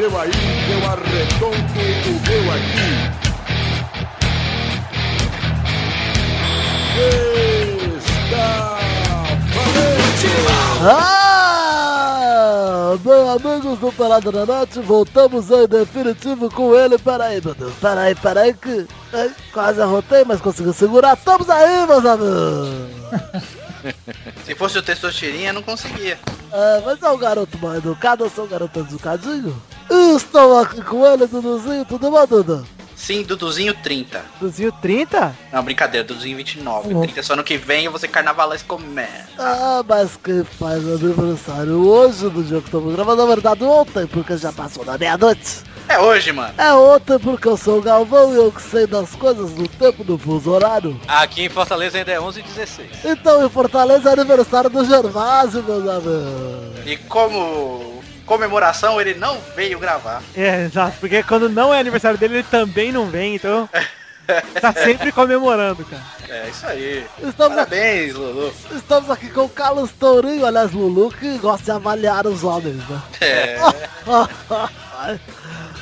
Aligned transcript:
seu 0.00 0.18
aí, 0.18 0.30
que 0.30 0.72
eu 0.72 0.82
arredondo 0.88 1.56
o 1.56 2.12
meu 2.26 2.52
aqui. 2.52 2.90
Está 8.24 8.78
valente! 9.54 10.30
Ah! 10.82 12.00
Bem, 13.04 13.28
amigos 13.28 13.78
do 13.78 13.92
Pelada 13.92 14.32
na 14.32 14.46
Noite, 14.46 14.80
voltamos 14.80 15.50
em 15.50 15.68
definitivo 15.68 16.48
com 16.50 16.74
ele. 16.74 16.98
Peraí, 16.98 17.42
meu 17.44 17.54
Deus, 17.54 17.74
peraí, 17.74 18.14
peraí, 18.14 18.54
que 18.54 18.86
ai, 19.12 19.30
quase 19.52 19.82
arrotei, 19.82 20.24
mas 20.24 20.40
consegui 20.40 20.72
segurar. 20.72 21.14
Estamos 21.14 21.50
aí, 21.50 21.86
meus 21.86 22.06
amigos! 22.06 22.70
Se 24.46 24.54
fosse 24.54 24.78
o 24.78 24.82
Testosterinha, 24.82 25.52
não 25.52 25.62
conseguia. 25.62 26.18
É, 26.52 26.82
mas 26.84 27.02
é 27.02 27.10
um 27.10 27.18
garoto 27.18 27.58
mal 27.58 27.76
educado, 27.76 28.24
eu 28.24 28.30
sou 28.30 28.46
um 28.46 28.48
garoto 28.48 28.80
educadinho. 28.80 29.54
Estou 29.90 30.58
aqui 30.58 30.80
com 30.82 31.04
ele, 31.06 31.26
Duduzinho, 31.26 31.84
tudo 31.84 32.10
bom, 32.10 32.26
Dudu? 32.26 32.66
Sim, 32.94 33.22
Duduzinho 33.22 33.74
30. 33.74 34.22
Duzinho 34.38 34.70
30? 34.70 35.34
Não, 35.50 35.62
brincadeira, 35.64 36.06
Duduzinho 36.06 36.36
29. 36.36 36.94
Uhum. 36.94 37.00
30 37.00 37.22
só 37.22 37.32
ano 37.32 37.42
que 37.42 37.56
vem 37.56 37.86
eu 37.86 37.90
vou 37.90 37.98
ser 37.98 38.08
carnavalesco 38.08 38.68
comendo. 38.68 39.08
Ah, 39.38 39.82
mas 39.88 40.16
quem 40.22 40.44
faz 40.44 40.86
aniversário 40.86 41.80
hoje, 41.88 42.24
no 42.26 42.42
dia 42.44 42.60
que 42.60 42.66
estamos 42.66 42.94
gravando, 42.94 43.22
na 43.22 43.28
verdade 43.34 43.64
ontem, 43.64 44.06
porque 44.06 44.36
já 44.36 44.52
passou 44.52 44.84
da 44.84 44.98
meia-noite. 44.98 45.62
É 45.88 45.98
hoje, 45.98 46.30
mano. 46.30 46.54
É 46.56 46.72
ontem 46.72 47.18
porque 47.18 47.48
eu 47.48 47.56
sou 47.56 47.78
o 47.78 47.82
Galvão 47.82 48.32
e 48.32 48.36
eu 48.36 48.52
que 48.52 48.62
sei 48.62 48.86
das 48.86 49.16
coisas 49.16 49.50
no 49.54 49.66
tempo 49.66 50.04
do 50.04 50.16
fuso 50.16 50.50
horário. 50.50 51.00
Aqui 51.08 51.46
em 51.46 51.48
Fortaleza 51.48 51.98
ainda 51.98 52.12
é 52.12 52.20
11 52.20 52.38
e 52.38 52.42
16. 52.44 52.90
Então, 53.06 53.44
em 53.44 53.48
Fortaleza 53.48 54.10
é 54.10 54.12
aniversário 54.12 54.70
do 54.70 54.84
Gervásio, 54.84 55.64
meus 55.64 55.88
amigos. 55.88 56.86
E 56.86 56.96
como 56.96 57.99
comemoração, 58.30 59.00
ele 59.00 59.14
não 59.14 59.40
veio 59.56 59.76
gravar. 59.80 60.22
É, 60.36 60.66
exato, 60.66 60.98
porque 61.00 61.20
quando 61.24 61.48
não 61.48 61.74
é 61.74 61.80
aniversário 61.80 62.16
dele, 62.16 62.34
ele 62.36 62.46
também 62.48 62.92
não 62.92 63.06
vem, 63.06 63.34
então 63.34 63.68
tá 64.60 64.72
sempre 64.84 65.10
comemorando, 65.10 65.84
cara. 65.84 66.04
É 66.28 66.48
isso 66.48 66.64
aí. 66.64 67.04
Estamos 67.18 67.58
aqui, 67.58 67.70
Parabéns, 67.70 68.14
Lulu. 68.14 68.54
estamos 68.70 69.10
aqui 69.10 69.30
com 69.30 69.40
o 69.46 69.48
Carlos 69.48 69.90
Tourinho, 69.98 70.46
aliás, 70.46 70.70
Lulu, 70.70 71.10
que 71.10 71.38
gosta 71.38 71.64
de 71.64 71.70
avaliar 71.72 72.24
os 72.24 72.44
homens, 72.44 72.76
né? 72.88 73.02
É. 73.20 73.58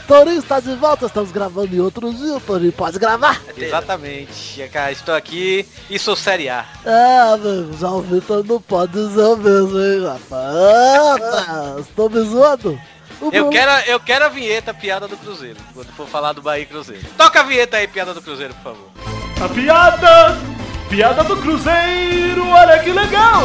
Tourinho 0.08 0.38
está 0.38 0.58
de 0.58 0.74
volta, 0.74 1.04
estamos 1.06 1.30
gravando 1.30 1.76
em 1.76 1.80
outro 1.80 2.12
dia, 2.14 2.34
o 2.36 2.40
Tourinho 2.40 2.72
pode 2.72 2.98
gravar. 2.98 3.40
Exatamente. 3.56 4.66
Cara, 4.72 4.90
Estou 4.90 5.14
aqui 5.14 5.68
e 5.90 5.98
sou 5.98 6.16
Série 6.16 6.48
A. 6.48 6.64
É, 6.84 7.18
amigo, 7.34 7.76
já 7.78 7.90
o 7.90 8.00
Vitor 8.00 8.42
não 8.44 8.58
pode 8.60 8.92
dizer 8.92 9.20
o 9.22 9.36
mesmo, 9.36 9.78
hein, 9.78 10.04
rapaz? 10.06 11.86
Estou 11.86 12.08
me 12.08 12.20
zoando? 12.22 12.80
O 13.20 13.26
Eu 13.26 13.30
Bruno- 13.30 13.50
quero, 13.50 13.70
eu 13.90 14.00
quero 14.00 14.24
a 14.24 14.28
vinheta 14.28 14.72
piada 14.72 15.06
do 15.06 15.16
Cruzeiro, 15.16 15.58
quando 15.74 15.88
for 15.92 16.06
falar 16.08 16.32
do 16.32 16.40
Bahia 16.40 16.62
e 16.62 16.66
Cruzeiro. 16.66 17.04
Toca 17.18 17.40
a 17.40 17.42
vinheta 17.42 17.76
aí, 17.76 17.86
piada 17.86 18.14
do 18.14 18.22
Cruzeiro, 18.22 18.54
por 18.54 18.62
favor. 18.74 18.88
A 19.44 19.48
piada! 19.50 20.38
Piada 20.88 21.22
do 21.22 21.36
Cruzeiro, 21.36 22.48
olha 22.48 22.78
que 22.78 22.90
legal! 22.90 23.42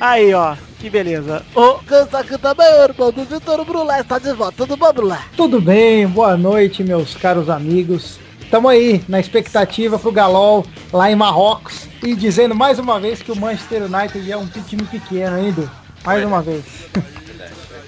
Aí, 0.00 0.34
ó, 0.34 0.56
que 0.78 0.90
beleza. 0.90 1.42
Ô, 1.54 1.74
Canta 1.86 2.18
aqui 2.18 2.36
também, 2.36 2.66
o 2.66 2.82
irmão 2.82 3.10
do 3.10 3.24
Vitor 3.24 3.64
Brulé 3.64 4.00
está 4.00 4.18
de 4.18 4.32
volta. 4.32 4.54
Tudo 4.56 4.76
bom, 4.76 4.92
Brulé? 4.92 5.18
Tudo 5.36 5.60
bem, 5.60 6.06
boa 6.06 6.36
noite, 6.36 6.84
meus 6.84 7.14
caros 7.14 7.48
amigos. 7.48 8.18
Estamos 8.40 8.70
aí 8.70 9.02
na 9.08 9.18
expectativa 9.18 9.98
pro 9.98 10.12
Galol 10.12 10.64
lá 10.92 11.10
em 11.10 11.16
Marrocos 11.16 11.88
e 12.02 12.14
dizendo 12.14 12.54
mais 12.54 12.78
uma 12.78 13.00
vez 13.00 13.20
que 13.20 13.32
o 13.32 13.36
Manchester 13.36 13.82
United 13.84 14.30
é 14.30 14.36
um 14.36 14.46
time 14.46 14.84
pequeno 14.84 15.36
ainda. 15.36 15.70
Mais 16.04 16.24
uma 16.24 16.42
vez. 16.42 16.64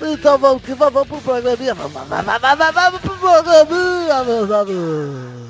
Então 0.01 0.39
vamos 0.39 0.63
que 0.63 0.75
vamos, 0.75 0.95
vamos 0.95 1.09
pro 1.09 1.21
programinha. 1.21 1.75
Vamos, 1.75 1.93
vamos, 1.93 2.09
vamos, 2.09 2.41
vamos, 2.41 2.75
vamos 2.75 3.01
pro 3.01 3.17
programinha, 3.17 4.25
meus 4.25 4.51
amigos. 4.51 5.48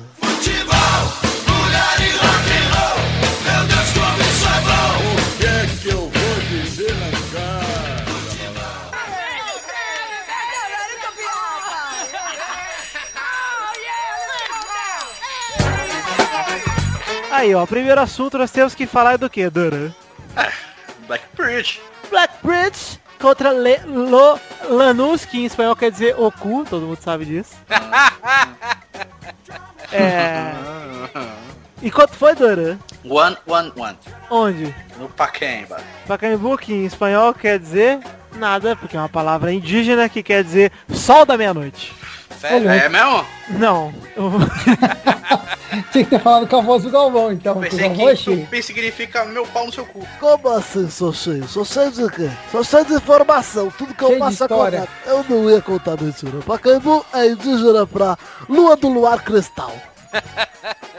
Aí, 17.31 17.55
ó, 17.55 17.65
primeiro 17.65 18.01
assunto 18.01 18.37
nós 18.37 18.51
temos 18.51 18.75
que 18.75 18.85
falar 18.85 19.17
do 19.17 19.29
que, 19.29 19.49
Dura? 19.49 19.95
Black 21.07 21.25
Bridge. 21.35 21.81
Black 22.09 22.33
Bridge 22.43 22.99
contra 23.19 23.51
Le, 23.51 23.79
Lo, 23.85 24.39
Lanús, 24.69 25.25
que 25.25 25.39
em 25.39 25.45
espanhol 25.45 25.75
quer 25.75 25.91
dizer 25.91 26.15
o 26.17 26.31
cu, 26.31 26.65
todo 26.69 26.85
mundo 26.85 27.01
sabe 27.01 27.25
disso. 27.25 27.55
é... 29.91 30.53
E 31.81 31.89
quanto 31.89 32.13
foi, 32.15 32.35
Dura? 32.35 32.77
One, 33.05 33.37
one, 33.47 33.71
one. 33.75 33.97
Onde? 34.29 34.75
No 34.97 35.07
Pacaemba. 35.09 35.81
Pacaembu, 36.07 36.57
que 36.57 36.73
em 36.73 36.85
espanhol 36.85 37.33
quer 37.33 37.57
dizer 37.57 37.99
nada, 38.35 38.75
porque 38.75 38.97
é 38.97 38.99
uma 38.99 39.09
palavra 39.09 39.51
indígena 39.51 40.09
que 40.09 40.21
quer 40.21 40.43
dizer 40.43 40.71
sol 40.93 41.25
da 41.25 41.37
meia-noite. 41.37 41.93
Sério? 42.39 42.69
É 42.69 42.87
mesmo? 42.89 43.25
Não. 43.49 43.93
eu- 44.15 44.31
Tinha 45.91 46.03
que 46.03 46.09
ter 46.09 46.19
falado 46.19 46.47
com 46.47 46.57
a 46.57 46.61
voz 46.61 46.83
do 46.83 46.89
Galvão, 46.89 47.31
então. 47.31 47.53
que 47.53 47.59
o 47.67 47.69
Pensei 47.69 47.85
é 47.85 48.15
que 48.15 48.41
tupi 48.41 48.63
significa 48.63 49.23
meu 49.25 49.45
pau 49.45 49.67
no 49.67 49.71
seu 49.71 49.85
cu. 49.85 50.05
Como 50.19 50.49
assim 50.49 50.89
sou 50.89 51.13
cheio? 51.13 51.47
Sou 51.47 51.63
cheio 51.63 51.91
de 51.91 52.09
quê? 52.09 52.29
Sou 52.51 52.63
cheio 52.63 52.85
de 52.85 52.93
informação. 52.95 53.69
Tudo 53.77 53.93
que 53.93 54.03
eu 54.03 54.07
Cheio 54.09 54.19
de 54.19 54.25
passo 54.25 54.43
é 54.43 54.47
contar. 54.47 54.87
Eu 55.05 55.25
não 55.29 55.49
ia 55.49 55.61
contar 55.61 56.01
mentira. 56.01 56.39
Pacaembu 56.45 57.05
é 57.13 57.27
indígena 57.27 57.85
pra 57.85 58.17
Lua 58.47 58.75
do 58.75 58.89
Luar 58.89 59.23
Cristal. 59.23 59.71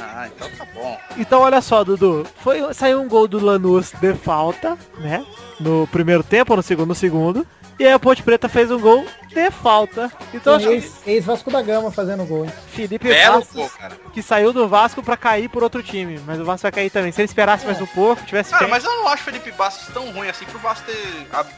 Ah, 0.00 0.28
então 0.34 0.48
tá 0.56 0.64
bom. 0.74 0.98
Então 1.16 1.40
olha 1.42 1.60
só, 1.60 1.82
Dudu. 1.84 2.24
Foi, 2.42 2.72
saiu 2.72 3.00
um 3.02 3.08
gol 3.08 3.26
do 3.28 3.44
Lanús 3.44 3.92
de 4.00 4.14
falta, 4.14 4.78
né? 4.98 5.24
No 5.60 5.86
primeiro 5.88 6.22
tempo 6.22 6.52
ou 6.52 6.56
no 6.56 6.62
segundo? 6.62 6.88
No 6.88 6.94
segundo. 6.94 7.46
E 7.78 7.86
aí 7.86 7.92
a 7.92 7.98
Ponte 7.98 8.22
Preta 8.24 8.48
fez 8.48 8.70
um 8.72 8.80
gol 8.80 9.06
de 9.28 9.50
falta. 9.52 10.10
Então 10.34 10.54
acho 10.56 10.66
que 10.66 10.72
Ex- 10.74 11.06
Ex-Vasco 11.06 11.48
da 11.50 11.62
Gama 11.62 11.92
fazendo 11.92 12.24
gol, 12.24 12.44
hein? 12.44 12.52
Felipe 12.72 13.06
Belo 13.08 13.38
Bastos, 13.38 13.54
pô, 13.54 13.78
cara. 13.78 13.94
que 14.12 14.20
saiu 14.20 14.52
do 14.52 14.66
Vasco 14.66 15.00
pra 15.02 15.16
cair 15.16 15.48
por 15.48 15.62
outro 15.62 15.80
time. 15.82 16.20
Mas 16.26 16.40
o 16.40 16.44
Vasco 16.44 16.62
vai 16.62 16.72
cair 16.72 16.90
também. 16.90 17.12
Se 17.12 17.20
ele 17.20 17.26
esperasse 17.26 17.64
mais 17.64 17.80
um 17.80 17.86
pouco, 17.86 18.24
tivesse 18.24 18.50
Cara, 18.50 18.64
fé- 18.64 18.70
mas 18.70 18.82
eu 18.84 18.90
não 18.96 19.06
acho 19.06 19.22
o 19.22 19.24
Felipe 19.26 19.52
Bastos 19.52 19.94
tão 19.94 20.10
ruim 20.10 20.28
assim 20.28 20.44
pro 20.46 20.58
Vasco 20.58 20.86
ter, 20.86 21.26
ab- 21.32 21.48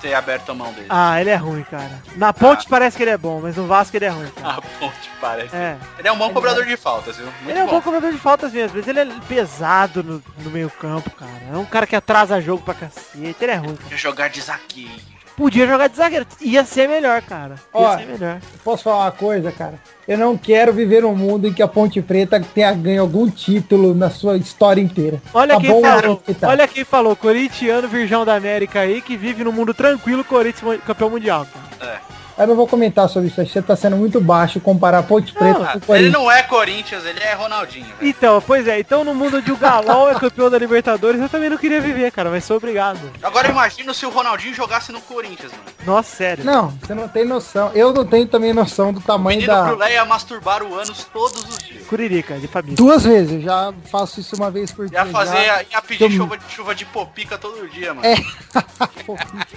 ter 0.00 0.14
aberto 0.14 0.50
a 0.52 0.54
mão 0.54 0.72
dele. 0.72 0.86
Ah, 0.88 1.20
ele 1.20 1.30
é 1.30 1.34
ruim, 1.36 1.64
cara. 1.64 2.00
Na 2.14 2.32
Ponte 2.32 2.68
parece 2.68 2.96
que 2.96 3.02
ele 3.02 3.10
é 3.10 3.18
bom, 3.18 3.40
mas 3.40 3.56
no 3.56 3.66
Vasco 3.66 3.96
ele 3.96 4.04
é 4.04 4.10
ruim, 4.10 4.30
cara. 4.40 4.46
Ah, 4.58 4.62
ponte, 4.78 5.10
parece. 5.20 5.56
É. 5.56 5.76
Ele 5.98 6.06
é 6.06 6.12
um 6.12 6.18
bom 6.18 6.32
cobrador 6.32 6.64
de 6.64 6.76
faltas, 6.76 7.16
viu? 7.16 7.26
Muito 7.26 7.50
Ele 7.50 7.58
é 7.58 7.64
um 7.64 7.66
bom. 7.66 7.72
bom 7.72 7.82
cobrador 7.82 8.12
de 8.12 8.18
faltas 8.18 8.52
mesmo, 8.52 8.76
mas 8.78 8.86
ele 8.86 9.00
é 9.00 9.06
pesado 9.26 10.04
no, 10.04 10.22
no 10.44 10.50
meio 10.50 10.70
campo, 10.70 11.10
cara. 11.10 11.32
É 11.52 11.56
um 11.56 11.64
cara 11.64 11.88
que 11.88 11.96
atrasa 11.96 12.40
jogo 12.40 12.62
pra 12.62 12.74
cacete, 12.74 13.34
ele 13.40 13.50
é 13.50 13.56
ruim. 13.56 13.74
Cara. 13.74 13.96
Jogar 13.96 14.28
de 14.28 14.40
zagueiro. 14.40 15.15
Podia 15.36 15.66
jogar 15.66 15.88
de 15.88 15.96
zagueiro, 15.96 16.26
ia 16.40 16.64
ser 16.64 16.88
melhor, 16.88 17.20
cara. 17.20 17.56
Ia 17.56 17.80
Ó, 17.80 17.98
ser 17.98 18.06
melhor. 18.06 18.40
Posso 18.64 18.84
falar 18.84 19.04
uma 19.04 19.12
coisa, 19.12 19.52
cara? 19.52 19.74
Eu 20.08 20.16
não 20.16 20.36
quero 20.36 20.72
viver 20.72 21.04
um 21.04 21.14
mundo 21.14 21.46
em 21.46 21.52
que 21.52 21.62
a 21.62 21.68
Ponte 21.68 22.00
Preta 22.00 22.40
tenha 22.40 22.72
ganho 22.72 23.02
algum 23.02 23.28
título 23.28 23.94
na 23.94 24.08
sua 24.08 24.36
história 24.38 24.80
inteira. 24.80 25.20
Olha 25.34 25.54
Tá 25.56 25.60
quem 25.60 25.70
bom, 25.70 25.82
falou, 25.82 26.16
que 26.18 26.34
tá. 26.34 26.48
olha 26.48 26.66
quem 26.66 26.84
falou, 26.84 27.14
corintiano, 27.14 27.86
virgão 27.86 28.24
da 28.24 28.34
América 28.34 28.80
aí, 28.80 29.02
que 29.02 29.16
vive 29.16 29.44
no 29.44 29.52
mundo 29.52 29.74
tranquilo, 29.74 30.24
Corinthians 30.24 30.80
campeão 30.86 31.10
mundial, 31.10 31.46
cara. 31.78 32.00
Eu 32.38 32.46
não 32.46 32.54
vou 32.54 32.66
comentar 32.66 33.08
sobre 33.08 33.28
isso, 33.28 33.44
você 33.44 33.62
tá 33.62 33.74
sendo 33.74 33.96
muito 33.96 34.20
baixo 34.20 34.60
comparar 34.60 34.98
a 34.98 35.02
Ponte 35.02 35.32
Preta 35.32 35.58
Não, 35.58 35.66
com 35.66 35.72
o 35.72 35.74
Ele 35.74 36.10
Corinthians. 36.10 36.12
não 36.12 36.30
é 36.30 36.42
Corinthians, 36.42 37.04
ele 37.06 37.20
é 37.20 37.32
Ronaldinho. 37.32 37.86
velho. 37.86 38.10
Então, 38.10 38.42
pois 38.46 38.68
é, 38.68 38.78
então 38.78 39.04
no 39.04 39.14
mundo 39.14 39.38
onde 39.38 39.50
o 39.50 39.56
Galol 39.56 40.10
é 40.10 40.14
campeão 40.14 40.50
da 40.50 40.58
Libertadores, 40.58 41.20
eu 41.20 41.28
também 41.30 41.48
não 41.48 41.56
queria 41.56 41.80
viver, 41.80 42.12
cara, 42.12 42.30
mas 42.30 42.44
sou 42.44 42.58
obrigado. 42.58 43.00
Agora 43.22 43.48
imagina 43.48 43.94
se 43.94 44.04
o 44.04 44.10
Ronaldinho 44.10 44.54
jogasse 44.54 44.92
no 44.92 45.00
Corinthians, 45.00 45.50
mano. 45.52 45.64
Nossa, 45.86 46.14
sério. 46.14 46.44
Não, 46.44 46.68
você 46.70 46.94
não 46.94 47.08
tem 47.08 47.24
noção. 47.24 47.70
Eu 47.74 47.92
não 47.92 48.04
tenho 48.04 48.26
também 48.26 48.52
noção 48.52 48.92
do 48.92 49.00
tamanho 49.00 49.40
menino 49.40 49.54
da... 49.54 49.64
Brulé 49.64 49.94
ia 49.94 50.04
masturbar 50.04 50.62
o 50.62 50.74
ânus 50.74 51.06
todos 51.12 51.42
os 51.42 51.58
dias. 51.58 51.86
Curirica, 51.86 52.38
de 52.38 52.48
família. 52.48 52.76
Duas 52.76 53.04
vezes, 53.04 53.32
eu 53.32 53.40
já 53.40 53.72
faço 53.90 54.20
isso 54.20 54.36
uma 54.36 54.50
vez 54.50 54.70
por 54.72 54.88
dia. 54.88 54.98
Ia 54.98 55.06
fazer, 55.06 55.44
já. 55.44 55.62
ia 55.62 55.82
pedir 55.82 56.10
chuva, 56.10 56.38
chuva 56.48 56.74
de 56.74 56.84
popica 56.84 57.38
todo 57.38 57.66
dia, 57.70 57.94
mano. 57.94 58.06
É. 58.06 58.16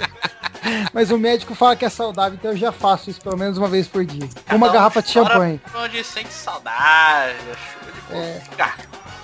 Mas 0.94 1.10
o 1.10 1.18
médico 1.18 1.56
fala 1.56 1.76
que 1.76 1.86
é 1.86 1.90
saudável, 1.90 2.38
então 2.38 2.52
eu 2.52 2.58
já 2.58 2.69
faço 2.72 3.10
isso 3.10 3.22
pelo 3.22 3.38
menos 3.38 3.58
uma 3.58 3.68
vez 3.68 3.88
por 3.88 4.06
dia. 4.06 4.28
Uma 4.52 4.68
Cada 4.68 4.72
um 4.72 4.74
garrafa 4.74 5.02
de 5.02 5.10
champanhe. 5.12 5.62
Onde 5.76 6.04
sente 6.04 6.34
saudade, 6.34 7.36
chuva 7.38 7.92
de 7.92 8.18
É. 8.18 8.42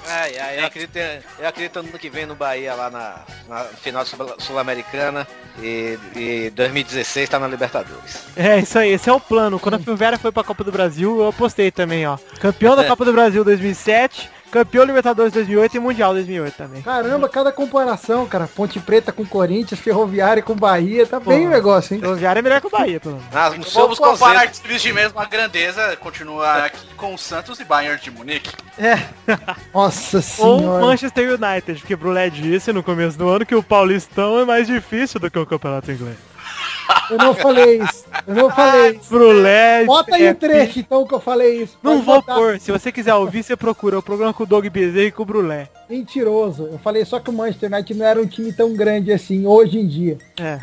Ai, 0.07 0.37
ai, 0.37 0.59
eu 0.59 0.65
acredito, 0.67 0.95
eu 1.39 1.47
acredito 1.47 1.81
no 1.81 1.97
que 1.97 2.11
vem 2.11 2.27
no 2.27 2.35
Bahia 2.35 2.75
lá 2.75 2.91
na, 2.91 3.21
na 3.49 3.63
final 3.63 4.05
sul- 4.05 4.35
sul-americana 4.37 5.27
e, 5.59 5.97
e 6.15 6.51
2016 6.51 7.27
tá 7.27 7.39
na 7.39 7.47
Libertadores. 7.47 8.19
É, 8.35 8.59
isso 8.59 8.77
aí, 8.77 8.91
esse 8.91 9.09
é 9.09 9.13
o 9.13 9.19
plano. 9.19 9.59
Quando 9.59 9.73
a 9.75 9.79
Primavera 9.79 10.19
foi 10.19 10.31
pra 10.31 10.43
Copa 10.43 10.63
do 10.63 10.71
Brasil, 10.71 11.19
eu 11.21 11.29
apostei 11.29 11.71
também, 11.71 12.05
ó. 12.05 12.19
Campeão 12.39 12.75
da 12.75 12.83
É. 12.83 12.87
Copa 12.87 13.03
do 13.03 13.11
Brasil 13.13 13.43
2007, 13.43 14.29
campeão 14.51 14.85
Libertadores 14.85 15.33
2008 15.33 15.77
e 15.77 15.79
Mundial 15.79 16.13
2008 16.13 16.55
também. 16.55 16.81
Caramba, 16.81 17.27
cada 17.29 17.51
comparação, 17.51 18.25
cara. 18.25 18.47
Ponte 18.47 18.79
Preta 18.79 19.11
com 19.11 19.25
Corinthians, 19.25 19.79
Ferroviária 19.79 20.41
com 20.41 20.55
Bahia. 20.55 21.05
Tá 21.05 21.19
bem 21.19 21.47
o 21.47 21.49
negócio, 21.49 21.93
hein? 21.93 21.99
Ferroviária 21.99 22.39
é 22.39 22.41
melhor 22.41 22.61
que 22.61 22.67
o 22.67 22.69
Bahia, 22.69 22.99
pelo 22.99 23.15
menos. 23.15 23.35
Ah, 23.35 23.49
Vamos 23.49 23.67
somos 23.67 23.99
comparar 23.99 24.45
de 24.45 24.93
mesma 24.93 25.25
grandeza, 25.25 25.95
continuar 25.97 26.65
aqui 26.65 26.85
com 26.95 27.13
o 27.13 27.17
Santos 27.17 27.59
e 27.59 27.65
Bayern 27.65 28.01
de 28.01 28.11
Munique. 28.11 28.51
Nossa 29.73 30.17
Ou 30.17 30.59
senhora. 30.59 30.85
Manchester 30.85 31.33
United, 31.33 31.79
porque 31.79 31.95
Brulé 31.95 32.29
disse 32.29 32.71
no 32.71 32.83
começo 32.83 33.17
do 33.17 33.27
ano 33.27 33.45
que 33.45 33.55
o 33.55 33.63
Paulistão 33.63 34.39
é 34.39 34.45
mais 34.45 34.67
difícil 34.67 35.19
do 35.19 35.29
que 35.29 35.39
o 35.39 35.45
Campeonato 35.45 35.91
Inglês. 35.91 36.17
Eu 37.09 37.17
não 37.17 37.33
falei 37.35 37.81
isso. 37.81 38.05
Eu 38.27 38.35
não 38.35 38.49
falei 38.49 38.91
isso. 38.91 39.09
Brulé... 39.09 39.85
Bota 39.85 40.15
aí 40.15 40.25
é, 40.25 40.31
o 40.31 40.35
trecho, 40.35 40.79
então, 40.79 41.05
que 41.05 41.13
eu 41.13 41.19
falei 41.19 41.61
isso. 41.63 41.77
Não 41.83 41.93
Pode 41.93 42.05
vou 42.05 42.15
botar. 42.15 42.35
pôr. 42.35 42.59
Se 42.59 42.71
você 42.71 42.91
quiser 42.91 43.13
ouvir, 43.13 43.43
você 43.43 43.55
procura. 43.55 43.99
O 43.99 44.01
programa 44.03 44.33
com 44.33 44.43
o 44.43 44.47
Doug 44.47 44.65
Bezerra 44.67 45.05
e 45.05 45.11
com 45.11 45.23
o 45.23 45.25
Brulé. 45.25 45.69
Mentiroso. 45.89 46.69
Eu 46.71 46.79
falei 46.79 47.05
só 47.05 47.19
que 47.19 47.29
o 47.29 47.33
Manchester 47.33 47.71
United 47.71 47.99
não 47.99 48.05
era 48.05 48.21
um 48.21 48.25
time 48.25 48.51
tão 48.51 48.73
grande 48.73 49.11
assim, 49.11 49.45
hoje 49.45 49.77
em 49.77 49.87
dia. 49.87 50.17
É. 50.39 50.57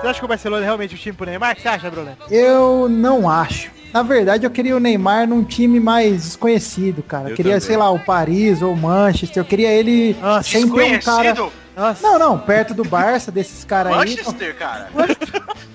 Você 0.00 0.08
acha 0.08 0.18
que 0.18 0.24
o 0.24 0.28
Barcelona 0.28 0.62
é 0.62 0.66
realmente 0.66 0.94
o 0.94 0.98
time 0.98 1.16
pro 1.16 1.26
Neymar? 1.26 1.52
O 1.52 1.56
que 1.56 1.62
você 1.62 1.68
acha, 1.68 1.90
Brulé? 1.90 2.12
Eu 2.30 2.88
não 2.88 3.28
acho. 3.28 3.70
Na 3.92 4.02
verdade, 4.02 4.44
eu 4.44 4.50
queria 4.50 4.76
o 4.76 4.80
Neymar 4.80 5.26
num 5.26 5.42
time 5.44 5.80
mais 5.80 6.24
desconhecido, 6.24 7.02
cara. 7.02 7.26
Eu 7.26 7.30
Eu 7.30 7.36
queria, 7.36 7.52
também. 7.52 7.66
sei 7.66 7.76
lá, 7.76 7.90
o 7.90 7.98
Paris 7.98 8.60
ou 8.60 8.72
o 8.72 8.76
Manchester. 8.76 9.40
Eu 9.40 9.46
queria 9.46 9.70
ele 9.70 10.16
Nossa, 10.20 10.50
sem 10.50 10.68
ter 10.68 10.96
um 10.96 11.00
cara... 11.00 11.34
Nossa. 11.76 12.02
Não, 12.06 12.18
não, 12.18 12.38
perto 12.38 12.72
do 12.74 12.84
Barça, 12.84 13.32
desses 13.32 13.64
caras 13.64 13.92
aí. 13.92 13.98
Manchester, 13.98 14.56
cara. 14.56 14.88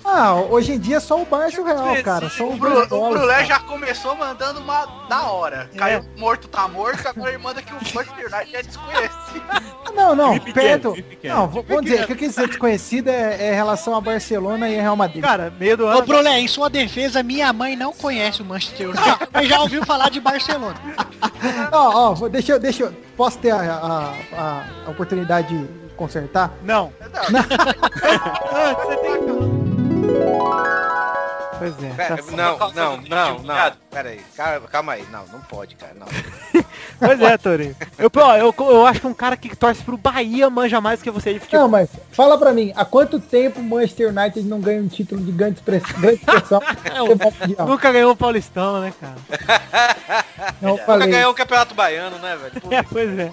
Ah, 0.05 0.33
hoje 0.35 0.71
em 0.73 0.79
dia 0.79 0.99
só 0.99 1.21
o 1.21 1.25
Barça 1.25 1.57
e 1.57 1.59
o 1.59 1.65
Real, 1.65 1.95
cara. 2.03 2.29
São 2.29 2.49
o, 2.51 2.55
Bru, 2.57 2.81
o 2.89 3.09
Brulé 3.09 3.45
já 3.45 3.59
começou 3.59 4.15
mandando 4.15 4.59
uma 4.59 4.85
da 5.07 5.23
hora. 5.23 5.69
É. 5.73 5.77
Caiu 5.77 6.05
morto, 6.17 6.47
tá 6.47 6.67
morto, 6.67 7.05
agora 7.07 7.29
ele 7.29 7.37
manda 7.37 7.61
que 7.61 7.71
o 7.71 7.75
Manchester 7.93 8.33
United 8.33 8.55
é 8.55 8.63
desconhecido. 8.63 9.43
Ah, 9.49 9.91
Não, 9.93 10.15
não, 10.15 10.39
pequeno, 10.39 10.93
perto. 10.93 11.05
Não, 11.23 11.47
vou- 11.47 11.63
vamos 11.63 11.83
dizer, 11.85 12.03
o 12.03 12.07
que 12.07 12.13
eu 12.13 12.17
quis 12.17 12.29
dizer 12.29 12.47
desconhecido 12.47 13.09
é, 13.09 13.35
é 13.49 13.51
em 13.51 13.55
relação 13.55 13.93
a 13.95 14.01
Barcelona 14.01 14.69
e 14.69 14.75
Real 14.79 14.95
Madrid. 14.95 15.21
Cara, 15.21 15.53
meio 15.59 15.77
do 15.77 15.85
Ô, 15.85 15.89
ano... 15.89 16.01
Brulé, 16.03 16.39
em 16.39 16.47
sua 16.47 16.69
defesa, 16.69 17.21
minha 17.21 17.51
mãe 17.53 17.75
não 17.75 17.91
conhece 17.93 18.41
o 18.41 18.45
Manchester 18.45 18.89
United, 18.89 19.17
mas 19.31 19.47
já 19.47 19.59
ouviu 19.59 19.85
falar 19.85 20.09
de 20.09 20.19
Barcelona. 20.21 20.75
Ó, 21.71 22.09
ó, 22.09 22.13
vou- 22.15 22.29
deixa 22.29 22.53
eu, 22.53 22.59
deixa 22.59 22.83
eu, 22.83 22.93
posso 23.15 23.37
ter 23.37 23.51
a, 23.51 23.57
a, 23.57 24.13
a- 24.37 24.63
a 24.87 24.89
oportunidade 24.89 25.47
de 25.55 25.88
consertar? 25.99 26.51
Não. 26.63 26.91
Pois 31.59 31.73
é. 31.83 31.89
Pera, 31.89 32.15
tá 32.17 32.23
não, 32.31 32.57
não, 32.71 32.97
não, 33.01 33.39
não. 33.39 33.71
Pera 33.91 34.09
aí, 34.09 34.21
calma, 34.33 34.67
calma 34.69 34.93
aí. 34.93 35.05
Não, 35.11 35.25
não 35.27 35.41
pode, 35.41 35.75
cara. 35.75 35.93
Não. 35.93 36.07
Pois 36.99 37.21
é, 37.21 37.37
Torinho. 37.37 37.75
Eu, 37.97 38.11
eu, 38.37 38.53
eu 38.71 38.85
acho 38.85 38.99
que 38.99 39.07
um 39.07 39.13
cara 39.13 39.37
que 39.37 39.55
torce 39.55 39.81
pro 39.81 39.95
Bahia 39.97 40.49
manja 40.49 40.81
mais 40.81 41.01
que 41.01 41.09
você 41.09 41.33
de 41.33 41.39
futebol. 41.39 41.61
Não, 41.61 41.69
mas 41.69 41.89
fala 42.11 42.37
pra 42.37 42.51
mim, 42.51 42.73
há 42.75 42.83
quanto 42.83 43.21
tempo 43.21 43.61
o 43.61 43.63
Manchester 43.63 44.09
United 44.09 44.41
não 44.45 44.59
ganha 44.59 44.81
um 44.81 44.87
título 44.89 45.21
de 45.23 45.31
grande 45.31 45.59
express- 45.59 45.91
grande 45.93 46.15
expressão? 46.19 46.61
mundial? 47.41 47.67
Nunca 47.67 47.91
ganhou 47.93 48.11
o 48.11 48.15
Paulistão, 48.17 48.81
né, 48.81 48.93
cara? 48.99 49.15
Não 50.61 50.71
Nunca 50.71 51.07
ganhou 51.07 51.31
o 51.31 51.35
Campeonato 51.35 51.73
Baiano, 51.73 52.17
né, 52.19 52.35
velho? 52.35 52.61
Pô, 52.61 52.67
É, 52.73 52.83
pois 52.83 53.17
é. 53.17 53.31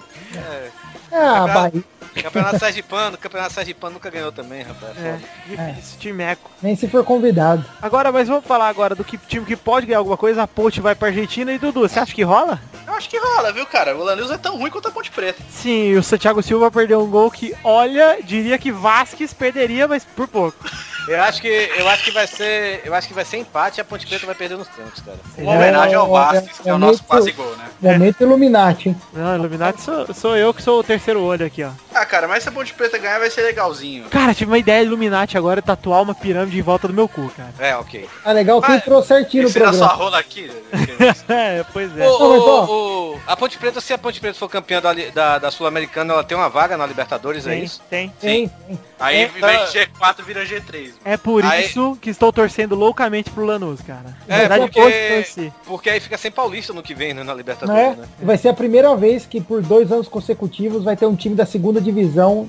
Ah, 1.11 1.47
Bahia. 1.47 1.83
Campeonato 2.23 2.59
Sergipano, 2.59 3.17
Campeonato 3.17 3.53
Sergipano 3.53 3.93
nunca 3.93 4.09
ganhou 4.09 4.31
também, 4.31 4.63
rapaz. 4.63 4.93
É, 4.97 5.17
difícil, 5.47 5.99
timeco. 5.99 6.49
Nem 6.61 6.75
se 6.75 6.87
for 6.87 7.03
convidado. 7.03 7.63
Agora, 7.81 8.11
mas 8.11 8.27
vamos 8.27 8.45
falar 8.45 8.67
agora 8.69 8.95
do 8.95 9.03
que 9.03 9.17
time 9.17 9.45
que 9.45 9.55
pode 9.55 9.85
ganhar 9.85 9.99
alguma 9.99 10.17
coisa. 10.17 10.43
A 10.43 10.47
Ponte 10.47 10.81
vai 10.81 10.95
pra 10.95 11.09
Argentina 11.09 11.51
e 11.53 11.57
Dudu, 11.57 11.81
você 11.81 11.99
acha 11.99 12.13
que 12.13 12.23
rola? 12.23 12.59
Eu 12.85 12.93
acho 12.93 13.09
que 13.09 13.17
rola, 13.17 13.51
viu, 13.51 13.65
cara? 13.65 13.95
O 13.95 14.03
Lanús 14.03 14.31
é 14.31 14.37
tão 14.37 14.57
ruim 14.57 14.69
quanto 14.71 14.87
a 14.87 14.91
Ponte 14.91 15.11
Preta. 15.11 15.41
Sim, 15.49 15.95
o 15.95 16.03
Santiago 16.03 16.41
Silva 16.41 16.71
perdeu 16.71 17.01
um 17.01 17.09
gol 17.09 17.29
que, 17.29 17.53
olha, 17.63 18.19
diria 18.23 18.57
que 18.57 18.71
Vasquez 18.71 19.33
perderia, 19.33 19.87
mas 19.87 20.03
por 20.03 20.27
pouco. 20.27 20.57
Eu 21.07 21.21
acho 21.23 21.41
que 21.41 21.47
eu 21.47 21.87
acho 21.87 22.03
que 22.03 22.11
vai 22.11 22.27
ser, 22.27 22.81
eu 22.83 22.93
acho 22.93 23.07
que 23.07 23.13
vai 23.13 23.23
ser 23.23 23.37
empate 23.37 23.79
e 23.79 23.81
a 23.81 23.85
Ponte 23.85 24.05
Preta 24.05 24.25
vai 24.25 24.35
perder 24.35 24.57
nos 24.57 24.67
tempos, 24.67 24.99
cara. 24.99 25.17
Uma 25.37 25.53
homenagem 25.53 25.95
ao 25.95 26.05
É, 26.05 26.09
Vasquez, 26.09 26.59
que 26.59 26.69
é 26.69 26.73
o 26.73 26.77
nosso 26.77 27.01
quase 27.05 27.31
gol, 27.31 27.55
né? 27.55 27.93
Momento 27.93 28.19
Illuminati, 28.19 28.89
hein? 28.89 29.01
Não, 29.13 29.35
Illuminati 29.35 29.81
sou, 29.81 30.13
sou 30.13 30.35
eu 30.35 30.53
que 30.53 30.61
sou 30.61 30.81
o 30.81 30.83
terceiro 30.83 31.21
olho 31.23 31.45
aqui, 31.45 31.63
ó. 31.63 31.69
Ah, 31.95 32.05
cara, 32.07 32.27
mas 32.27 32.43
se 32.43 32.49
a 32.49 32.51
Ponte 32.51 32.73
Preta 32.73 32.97
ganhar 32.97 33.19
vai 33.19 33.29
ser 33.29 33.41
legalzinho. 33.43 34.05
Cara, 34.09 34.33
tive 34.33 34.49
uma 34.51 34.57
ideia 34.57 34.79
de 34.81 34.87
Illuminati 34.87 35.37
agora, 35.37 35.61
tatuar 35.61 36.01
uma 36.01 36.15
pirâmide 36.15 36.57
em 36.57 36.61
volta 36.61 36.87
do 36.87 36.93
meu 36.93 37.07
cu, 37.07 37.29
cara. 37.35 37.53
É, 37.59 37.75
ok. 37.75 38.07
Ah, 38.25 38.31
legal 38.31 38.61
que 38.61 38.71
Ah, 38.71 38.75
entrou 38.77 39.03
certinho 39.03 39.43
no 39.43 39.49
Ensinar 39.49 39.73
sua 39.73 39.87
programa. 39.89 40.03
rola 40.03 40.19
aqui. 40.19 40.49
É, 41.29 41.63
pois 41.73 41.97
é. 41.97 42.07
O- 42.07 43.13
o- 43.13 43.19
a 43.27 43.35
Ponte 43.35 43.57
Preta, 43.57 43.81
se 43.81 43.93
a 43.93 43.97
Ponte 43.97 44.19
Preta 44.19 44.37
for 44.37 44.49
campeã 44.49 44.81
da, 44.81 44.93
da, 44.93 45.37
da 45.39 45.51
Sul-Americana, 45.51 46.13
ela 46.13 46.23
tem 46.23 46.37
uma 46.37 46.49
vaga 46.49 46.77
na 46.77 46.85
Libertadores, 46.85 47.45
é 47.45 47.51
Tem, 47.51 47.63
isso? 47.63 47.81
tem. 47.89 48.09
Tem, 48.19 48.47
tem. 48.67 48.79
Aí 48.99 49.23
É, 49.23 49.27
vai 49.39 49.55
ah. 49.55 49.67
G4 49.67 50.23
vira 50.25 50.45
G3. 50.45 50.91
É 51.05 51.17
por 51.17 51.43
Aí- 51.45 51.65
isso 51.65 51.97
que 52.01 52.09
estou 52.09 52.31
torcendo 52.31 52.75
loucamente 52.75 53.29
pro 53.29 53.45
Lanús, 53.45 53.79
cara. 53.81 54.15
Na 54.27 54.35
É, 54.35 54.39
verdade, 54.39 54.71
porque-. 54.71 55.51
Porque 55.65 55.89
aí 55.89 55.99
fica 55.99 56.17
sem 56.17 56.31
paulista 56.31 56.73
no 56.73 56.81
que 56.81 56.93
vem, 56.93 57.13
né, 57.13 57.21
na 57.23 57.31
Não 57.31 57.37
Libertadores, 57.37 57.81
é? 57.81 57.95
né? 57.95 58.07
Vai 58.21 58.37
ser 58.37 58.49
a 58.49 58.53
primeira 58.53 58.95
vez 58.95 59.25
que 59.25 59.39
por 59.41 59.61
dois 59.61 59.91
anos 59.91 60.07
consecutivos 60.07 60.83
vai 60.83 60.95
ter 60.95 61.05
um 61.05 61.15
time 61.15 61.35
da 61.35 61.45
segunda 61.45 61.79
divisão 61.79 61.96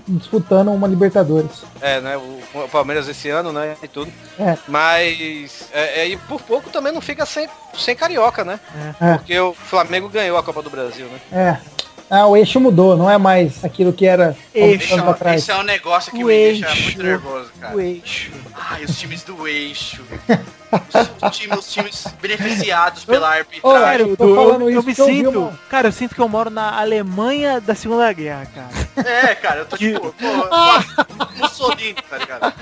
disputando 0.06 0.68
uma 0.68 0.86
Libertadores. 0.88 1.62
É, 1.80 2.00
né? 2.00 2.16
O, 2.16 2.40
o 2.64 2.68
Palmeiras 2.68 3.08
esse 3.08 3.28
ano, 3.28 3.52
né? 3.52 3.76
E 3.82 3.88
tudo. 3.88 4.10
É. 4.38 4.56
Mas 4.68 5.68
é, 5.72 6.00
é, 6.02 6.08
e 6.08 6.16
por 6.16 6.40
pouco 6.42 6.70
também 6.70 6.92
não 6.92 7.00
fica 7.00 7.24
sem, 7.26 7.48
sem 7.76 7.94
carioca, 7.96 8.44
né? 8.44 8.58
É. 9.00 9.14
Porque 9.14 9.38
o 9.38 9.52
Flamengo 9.54 10.08
ganhou 10.08 10.36
a 10.38 10.42
Copa 10.42 10.62
do 10.62 10.70
Brasil, 10.70 11.06
né? 11.06 11.20
É. 11.32 11.78
Ah, 12.10 12.26
o 12.26 12.34
eixo 12.34 12.58
mudou, 12.58 12.96
não 12.96 13.10
é 13.10 13.18
mais 13.18 13.62
aquilo 13.62 13.92
que 13.92 14.06
era 14.06 14.34
Eixo. 14.54 14.84
Esse 14.84 14.92
é, 14.92 14.94
anos 14.94 15.06
um, 15.08 15.10
atrás. 15.10 15.42
esse 15.42 15.50
é 15.50 15.56
um 15.56 15.62
negócio 15.62 16.10
que 16.10 16.24
O 16.24 16.26
me 16.28 16.32
deixa 16.32 16.66
eixo. 16.66 16.82
muito 16.84 17.02
nervoso, 17.02 17.50
cara. 17.60 17.76
O 17.76 17.80
eixo. 17.82 18.30
Ai, 18.54 18.84
os 18.84 18.98
times 18.98 19.22
do 19.24 19.46
eixo. 19.46 20.02
Os, 21.22 21.36
times, 21.36 21.58
os 21.58 21.70
times 21.70 22.06
beneficiados 22.20 23.04
pela 23.04 23.28
arbitragem. 23.28 23.80
Cara, 23.82 24.02
eu 24.02 24.08
eu, 24.08 24.16
tô 24.16 24.26
eu- 24.26 24.34
falando 24.36 24.70
eu 24.70 24.78
isso 24.78 24.86
me 24.88 24.94
sinto. 24.94 25.38
uma- 25.38 25.58
Cara, 25.68 25.88
eu 25.88 25.92
sinto 25.92 26.14
que 26.14 26.20
eu 26.22 26.28
moro 26.30 26.48
na 26.48 26.80
Alemanha 26.80 27.60
da 27.60 27.74
Segunda 27.74 28.10
Guerra, 28.10 28.46
cara. 28.54 28.68
É, 29.04 29.34
cara, 29.34 29.60
eu 29.60 29.66
tô 29.66 29.76
Que- 29.76 29.92
tipo, 29.94 30.12
pô, 30.12 31.26
Mussolini, 31.36 31.94
tá 32.08 32.18
ligado? 32.18 32.52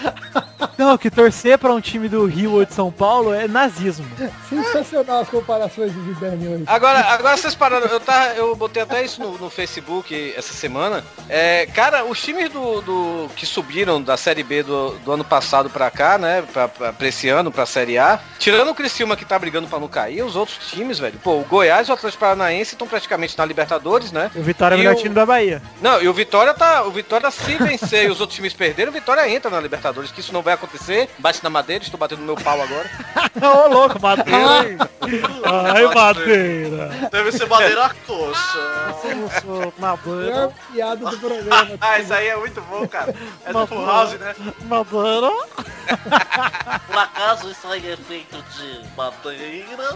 Não, 0.78 0.96
que 0.98 1.10
torcer 1.10 1.58
pra 1.58 1.72
um 1.72 1.80
time 1.80 2.08
do 2.08 2.24
Rio 2.26 2.52
ou 2.52 2.64
de 2.64 2.72
São 2.74 2.90
Paulo 2.92 3.32
é 3.32 3.46
nazismo. 3.48 4.06
Sensacional 4.48 5.20
as 5.20 5.28
comparações 5.28 5.92
de 5.92 6.00
Zidane 6.02 6.48
hoje. 6.48 6.64
Agora, 6.66 7.00
agora 7.00 7.36
vocês 7.36 7.54
pararam, 7.54 7.86
eu, 7.86 8.00
tava, 8.00 8.34
eu 8.34 8.54
botei 8.54 8.82
até 8.82 9.02
isso 9.04 9.20
no, 9.22 9.38
no 9.38 9.50
Facebook 9.50 10.34
essa 10.36 10.52
semana. 10.52 11.02
É, 11.28 11.66
cara, 11.74 12.04
os 12.04 12.20
times 12.22 12.50
do, 12.50 12.80
do- 12.82 13.28
que 13.36 13.46
subiram 13.46 14.02
da 14.02 14.16
Série 14.16 14.42
B 14.42 14.62
do, 14.62 14.90
do 14.98 15.12
ano 15.12 15.24
passado 15.24 15.70
pra 15.70 15.90
cá, 15.90 16.18
né? 16.18 16.42
Pra, 16.52 16.68
pra, 16.68 16.92
pra 16.92 17.08
esse 17.08 17.28
ano, 17.28 17.50
pra 17.50 17.64
Série 17.66 17.98
A, 17.98 18.18
tirando 18.38 18.70
o 18.70 18.74
Criciúma 18.74 19.16
que 19.16 19.24
tá 19.24 19.38
brigando 19.38 19.68
pra 19.68 19.78
não 19.78 19.88
cair, 19.88 20.22
os 20.22 20.36
outros 20.36 20.58
times, 20.70 20.98
velho. 20.98 21.18
Pô, 21.22 21.40
o 21.40 21.44
Goiás 21.44 21.88
e 21.88 21.90
o 21.90 21.94
Atlético 21.94 22.20
Paranaense 22.20 22.74
estão 22.74 22.86
praticamente 22.86 23.36
na 23.38 23.44
Libertadores, 23.44 24.12
né? 24.12 24.30
O 24.34 24.42
Vitória 24.42 24.74
é 24.74 24.76
o 24.76 24.78
melhor 24.78 24.94
time 24.96 25.14
da 25.14 25.24
Bahia. 25.24 25.62
Não, 25.80 26.02
e 26.02 26.08
o 26.08 26.12
Vitória 26.12 26.25
tá. 26.26 26.82
O 26.82 26.90
Vitória, 26.90 27.30
se 27.30 27.56
vencer 27.56 28.04
e 28.04 28.10
os 28.10 28.20
outros 28.20 28.36
times 28.36 28.52
perderem, 28.52 28.90
o 28.90 28.92
Vitória 28.92 29.28
entra 29.28 29.50
na 29.50 29.60
Libertadores, 29.60 30.10
que 30.10 30.20
isso 30.20 30.32
não 30.32 30.42
vai 30.42 30.54
acontecer. 30.54 31.08
Bate 31.18 31.42
na 31.42 31.50
madeira, 31.50 31.84
estou 31.84 31.98
batendo 31.98 32.20
no 32.20 32.26
meu 32.26 32.36
pau 32.36 32.60
agora. 32.60 32.90
Ô, 33.40 33.68
louco, 33.68 34.00
madeira. 34.00 34.90
Ai, 35.74 35.86
madeira. 35.94 36.88
Deve 37.10 37.32
ser 37.32 37.46
madeira 37.46 37.94
coxa. 38.06 38.86
Sou 39.42 39.72
madeira. 39.78 40.16
Melhor 40.16 40.52
piada 40.72 41.10
do 41.10 41.18
programa. 41.18 41.76
Ah, 41.80 41.98
isso 41.98 42.12
aí 42.12 42.28
é 42.28 42.36
muito 42.36 42.60
bom, 42.62 42.86
cara. 42.88 43.14
É 43.44 43.52
do 43.52 43.66
Full. 43.66 43.86
House, 43.86 44.12
né? 44.14 44.34
Madeira. 44.64 45.30
Por 46.86 46.98
acaso 46.98 47.50
isso 47.50 47.66
aí 47.68 47.92
é 47.92 47.96
feito 47.96 48.36
de 48.42 48.96
madeira? 48.96 49.92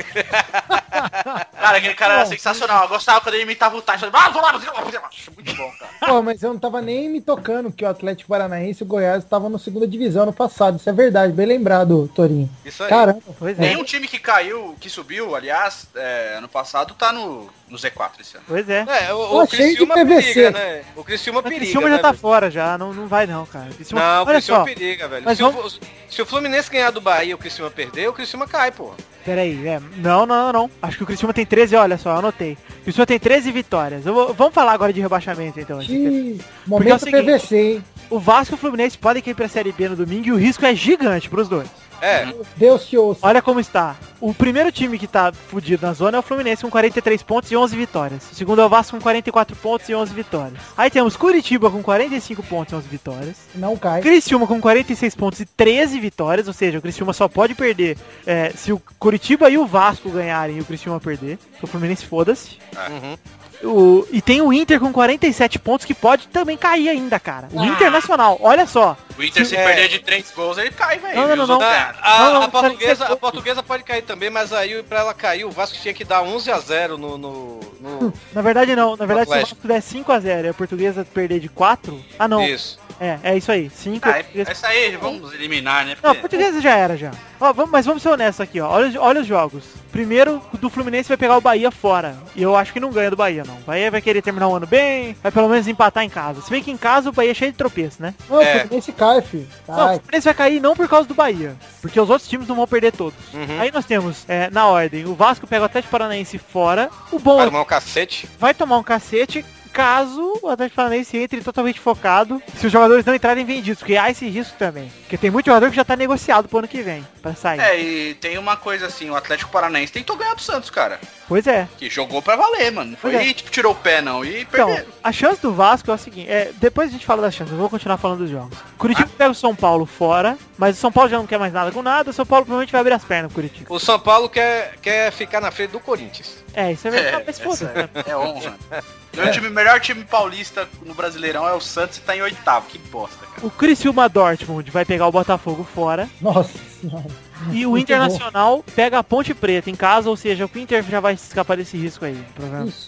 Cara, 1.61 1.79
aquele 1.79 1.95
cara 1.95 2.15
era 2.15 2.27
sensacional. 2.27 2.85
Eu 2.85 2.89
gostava 2.89 3.21
quando 3.21 3.35
ele 3.35 3.45
imitava 3.45 3.77
o 3.77 3.83
Tyson. 3.83 4.09
Ah, 4.13 4.29
vou 4.31 4.43
lá. 4.43 4.53
Muito 4.53 5.55
bom, 5.57 5.73
cara. 5.79 5.93
Pô, 6.01 6.20
mas 6.23 6.43
eu 6.43 6.53
não 6.53 6.61
tava 6.61 6.81
nem 6.83 7.09
me 7.09 7.21
tocando 7.21 7.71
que 7.73 7.85
o 7.85 7.89
Atlético 7.89 8.29
Paranaense 8.31 8.83
e 8.83 8.85
o 8.85 8.87
Goiás 8.87 9.23
estavam 9.25 9.49
na 9.49 9.59
segunda 9.59 9.87
divisão 9.87 10.27
no 10.27 10.33
passado. 10.33 10.77
Isso 10.79 10.89
é 10.89 10.93
verdade, 10.93 11.33
bem 11.33 11.47
lembrado, 11.47 12.11
Torinho. 12.15 12.49
Isso 12.65 12.83
aí. 12.83 12.89
Caramba. 12.89 13.21
Pois 13.39 13.59
é. 13.59 13.63
Nenhum 13.63 13.85
time 13.85 14.07
que 14.09 14.19
caiu, 14.19 14.75
que 14.81 14.89
subiu, 14.91 15.35
aliás, 15.35 15.87
é, 15.95 16.35
ano 16.39 16.49
passado, 16.49 16.95
tá 16.95 17.13
no, 17.13 17.49
no 17.69 17.77
Z4 17.77 18.11
esse 18.21 18.37
ano. 18.37 18.45
Pois 18.49 18.69
é. 18.69 18.85
É, 19.09 19.13
o, 19.15 19.43
o 19.43 19.47
Criciúma 19.47 19.95
periga, 19.95 20.51
né? 20.51 20.83
O 20.97 21.05
Criciúma 21.05 21.41
O 21.41 21.43
periga, 21.43 21.61
Criciúma 21.63 21.89
já 21.89 21.97
né, 21.97 22.03
tá 22.03 22.11
velho? 22.11 22.21
fora 22.21 22.51
já, 22.51 22.77
não, 22.79 22.93
não 22.93 23.07
vai 23.07 23.27
não, 23.27 23.45
cara. 23.47 23.71
Criciúma- 23.75 24.01
Não, 24.03 24.19
o 24.25 24.27
Olha 24.27 24.33
Criciúma 24.35 24.59
só, 24.61 24.65
periga, 24.65 25.09
velho. 25.09 25.25
mas 25.25 25.39
Se, 25.39 25.45
o, 25.45 25.71
se 26.11 26.23
o 26.23 26.27
Fluminense 26.27 26.71
ganhar 26.71 26.91
do 26.91 27.01
Bahia 27.01 27.31
e 27.31 27.35
o 27.35 27.39
Criciúma 27.39 27.71
perder, 27.71 28.09
o 28.09 28.13
Criciúma 28.13 28.47
cai, 28.47 28.71
pô. 28.73 28.93
peraí, 29.25 29.67
é, 29.67 29.81
não, 29.97 30.27
não, 30.27 30.27
não, 30.27 30.53
não. 30.53 30.71
Acho 30.83 30.97
que 30.97 31.03
o 31.03 31.07
Criciúma 31.07 31.33
tem 31.35 31.47
13, 31.47 31.77
olha 31.77 31.97
só, 31.99 32.17
anotei. 32.17 32.57
O 32.81 32.83
Criciúma 32.85 33.07
tem 33.07 33.19
13 33.19 33.53
vitórias. 33.53 34.05
Eu 34.07 34.15
vou- 34.15 34.35
vamos 34.35 34.55
falar 34.55 34.73
agora 34.73 34.93
de 34.93 35.01
rebaixamento, 35.01 35.61
então. 35.61 35.81
É 36.11 36.37
momento 36.67 36.97
o 36.97 36.99
seguinte- 36.99 37.25
PVC, 37.25 37.57
hein? 37.57 37.85
O 38.11 38.19
Vasco 38.19 38.55
e 38.55 38.57
o 38.57 38.59
Fluminense 38.59 38.99
podem 38.99 39.23
cair 39.23 39.35
pra 39.35 39.47
Série 39.49 39.71
B 39.71 39.89
no 39.91 39.95
domingo 39.97 40.27
e 40.27 40.33
o 40.33 40.37
risco 40.37 40.67
é 40.67 40.75
gigante 40.75 41.31
pros 41.31 41.49
dois. 41.49 41.69
É, 42.03 42.33
Deus 42.57 42.87
te 42.87 42.97
ouça. 42.97 43.21
Olha 43.23 43.43
como 43.43 43.61
está. 43.61 43.95
o 44.23 44.33
primeiro 44.33 44.73
time 44.73 44.99
que 44.99 45.07
tá 45.07 45.31
fudido 45.33 45.87
na 45.87 45.93
zona 45.93 46.17
é 46.17 46.21
o 46.21 46.23
Fluminense 46.23 46.63
com 46.63 46.71
43 46.71 47.23
pontos 47.23 47.51
e 47.53 47.57
11 47.57 47.77
vitórias. 47.77 48.33
O 48.33 48.35
segundo 48.35 48.63
é 48.63 48.65
o 48.65 48.69
Vasco 48.71 48.97
com 48.97 49.03
44 49.03 49.55
pontos 49.57 49.87
e 49.89 49.95
11 49.95 50.13
vitórias. 50.15 50.59
Aí 50.77 50.91
temos 50.91 51.15
Curitiba 51.15 51.71
com 51.71 51.83
45 51.83 52.43
pontos 52.43 52.73
e 52.73 52.77
11 52.77 52.89
vitórias. 52.89 53.37
Não 53.55 53.77
cai. 53.77 54.01
Criciúma 54.01 54.47
com 54.47 54.59
46 54.61 55.15
pontos 55.15 55.41
e 55.41 55.45
13 55.45 56.01
vitórias, 56.01 56.49
ou 56.49 56.55
seja, 56.55 56.79
o 56.79 56.83
Criciúma 56.83 57.13
só 57.13 57.29
pode 57.29 57.55
perder 57.55 57.97
é, 58.27 58.51
se 58.57 58.73
o 58.73 58.81
Curitiba 58.99 59.51
e 59.51 59.59
o 59.59 59.67
Vasco 59.67 60.09
ganharem 60.11 60.57
e 60.57 60.61
o 60.61 60.65
Criciúma 60.65 60.99
perder. 60.99 61.39
O 61.63 61.67
Fluminense 61.67 62.07
foda-se. 62.07 62.57
Uhum. 62.89 63.17
O- 63.63 64.07
e 64.11 64.23
tem 64.23 64.41
o 64.41 64.53
Inter 64.53 64.81
com 64.81 64.91
47 64.93 65.59
pontos 65.59 65.85
que 65.85 65.93
pode 65.93 66.29
também 66.29 66.57
cair 66.57 66.89
ainda, 66.89 67.21
cara. 67.21 67.49
O 67.53 67.63
Internacional, 67.65 68.39
olha 68.41 68.67
só. 68.67 68.97
O 69.19 69.23
Inter, 69.23 69.45
se 69.45 69.55
É. 69.55 69.63
perder 69.65 69.89
de 69.89 69.99
3 69.99 70.31
gols, 70.35 70.57
ele 70.57 70.71
cai, 70.71 70.99
velho. 70.99 71.15
Não, 71.15 71.29
não, 71.29 71.37
não, 71.37 71.47
não. 71.47 71.61
A, 71.61 71.95
a- 72.03 72.19
Não, 72.21 72.35
não, 72.35 72.43
a 72.45 72.49
portuguesa, 72.49 73.05
a 73.05 73.17
portuguesa 73.17 73.63
pode 73.63 73.83
cair 73.85 74.01
também, 74.03 74.31
mas 74.31 74.51
aí 74.53 74.83
pra 74.83 75.01
ela 75.01 75.13
cair, 75.13 75.45
o 75.45 75.51
Vasco 75.51 75.77
tinha 75.79 75.93
que 75.93 76.05
dar 76.05 76.23
11 76.23 76.51
a 76.51 76.59
0 76.59 76.97
no... 76.97 77.19
no, 77.19 77.61
no- 77.81 78.13
Na 78.33 78.41
verdade 78.41 78.75
não, 78.75 78.97
na 78.97 79.05
verdade 79.05 79.29
se 79.31 79.37
o. 79.37 79.41
Vasco 79.41 79.69
der 79.69 79.83
5x0 79.83 80.45
e 80.47 80.49
a 80.49 80.55
portuguesa 80.55 81.05
perder 81.05 81.39
de 81.41 81.49
4, 81.51 82.03
ah 82.19 82.27
não, 82.27 82.43
Isso. 82.43 82.79
é, 82.99 83.19
é 83.23 83.37
isso 83.37 83.53
aí, 83.53 83.69
5 83.69 84.09
Ah, 84.09 84.21
é- 84.21 84.25
essa 84.41 84.69
aí, 84.69 84.97
vamos 84.97 85.35
eliminar, 85.35 85.85
né? 85.85 85.97
Não, 86.03 86.11
a 86.13 86.15
Porque- 86.15 86.21
portuguesa 86.29 86.61
já 86.63 86.75
era 86.75 86.97
já. 86.97 87.11
Ó, 87.39 87.53
vamos, 87.53 87.71
mas 87.71 87.85
vamos 87.85 88.03
ser 88.03 88.09
honestos 88.09 88.41
aqui, 88.41 88.59
ó. 88.59 88.71
Olha, 88.71 88.99
olha 89.03 89.21
os 89.21 89.27
jogos. 89.27 89.65
Primeiro, 89.91 90.41
do 90.61 90.71
Fluminense 90.71 91.09
vai 91.09 91.17
pegar 91.17 91.37
o 91.37 91.41
Bahia 91.41 91.71
fora. 91.71 92.17
E 92.37 92.43
eu 92.43 92.55
acho 92.57 92.73
que 92.73 92.79
não 92.81 92.91
ganha 92.91 93.11
do 93.11 93.17
Bahia, 93.17 93.43
não. 93.47 93.57
O 93.57 93.61
Bahia 93.63 93.91
vai 93.91 94.01
querer 94.01 94.23
terminar 94.23 94.49
o 94.49 94.55
ano 94.55 94.67
bem, 94.67 95.17
vai 95.23 95.33
pelo 95.33 95.49
menos 95.49 95.67
empatar 95.67 96.05
em 96.05 96.09
casa. 96.09 96.41
Se 96.43 96.51
bem 96.51 96.63
que 96.63 96.71
em 96.71 96.77
casa 96.77 97.09
o 97.09 97.13
Bahia 97.13 97.33
é 97.33 97.35
cheio 97.35 97.51
de 97.53 97.59
tropeço, 97.59 98.01
né? 98.01 98.15
Não, 98.29 98.41
É. 98.41 98.57
o 98.57 98.61
Fluminense 98.61 98.93
cai, 98.93 99.21
filho. 99.23 99.49
Não, 99.67 99.97
o. 99.97 99.99
Fluminense 100.01 100.25
vai 100.25 100.35
cair 100.35 100.61
não 100.61 100.77
por 100.77 100.89
causa 100.89 101.09
do 101.09 101.15
Bahia. 101.15 101.57
Porque 101.83 102.01
os 102.01 102.09
outros 102.09 102.29
times 102.29 102.47
não 102.47 102.55
vão 102.57 102.67
perder 102.67 102.93
todos. 102.93 103.19
Uhum. 103.35 103.61
Aí 103.61 103.71
nós 103.73 103.85
temos, 103.85 104.25
é, 104.29 104.49
na 104.51 104.67
ordem, 104.67 105.05
o 105.07 105.15
Vasco 105.15 105.47
pega 105.47 105.63
o 105.63 105.67
Atlético 105.67 105.91
Paranaense 105.91 106.39
fora. 106.39 106.89
O 107.11 107.19
bom 107.19 107.37
Vai 107.39 107.47
tomar 107.47 107.63
um 107.63 107.65
cacete. 107.65 108.29
vai 108.39 108.55
tomar 108.55 108.79
um 108.79 108.83
cacete 108.83 109.45
caso 109.73 110.39
o 110.43 110.49
Atlético 110.49 110.77
Paranaense 110.77 111.17
entre 111.17 111.41
totalmente 111.43 111.81
focado, 111.81 112.43
se 112.57 112.67
os 112.67 112.73
jogadores 112.73 113.05
não 113.05 113.15
entrarem 113.15 113.45
vendidos, 113.45 113.79
porque 113.81 113.97
há 113.97 114.11
esse 114.11 114.29
risco 114.29 114.57
também. 114.59 114.91
Porque 115.03 115.17
tem 115.17 115.31
muito 115.31 115.47
jogador 115.47 115.71
que 115.71 115.77
já 115.77 115.85
tá 115.85 115.97
negociado 115.97 116.49
pro 116.49 116.59
ano 116.59 116.69
que 116.69 116.83
vem, 116.83 117.07
pra 117.23 117.35
sair. 117.35 117.61
É, 117.61 117.81
e 117.81 118.15
tem 118.15 118.39
uma 118.39 118.57
coisa 118.57 118.87
assim, 118.87 119.09
o 119.11 119.17
Atlético 119.17 119.51
Paranaense 119.51 119.93
tentou 119.93 120.17
ganhar 120.17 120.35
do 120.35 120.43
Santos, 120.43 120.71
cara. 120.71 121.01
Pois 121.29 121.47
é. 121.47 121.69
Que 121.79 121.89
jogou 121.89 122.21
pra 122.21 122.37
valer, 122.37 122.73
mano. 122.73 122.91
Não 122.93 122.99
foi, 122.99 123.15
é. 123.15 123.33
tipo, 123.33 123.51
tirou 123.51 123.73
o 123.73 123.77
pé, 123.77 124.01
não. 124.03 124.25
E 124.25 124.43
Então, 124.43 124.67
perderam. 124.69 124.89
a 125.03 125.13
chance 125.13 125.41
do 125.41 125.53
Vasco 125.53 125.91
é 125.91 125.95
o 125.95 125.99
seguinte, 125.99 126.29
é, 126.31 126.51
depois 126.57 126.89
a 126.89 126.93
gente 126.93 127.07
fala 127.07 127.23
das 127.23 127.35
chances, 127.35 127.53
eu 127.53 127.59
vou 127.59 127.71
continuar 127.71 127.97
falando 127.99 128.19
dos 128.21 128.31
jogos. 128.31 128.57
Curitiba 128.79 129.09
pega 129.17 129.31
o 129.31 129.35
São 129.35 129.55
Paulo 129.55 129.87
fora, 129.87 130.37
mas 130.59 130.77
o 130.77 130.81
São 130.81 130.91
Paulo 130.91 131.09
já 131.11 131.19
não 131.19 131.27
quer 131.27 131.39
mais 131.39 131.53
nada 131.53 131.71
com 131.71 131.83
nada, 131.83 132.11
o 132.11 132.13
São 132.13 132.27
Paulo 132.27 132.45
provavelmente 132.45 132.73
vai 132.73 132.81
abrir 132.81 132.95
as 132.95 133.05
pernas 133.05 133.33
pro 133.33 133.43
Curitiba. 133.43 133.73
O 133.73 133.79
São 133.79 133.99
Paulo 133.99 134.29
quer, 134.29 134.75
quer 134.83 135.13
ficar 135.13 135.41
na 135.41 135.51
frente 135.51 135.71
do 135.71 135.81
Corinthians. 135.81 136.39
É, 136.53 136.73
isso 136.73 136.89
é 136.89 136.91
É, 136.91 136.93
verdade, 137.03 137.25
mas 137.27 137.39
foda-se. 137.39 137.65
essa 137.65 137.91
é 138.11 138.17
honra. 138.17 138.55
Meu 139.15 139.31
time, 139.31 139.51
melhor 139.51 139.81
time 139.81 140.05
paulista 140.05 140.69
no 140.85 140.95
Brasileirão 140.95 141.47
é 141.47 141.53
o 141.53 141.61
Santos 141.61 141.99
e 141.99 142.01
tá 142.01 142.17
em 142.17 142.23
oitavo. 142.23 142.67
Que 142.67 142.79
bosta, 142.79 143.27
cara. 143.27 143.47
O 143.47 143.51
Criciúma 143.51 144.09
Dortmund 144.09 144.71
vai 144.71 144.85
pegar 144.85 145.07
o 145.07 145.13
Botafogo 145.13 145.67
fora. 145.75 146.09
Nossa 146.21 146.51
senhora. 146.81 147.07
E 147.53 147.65
o 147.65 147.71
Muito 147.71 147.85
Internacional 147.85 148.63
pega 148.75 148.99
a 148.99 149.05
Ponte 149.05 149.33
Preta 149.33 149.71
em 149.71 149.75
casa, 149.75 150.11
ou 150.11 150.17
seja, 150.17 150.45
o 150.45 150.59
Inter 150.59 150.83
já 150.83 151.01
vai 151.01 151.15
escapar 151.15 151.57
desse 151.57 151.77
risco 151.77 152.05
aí, 152.05 152.23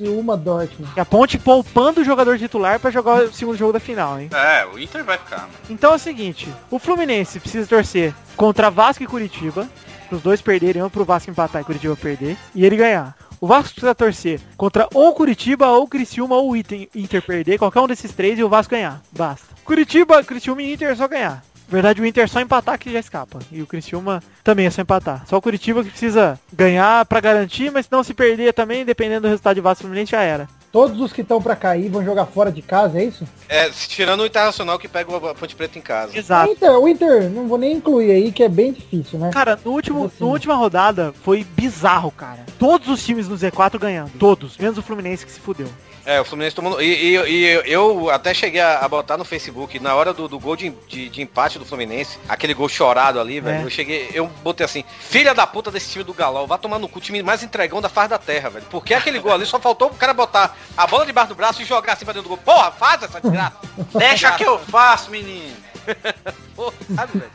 uma 0.00 0.36
Dortmund. 0.36 0.92
E 0.94 1.00
a 1.00 1.04
Ponte 1.06 1.38
poupando 1.38 2.02
o 2.02 2.04
jogador 2.04 2.38
titular 2.38 2.78
pra 2.78 2.90
jogar 2.90 3.22
o 3.22 3.32
segundo 3.32 3.56
jogo 3.56 3.72
da 3.72 3.80
final, 3.80 4.20
hein? 4.20 4.28
É, 4.32 4.66
o 4.66 4.78
Inter 4.78 5.04
vai 5.04 5.16
ficar, 5.16 5.38
mano. 5.38 5.52
Então 5.70 5.92
é 5.92 5.96
o 5.96 5.98
seguinte, 5.98 6.52
o 6.70 6.78
Fluminense 6.78 7.40
precisa 7.40 7.66
torcer 7.66 8.14
contra 8.36 8.70
Vasco 8.70 9.02
e 9.02 9.06
Curitiba, 9.06 9.66
os 10.10 10.20
dois 10.20 10.42
perderem, 10.42 10.82
ou 10.82 10.90
pro 10.90 11.04
Vasco 11.04 11.30
empatar 11.30 11.62
e 11.62 11.64
Curitiba 11.64 11.96
perder, 11.96 12.36
e 12.54 12.66
ele 12.66 12.76
ganhar. 12.76 13.16
O 13.42 13.46
Vasco 13.48 13.70
precisa 13.70 13.92
torcer 13.92 14.40
contra 14.56 14.88
ou 14.94 15.12
Curitiba, 15.14 15.66
ou 15.66 15.88
Criciúma, 15.88 16.36
ou 16.36 16.56
Inter, 16.56 16.88
Inter 16.94 17.20
perder, 17.20 17.58
qualquer 17.58 17.80
um 17.80 17.88
desses 17.88 18.12
três 18.12 18.38
e 18.38 18.44
o 18.44 18.48
Vasco 18.48 18.70
ganhar. 18.70 19.02
Basta. 19.10 19.48
Curitiba, 19.64 20.22
Criciúma 20.22 20.62
e 20.62 20.72
Inter 20.72 20.90
é 20.90 20.94
só 20.94 21.08
ganhar. 21.08 21.42
Na 21.66 21.72
verdade, 21.72 22.00
o 22.00 22.06
Inter 22.06 22.22
é 22.22 22.26
só 22.28 22.40
empatar 22.40 22.78
que 22.78 22.92
já 22.92 23.00
escapa. 23.00 23.40
E 23.50 23.60
o 23.60 23.66
Criciúma 23.66 24.22
também 24.44 24.66
é 24.66 24.70
só 24.70 24.80
empatar. 24.80 25.24
Só 25.26 25.38
o 25.38 25.42
Curitiba 25.42 25.82
que 25.82 25.90
precisa 25.90 26.38
ganhar 26.52 27.04
pra 27.06 27.18
garantir, 27.18 27.72
mas 27.72 27.86
se 27.86 27.90
não 27.90 28.04
se 28.04 28.14
perder 28.14 28.54
também, 28.54 28.84
dependendo 28.84 29.22
do 29.22 29.30
resultado 29.30 29.56
de 29.56 29.60
Vasco 29.60 29.82
Fluminense, 29.82 30.12
já 30.12 30.22
era. 30.22 30.48
Todos 30.72 30.98
os 31.02 31.12
que 31.12 31.20
estão 31.20 31.40
pra 31.40 31.54
cair 31.54 31.90
vão 31.90 32.02
jogar 32.02 32.24
fora 32.24 32.50
de 32.50 32.62
casa, 32.62 32.98
é 32.98 33.04
isso? 33.04 33.28
É, 33.46 33.68
tirando 33.68 34.20
o 34.20 34.26
Internacional 34.26 34.78
que 34.78 34.88
pega 34.88 35.14
a 35.14 35.34
Ponte 35.34 35.54
Preta 35.54 35.78
em 35.78 35.82
casa. 35.82 36.14
O 36.14 36.16
Exato. 36.16 36.50
Inter, 36.50 36.70
o 36.72 36.88
Inter, 36.88 37.28
não 37.28 37.46
vou 37.46 37.58
nem 37.58 37.74
incluir 37.74 38.10
aí, 38.10 38.32
que 38.32 38.42
é 38.42 38.48
bem 38.48 38.72
difícil, 38.72 39.18
né? 39.18 39.30
Cara, 39.30 39.60
no 39.62 39.70
último, 39.70 40.06
Assim. 40.06 40.16
na 40.24 40.26
última 40.26 40.54
rodada 40.54 41.12
foi 41.22 41.44
bizarro, 41.44 42.10
cara. 42.10 42.46
Todos 42.58 42.88
os 42.88 43.04
times 43.04 43.28
no 43.28 43.36
Z4 43.36 43.78
ganhando. 43.78 44.12
Todos. 44.18 44.56
Menos 44.56 44.78
o 44.78 44.82
Fluminense 44.82 45.26
que 45.26 45.32
se 45.32 45.40
fudeu. 45.40 45.68
É, 46.04 46.20
o 46.20 46.24
Fluminense 46.24 46.56
tomando. 46.56 46.82
E, 46.82 47.16
e- 47.16 47.30
e 47.30 47.62
eu 47.72 48.10
até 48.10 48.34
cheguei 48.34 48.60
a, 48.60 48.80
a 48.80 48.88
botar 48.88 49.16
no 49.16 49.24
Facebook, 49.24 49.78
na 49.78 49.94
hora 49.94 50.12
do, 50.12 50.26
do 50.26 50.38
gol 50.38 50.56
de, 50.56 50.70
de- 50.88 51.08
de 51.08 51.22
empate 51.22 51.58
do 51.58 51.64
Fluminense, 51.64 52.18
aquele 52.28 52.54
gol 52.54 52.68
chorado 52.68 53.20
ali, 53.20 53.40
velho. 53.40 53.60
É. 53.60 53.64
Eu 53.64 53.70
cheguei, 53.70 54.10
eu 54.12 54.26
botei 54.42 54.64
assim, 54.64 54.84
filha 55.00 55.32
da 55.32 55.46
puta 55.46 55.70
desse 55.70 55.90
time 55.92 56.02
do 56.04 56.12
Galol, 56.12 56.46
vai 56.46 56.58
tomar 56.58 56.78
no 56.80 56.88
cu, 56.88 57.00
time 57.00 57.22
mais 57.22 57.42
entregão 57.42 57.80
da 57.80 57.88
face 57.88 58.08
da 58.10 58.18
terra, 58.18 58.50
velho. 58.50 58.64
Porque 58.70 58.94
aquele 58.94 59.20
gol 59.20 59.32
ali 59.32 59.46
só 59.46 59.60
faltou 59.60 59.88
o 59.88 59.94
cara 59.94 60.12
botar 60.12 60.56
a 60.76 60.86
bola 60.86 61.06
debaixo 61.06 61.28
do 61.28 61.34
braço 61.36 61.62
e 61.62 61.64
jogar 61.64 61.92
assim 61.92 62.04
pra 62.04 62.12
dentro 62.14 62.28
do 62.28 62.36
gol. 62.36 62.38
Porra, 62.44 62.72
faz 62.72 63.02
essa 63.02 63.20
desgraça. 63.20 63.56
Deixa 63.96 64.32
que 64.32 64.44
eu 64.44 64.58
faço, 64.58 65.10
menino. 65.10 65.54
Porra, 66.56 66.74
sabe, 66.96 67.12
velho? 67.18 67.32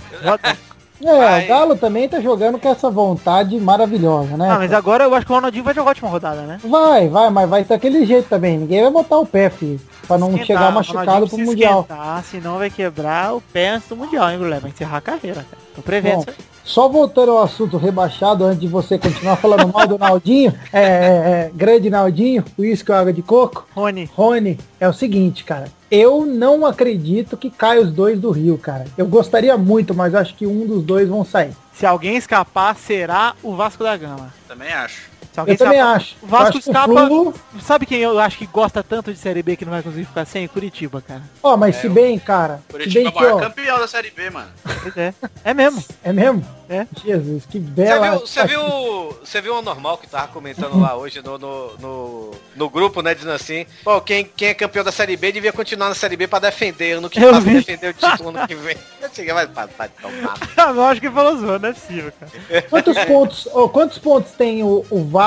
É, 1.04 1.44
o 1.44 1.48
Galo 1.48 1.76
também 1.76 2.10
tá 2.10 2.20
jogando 2.20 2.58
com 2.58 2.70
essa 2.70 2.90
vontade 2.90 3.60
maravilhosa, 3.60 4.36
né? 4.36 4.50
Ah, 4.50 4.58
mas 4.58 4.74
agora 4.74 5.04
eu 5.04 5.14
acho 5.14 5.26
que 5.26 5.32
o 5.32 5.36
Ronaldinho 5.36 5.64
vai 5.64 5.74
jogar 5.74 5.90
a 5.90 5.92
última 5.92 6.10
rodada, 6.10 6.42
né? 6.42 6.60
Vai, 6.64 7.08
vai, 7.08 7.30
mas 7.30 7.50
vai 7.50 7.64
daquele 7.64 8.06
jeito 8.06 8.28
também. 8.28 8.58
Ninguém 8.58 8.82
vai 8.82 8.92
botar 8.92 9.20
o 9.20 9.26
pé, 9.26 9.50
filho. 9.50 9.80
Pra 10.08 10.18
não 10.18 10.30
Esquentar, 10.30 10.46
chegar 10.46 10.72
machucado 10.72 11.28
pro 11.28 11.38
Mundial. 11.38 11.88
senão 12.24 12.58
vai 12.58 12.70
quebrar 12.70 13.36
o 13.36 13.42
pé 13.42 13.70
antes 13.70 13.90
do 13.90 13.96
Mundial, 13.96 14.30
hein, 14.32 14.38
Guilherme? 14.38 14.62
Vai 14.62 14.72
encerrar 14.72 14.98
a 14.98 15.02
carreira, 15.02 15.46
cara. 15.50 15.64
Tô 15.76 15.82
prevendo 15.82 16.16
Bom, 16.16 16.22
isso 16.22 16.30
aí. 16.30 16.57
Só 16.68 16.90
voltando 16.90 17.32
ao 17.32 17.42
assunto 17.42 17.78
rebaixado, 17.78 18.44
antes 18.44 18.60
de 18.60 18.68
você 18.68 19.00
continuar 19.00 19.38
falando 19.38 19.72
mal 19.72 19.88
do 19.88 19.98
Naldinho, 19.98 20.54
é, 20.74 20.82
é, 20.82 20.86
é, 20.86 21.52
grande 21.56 21.90
Naldinho, 21.90 22.44
uísque 22.60 22.92
ou 22.92 22.98
água 22.98 23.14
de 23.14 23.22
coco, 23.22 23.66
Rony, 23.74 24.10
Rony, 24.14 24.60
é 24.78 24.88
o 24.88 24.92
seguinte, 24.92 25.46
cara. 25.46 25.72
Eu 25.90 26.26
não 26.26 26.66
acredito 26.66 27.38
que 27.38 27.50
caia 27.50 27.82
os 27.82 27.90
dois 27.90 28.20
do 28.20 28.32
Rio, 28.32 28.58
cara. 28.58 28.84
Eu 28.98 29.08
gostaria 29.08 29.58
muito, 29.58 29.96
mas 29.96 30.14
acho 30.14 30.36
que 30.36 30.46
um 30.46 30.68
dos 30.68 30.84
dois 30.84 31.08
vão 31.08 31.24
sair. 31.24 31.54
se 31.72 31.86
alguém 31.86 32.18
escapar, 32.18 32.76
será 32.76 33.34
o 33.42 33.56
Vasco 33.56 33.82
da 33.82 33.96
Gama. 33.96 34.34
Também 34.46 34.74
acho. 34.74 35.10
Se 35.38 35.40
alguém 35.42 35.54
Eu 35.54 35.58
também 35.60 35.80
acho. 35.80 36.16
O 36.22 36.26
Vasco 36.28 36.44
acho 36.48 36.52
que 36.54 36.58
o 36.58 36.72
escapa. 36.72 37.08
Flu- 37.08 37.34
Sabe 37.62 37.86
quem 37.86 38.00
eu 38.00 38.18
acho 38.20 38.38
que 38.40 38.48
gosta 38.48 38.82
tanto 38.84 39.14
de 39.14 39.20
Série 39.20 39.44
B 39.44 39.56
que 39.56 39.66
não 39.66 39.72
vai 39.72 39.84
conseguir 39.84 40.06
ficar 40.06 40.26
sem? 40.26 40.48
Curitiba, 40.48 41.00
cara. 41.00 41.22
Ó, 41.44 41.56
mas 41.56 41.76
se 41.76 41.88
bem, 41.88 42.18
cara, 42.18 42.62
se 42.66 42.72
Curitiba 42.74 43.00
é 43.00 43.04
bem 43.04 43.08
o 43.08 43.12
que, 43.14 43.20
maior 43.22 43.36
ó, 43.36 43.40
campeão 43.42 43.80
da 43.80 43.88
Série 43.88 44.10
B, 44.10 44.30
mano. 44.32 44.50
Pois 44.82 44.98
é. 44.98 45.14
É 45.44 45.54
mesmo. 45.54 45.84
é 46.04 46.12
mesmo? 46.12 46.44
É. 46.70 46.86
Jesus, 47.06 47.46
que 47.46 47.60
bela. 47.60 48.10
viu, 48.12 48.20
você 48.20 48.46
viu, 48.46 48.62
você 49.24 49.40
viu 49.42 49.56
o 49.56 49.62
normal 49.62 49.98
que 49.98 50.08
tava 50.08 50.28
comentando 50.28 50.78
lá 50.80 50.98
hoje 50.98 51.22
no, 51.24 51.38
no, 51.38 51.74
no, 51.80 52.32
no 52.56 52.70
grupo, 52.70 53.02
né? 53.02 53.14
Dizendo 53.16 53.32
assim, 53.34 53.66
pô, 53.86 54.02
quem, 54.02 54.26
quem 54.26 54.50
é 54.50 54.54
campeão 54.54 54.84
da 54.84 54.92
Série 54.92 55.16
B 55.16 55.32
devia 55.32 55.54
continuar 55.54 55.88
na 55.88 55.96
Série 55.96 56.18
B 56.18 56.28
pra 56.28 56.40
defender, 56.40 56.94
ano 56.98 57.10
que 57.10 57.20
Eu 57.24 57.30
passa 57.30 57.42
vi. 57.42 57.54
defender 57.54 57.90
o 57.90 57.94
título 57.94 58.30
ano 58.30 58.46
que 58.48 58.56
vem. 58.56 58.76
Eu 59.02 59.10
cheguei, 59.14 59.34
vai, 59.34 59.46
eu 59.46 60.84
acho 60.84 61.00
que 61.00 61.10
falou 61.10 61.38
zoando, 61.38 61.60
não 61.60 61.70
é 61.70 61.74
possível, 61.74 62.12
cara. 62.20 62.62
Quantos 62.64 62.98
pontos, 63.06 63.48
ó, 63.54 63.68
quantos 63.70 63.98
pontos 63.98 64.32
tem 64.34 64.64
o, 64.64 64.86
o 64.90 65.04
Vasco, 65.06 65.27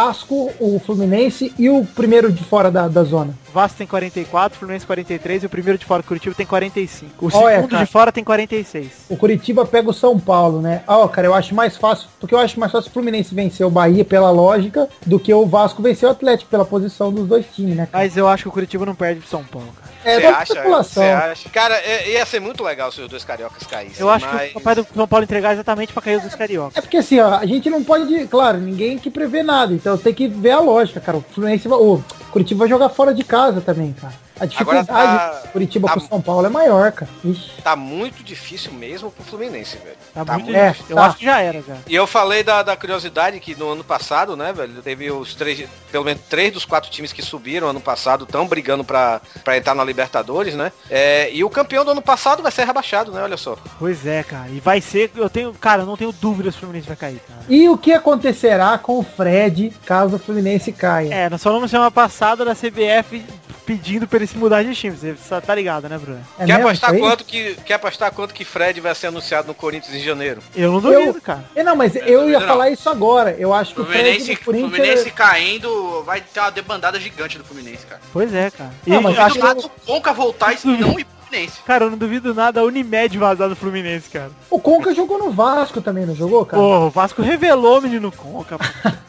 o 0.58 0.78
Fluminense 0.78 1.52
e 1.58 1.68
o 1.68 1.84
primeiro 1.84 2.32
de 2.32 2.42
fora 2.42 2.70
da, 2.70 2.88
da 2.88 3.04
zona? 3.04 3.34
Vasco 3.52 3.78
tem 3.78 3.86
44, 3.86 4.56
o 4.56 4.58
Fluminense 4.58 4.86
43 4.86 5.42
e 5.42 5.46
o 5.46 5.48
primeiro 5.48 5.78
de 5.78 5.84
fora, 5.84 6.02
Curitiba, 6.02 6.34
tem 6.34 6.46
45. 6.46 7.26
O 7.26 7.30
Olha, 7.36 7.56
segundo 7.56 7.70
cara. 7.70 7.84
de 7.84 7.90
fora 7.90 8.12
tem 8.12 8.24
46. 8.24 8.86
O 9.08 9.16
Curitiba 9.16 9.66
pega 9.66 9.90
o 9.90 9.94
São 9.94 10.18
Paulo, 10.18 10.60
né? 10.60 10.82
Ó, 10.86 11.06
cara, 11.08 11.26
eu 11.26 11.34
acho 11.34 11.54
mais 11.54 11.76
fácil, 11.76 12.08
porque 12.18 12.34
eu 12.34 12.38
acho 12.38 12.58
mais 12.58 12.72
fácil 12.72 12.90
o 12.90 12.92
Fluminense 12.92 13.34
vencer 13.34 13.66
o 13.66 13.70
Bahia 13.70 14.04
pela 14.04 14.30
lógica 14.30 14.88
do 15.04 15.18
que 15.18 15.32
o 15.32 15.46
Vasco 15.46 15.82
vencer 15.82 16.08
o 16.08 16.12
Atlético 16.12 16.50
pela 16.50 16.64
posição 16.64 17.12
dos 17.12 17.26
dois 17.26 17.46
times, 17.54 17.76
né? 17.76 17.88
cara? 17.90 18.04
Mas 18.04 18.16
eu 18.16 18.28
acho 18.28 18.44
que 18.44 18.48
o 18.48 18.52
Curitiba 18.52 18.86
não 18.86 18.94
perde 18.94 19.20
pro 19.20 19.28
São 19.28 19.44
Paulo, 19.44 19.68
cara. 19.80 19.90
É 20.02 20.18
Você 20.18 20.26
acha? 20.26 21.16
acha? 21.16 21.48
Cara, 21.50 21.74
é- 21.76 22.12
ia 22.12 22.24
ser 22.24 22.40
muito 22.40 22.64
legal 22.64 22.90
se 22.90 23.00
os 23.02 23.08
dois 23.08 23.22
cariocas 23.22 23.66
caíssem. 23.66 24.00
Eu 24.00 24.08
acho 24.08 24.26
mas... 24.26 24.44
que 24.44 24.50
o 24.50 24.60
papai 24.60 24.74
do 24.74 24.86
São 24.94 25.06
Paulo 25.06 25.24
entregar 25.24 25.52
exatamente 25.52 25.92
pra 25.92 26.00
cair 26.02 26.16
os 26.16 26.22
dois 26.22 26.34
cariocas. 26.34 26.76
É 26.76 26.80
porque 26.80 26.96
assim, 26.96 27.20
ó, 27.20 27.34
a 27.34 27.44
gente 27.44 27.68
não 27.68 27.84
pode, 27.84 28.26
claro, 28.26 28.58
ninguém 28.58 28.98
que 28.98 29.10
prevê 29.10 29.42
nada, 29.42 29.74
então 29.74 29.98
tem 29.98 30.14
que 30.14 30.26
ver 30.26 30.52
a 30.52 30.60
lógica, 30.60 31.00
cara. 31.00 31.18
O 31.18 31.20
Fluminense 31.22 31.68
vai, 31.68 31.78
o 31.78 32.02
Curitiba 32.30 32.60
vai 32.60 32.68
jogar 32.68 32.88
fora 32.88 33.12
de 33.12 33.24
casa 33.24 33.39
também, 33.60 33.92
cara. 33.92 34.12
A 34.40 34.46
dificuldade 34.46 34.86
tá- 34.88 35.40
de 35.44 35.48
Curitiba 35.48 35.88
tá- 35.88 35.94
com 35.94 36.00
São 36.00 36.20
Paulo 36.20 36.46
é 36.46 36.48
maior, 36.48 36.90
cara. 36.92 37.10
Ixi. 37.24 37.60
Tá 37.62 37.76
muito 37.76 38.24
difícil 38.24 38.72
mesmo 38.72 39.10
pro 39.10 39.22
Fluminense, 39.22 39.76
velho. 39.76 39.96
Tá, 40.14 40.24
Tá 40.24 40.38
muito 40.38 40.54
é, 40.56 40.68
difícil. 40.70 40.86
Eu 40.90 40.96
tá. 40.96 41.06
acho 41.06 41.16
que 41.18 41.24
já 41.26 41.40
era, 41.40 41.60
já. 41.62 41.76
E 41.86 41.94
eu 41.94 42.06
falei 42.06 42.42
da, 42.42 42.62
da 42.62 42.76
curiosidade 42.76 43.38
que 43.38 43.54
no 43.54 43.70
ano 43.72 43.84
passado, 43.84 44.36
né, 44.36 44.52
velho, 44.52 44.80
teve 44.82 45.10
os 45.10 45.34
três, 45.34 45.68
pelo 45.92 46.04
menos 46.04 46.22
três 46.28 46.52
dos 46.52 46.64
quatro 46.64 46.90
times 46.90 47.12
que 47.12 47.22
subiram 47.22 47.68
ano 47.68 47.80
passado 47.80 48.24
estão 48.24 48.46
brigando 48.46 48.82
pra, 48.82 49.20
pra 49.44 49.56
entrar 49.56 49.74
na 49.74 49.84
Libertadores, 49.84 50.54
né? 50.54 50.72
É, 50.88 51.30
e 51.32 51.44
o 51.44 51.50
campeão 51.50 51.84
do 51.84 51.90
ano 51.90 52.02
passado 52.02 52.42
vai 52.42 52.50
ser 52.50 52.64
rebaixado, 52.66 53.12
né? 53.12 53.22
Olha 53.22 53.36
só. 53.36 53.56
Pois 53.78 54.06
é, 54.06 54.22
cara. 54.22 54.48
E 54.48 54.58
vai 54.60 54.80
ser, 54.80 55.10
eu 55.16 55.28
tenho, 55.28 55.52
cara, 55.52 55.82
eu 55.82 55.86
não 55.86 55.96
tenho 55.96 56.12
dúvidas 56.12 56.54
que 56.54 56.58
o 56.58 56.60
Fluminense 56.60 56.88
vai 56.88 56.96
cair, 56.96 57.20
cara. 57.28 57.40
E 57.48 57.68
o 57.68 57.76
que 57.76 57.92
acontecerá 57.92 58.78
com 58.78 58.98
o 58.98 59.02
Fred 59.02 59.72
caso 59.84 60.16
o 60.16 60.18
Fluminense 60.18 60.72
caia? 60.72 61.12
É, 61.14 61.28
nós 61.28 61.42
falamos 61.42 61.70
semana 61.70 61.90
passada 61.90 62.44
da 62.44 62.54
CBF 62.54 63.22
pedindo 63.70 64.08
pra 64.08 64.16
ele 64.18 64.26
se 64.26 64.36
mudar 64.36 64.64
de 64.64 64.74
time. 64.74 64.96
Você 64.96 65.14
tá- 65.28 65.40
tá 65.40 65.54
ligado, 65.54 65.88
né, 65.88 65.96
Bruno? 65.96 66.20
É 66.36 66.44
quer, 66.44 66.54
mesmo 66.54 66.66
apostar 66.68 66.98
quanto 66.98 67.24
que, 67.24 67.54
quer 67.64 67.74
apostar 67.74 68.10
quanto 68.12 68.34
que 68.34 68.44
Fred 68.44 68.80
vai 68.80 68.92
ser 68.96 69.06
anunciado 69.06 69.46
no 69.46 69.54
Corinthians 69.54 69.94
em 69.94 70.00
janeiro? 70.00 70.42
Eu 70.56 70.72
não 70.72 70.80
duvido, 70.80 71.20
cara. 71.20 71.44
É, 71.54 71.62
não, 71.62 71.76
mas 71.76 71.94
eu 71.94 72.28
ia 72.28 72.40
não. 72.40 72.46
falar 72.48 72.70
isso 72.70 72.90
agora. 72.90 73.36
Eu 73.38 73.54
acho 73.54 73.72
que 73.74 73.80
o 73.80 73.84
Fred 73.84 74.02
Fluminense, 74.02 74.34
do 74.34 74.44
Corinthians... 74.44 74.72
Fluminense 74.74 75.10
caindo, 75.12 76.02
vai 76.02 76.20
ter 76.20 76.40
uma 76.40 76.50
debandada 76.50 76.98
gigante 76.98 77.38
do 77.38 77.44
Fluminense, 77.44 77.86
cara. 77.86 78.00
Pois 78.12 78.34
é, 78.34 78.50
cara. 78.50 78.72
E, 78.84 78.90
Não, 78.90 79.02
mas 79.02 79.14
E 79.14 79.18
acho 79.20 79.38
do 79.38 79.46
que- 79.46 79.62
do 79.62 79.68
Conca 79.86 80.12
voltar 80.12 80.52
e 80.52 80.58
não 80.66 80.98
ir 80.98 81.06
Fluminense. 81.30 81.62
cara, 81.64 81.84
eu 81.84 81.90
não 81.90 81.98
duvido 81.98 82.34
nada 82.34 82.60
a 82.60 82.64
Unimed 82.64 83.16
vazar 83.16 83.48
do 83.48 83.56
Fluminense, 83.56 84.10
cara. 84.10 84.30
O 84.50 84.58
Conca 84.58 84.92
jogou 84.94 85.18
no 85.18 85.30
Vasco 85.30 85.80
também, 85.80 86.04
não 86.04 86.14
jogou, 86.14 86.44
cara? 86.44 86.60
Pô, 86.60 86.86
o 86.86 86.90
Vasco 86.90 87.22
revelou 87.22 87.78
o 87.78 87.82
menino 87.82 88.10
Conca, 88.12 88.58
pô. 88.58 88.64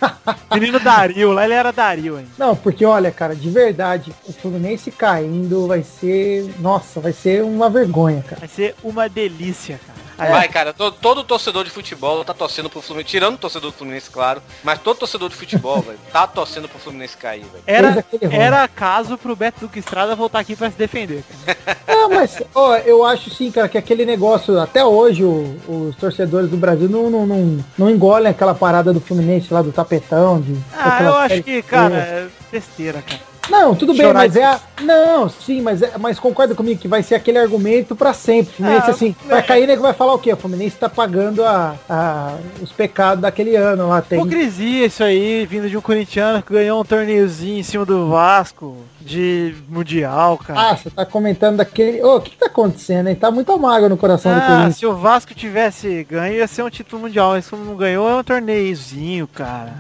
menino 0.54 0.80
Dario, 0.80 1.32
lá 1.32 1.46
ele 1.46 1.54
era 1.54 1.72
Dario 1.72 2.18
ainda. 2.18 2.30
Não, 2.38 2.56
porque 2.56 2.86
olha, 2.86 3.12
cara, 3.12 3.36
de 3.36 3.50
verdade, 3.50 4.14
o 4.28 4.34
Fluminense 4.34 4.92
caindo 4.92 5.68
vai 5.68 5.84
ser... 5.84 6.54
Nossa, 6.60 7.00
vai 7.00 7.14
ser 7.14 7.44
uma 7.44 7.70
vergonha, 7.70 8.22
cara. 8.22 8.40
Vai 8.40 8.50
ser 8.50 8.76
uma 8.84 9.10
delícia, 9.10 9.80
cara. 9.86 10.00
Aí, 10.18 10.30
Vai, 10.32 10.48
cara, 10.48 10.74
todo, 10.74 10.96
todo 11.02 11.24
torcedor 11.24 11.64
de 11.64 11.70
futebol 11.72 12.24
tá 12.24 12.34
torcendo 12.34 12.70
pro 12.70 12.82
Fluminense, 12.82 13.10
tirando 13.10 13.36
o 13.36 13.38
torcedor 13.38 13.72
do 13.72 13.78
Fluminense, 13.78 14.10
claro, 14.10 14.42
mas 14.64 14.80
todo 14.80 14.98
torcedor 14.98 15.30
de 15.30 15.36
futebol, 15.36 15.82
velho, 15.84 15.98
tá 16.12 16.28
torcendo 16.28 16.68
pro 16.70 16.80
Fluminense 16.80 17.18
cair, 17.18 17.44
velho. 17.46 17.64
Era, 17.66 18.06
era 18.32 18.68
caso 18.68 19.18
pro 19.18 19.36
Beto 19.36 19.62
Duque 19.62 19.80
Estrada 19.80 20.16
voltar 20.16 20.40
aqui 20.40 20.56
pra 20.56 20.70
se 20.70 20.78
defender, 20.78 21.24
cara. 21.46 21.58
Não, 21.88 22.10
mas, 22.10 22.42
ó, 22.56 22.76
eu 22.78 23.06
acho 23.06 23.30
sim, 23.30 23.52
cara, 23.52 23.68
que 23.70 23.78
aquele 23.78 24.06
negócio, 24.06 24.60
até 24.60 24.84
hoje, 24.84 25.24
o- 25.24 25.58
os 25.68 25.96
torcedores 25.96 26.50
do 26.50 26.58
Brasil 26.58 26.90
não, 26.90 27.10
não, 27.10 27.26
não, 27.28 27.66
não 27.78 27.90
engolem 27.90 28.30
aquela 28.32 28.56
parada 28.56 28.92
do 28.94 29.00
Fluminense 29.00 29.54
lá 29.54 29.62
do 29.62 29.72
tapetão. 29.72 30.42
De, 30.42 30.58
Ah, 30.76 31.04
eu 31.04 31.16
acho 31.16 31.44
que, 31.44 31.62
cara, 31.62 31.96
é 31.96 32.28
besteira, 32.52 33.02
cara. 33.02 33.31
Não, 33.50 33.76
tudo 33.76 33.94
bem, 33.94 34.14
mas 34.14 34.36
é. 34.36 34.44
a- 34.46 34.60
Não, 34.82 35.28
sim, 35.30 35.62
mas, 35.62 35.82
é, 35.82 35.92
mas 36.00 36.20
concorda 36.20 36.56
comigo 36.56 36.80
que 36.80 36.88
vai 36.88 37.04
ser 37.04 37.16
aquele 37.16 37.38
argumento 37.38 37.96
pra 37.96 38.14
sempre. 38.14 38.54
Fluminense, 38.54 38.88
Ah, 38.88 38.92
assim, 38.94 39.16
é. 39.26 39.30
vai 39.30 39.44
cair, 39.44 39.68
nego 39.68 39.82
vai 39.82 39.94
falar 39.94 40.14
o 40.14 40.20
quê? 40.20 40.32
O 40.34 40.38
Fluminense 40.38 40.76
tá 40.78 40.88
pagando 40.90 41.44
a, 41.44 41.76
a- 41.90 42.36
os 42.62 42.72
pecados 42.72 43.22
daquele 43.22 43.56
ano 43.56 43.88
lá. 43.90 44.02
Tem, 44.02 44.20
Hipocrisia 44.20 44.86
isso 44.86 45.04
aí, 45.04 45.46
vindo 45.46 45.70
de 45.70 45.78
um 45.78 45.82
corintiano 45.82 46.42
que 46.42 46.54
ganhou 46.54 46.80
um 46.82 46.86
torneiozinho 46.86 47.60
em 47.60 47.64
cima 47.64 47.86
do 47.86 48.10
Vasco 48.10 48.78
de 49.02 49.54
Mundial, 49.68 50.38
cara. 50.38 50.72
Ah, 50.72 50.78
você 50.78 50.90
tá 50.90 51.06
comentando 51.06 51.58
daquele. 51.58 52.02
Ô, 52.04 52.16
o 52.18 52.22
que, 52.22 52.32
que 52.32 52.38
tá 52.38 52.46
acontecendo, 52.48 53.08
hein? 53.08 53.16
Tá 53.16 53.30
muito 53.32 53.52
amargo 53.52 53.90
no 53.90 53.98
coração 53.98 54.32
do 54.34 54.38
Ah, 54.40 54.46
Corinthians. 54.48 54.78
se 54.78 54.86
o 54.86 54.96
Vasco 54.96 55.34
tivesse 55.36 56.04
ganho, 56.10 56.36
ia 56.36 56.48
ser 56.48 56.64
um 56.64 56.70
título 56.70 57.02
mundial. 57.04 57.32
Mas 57.32 57.50
como 57.50 57.66
não 57.66 57.76
ganhou, 57.76 58.10
é 58.10 58.16
um 58.16 58.24
torneiozinho, 58.24 59.28
cara. 59.28 59.74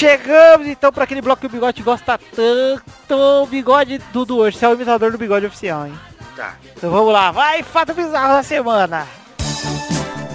Chegamos 0.00 0.66
então 0.66 0.90
para 0.90 1.04
aquele 1.04 1.20
bloco 1.20 1.42
que 1.42 1.46
o 1.46 1.50
bigode 1.50 1.82
gosta 1.82 2.18
tanto. 2.34 2.82
O 3.14 3.44
bigode 3.44 3.98
do 4.14 4.24
do 4.24 4.38
hoje. 4.38 4.56
Você 4.56 4.64
é 4.64 4.68
o 4.70 4.72
imitador 4.72 5.12
do 5.12 5.18
bigode 5.18 5.44
oficial, 5.44 5.86
hein? 5.86 5.92
Tá. 6.34 6.54
Então 6.74 6.90
vamos 6.90 7.12
lá. 7.12 7.30
Vai, 7.30 7.62
fato 7.62 7.92
bizarro 7.92 8.32
da 8.32 8.42
semana. 8.42 9.06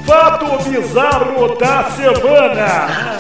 Fato 0.06 0.46
bizarro 0.70 1.58
da 1.58 1.84
semana. 1.90 3.16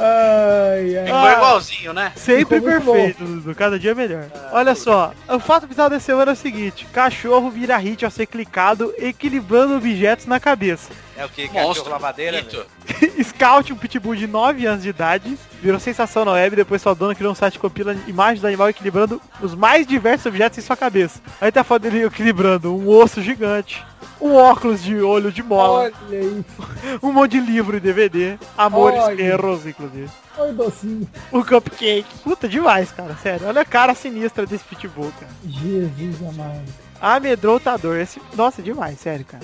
Ai, 0.00 0.98
ai. 0.98 1.06
Ficou 1.06 1.30
igualzinho, 1.30 1.92
né? 1.92 2.12
Sempre 2.16 2.60
Ficou 2.60 2.70
perfeito, 2.70 3.24
Dudu. 3.24 3.54
Cada 3.54 3.78
dia 3.78 3.94
melhor. 3.94 4.24
Olha 4.52 4.74
só, 4.74 5.12
o 5.28 5.38
fato 5.38 5.66
bizarro 5.66 5.90
da 5.90 6.00
semana 6.00 6.32
é 6.32 6.34
o 6.34 6.36
seguinte: 6.36 6.86
cachorro 6.92 7.50
vira 7.50 7.76
hit 7.76 8.04
ao 8.04 8.10
ser 8.10 8.26
clicado, 8.26 8.92
equilibrando 8.98 9.76
objetos 9.76 10.26
na 10.26 10.38
cabeça. 10.38 10.90
É 11.16 11.24
o 11.24 11.28
que? 11.28 11.48
Monstro. 11.50 11.90
Lavadeira? 11.90 12.44
Scout, 13.22 13.72
um 13.72 13.76
pitbull 13.76 14.16
de 14.16 14.26
9 14.26 14.66
anos 14.66 14.82
de 14.82 14.88
idade, 14.88 15.38
virou 15.60 15.78
sensação 15.78 16.24
na 16.24 16.32
web 16.32 16.56
depois 16.56 16.80
sua 16.80 16.94
dona 16.94 17.14
criou 17.14 17.32
um 17.32 17.34
site 17.34 17.54
que 17.54 17.58
compila 17.58 17.94
imagens 18.06 18.40
do 18.40 18.46
animal 18.46 18.68
equilibrando 18.68 19.20
os 19.40 19.54
mais 19.54 19.86
diversos 19.86 20.26
objetos 20.26 20.58
em 20.58 20.62
sua 20.62 20.76
cabeça. 20.76 21.20
Aí 21.40 21.52
tá 21.52 21.60
a 21.60 21.64
foto 21.64 21.82
dele 21.82 22.04
equilibrando 22.04 22.74
um 22.74 22.88
osso 22.88 23.20
gigante, 23.20 23.84
um 24.20 24.34
óculos 24.34 24.82
de 24.82 25.00
olho 25.00 25.30
de 25.30 25.42
mola, 25.42 25.90
Olha 26.08 26.18
aí. 26.18 26.44
um 27.02 27.12
monte 27.12 27.32
de 27.32 27.40
livro 27.40 27.76
e 27.76 27.80
DVD, 27.80 28.38
amores 28.56 29.00
Olha. 29.00 29.22
erros, 29.22 29.66
inclusive. 29.66 30.08
Oi, 30.38 30.52
docinho. 30.52 31.08
Um 31.30 31.42
cupcake. 31.42 32.06
Puta, 32.24 32.48
demais, 32.48 32.90
cara, 32.90 33.14
sério. 33.22 33.46
Olha 33.46 33.60
a 33.60 33.66
cara 33.66 33.94
sinistra 33.94 34.46
desse 34.46 34.64
pitbull, 34.64 35.12
cara. 35.20 35.30
Jesus 35.44 36.22
amado. 36.22 36.62
Amedrontador. 37.02 37.96
Esse... 37.98 38.22
Nossa, 38.36 38.62
demais, 38.62 39.00
sério, 39.00 39.24
cara. 39.24 39.42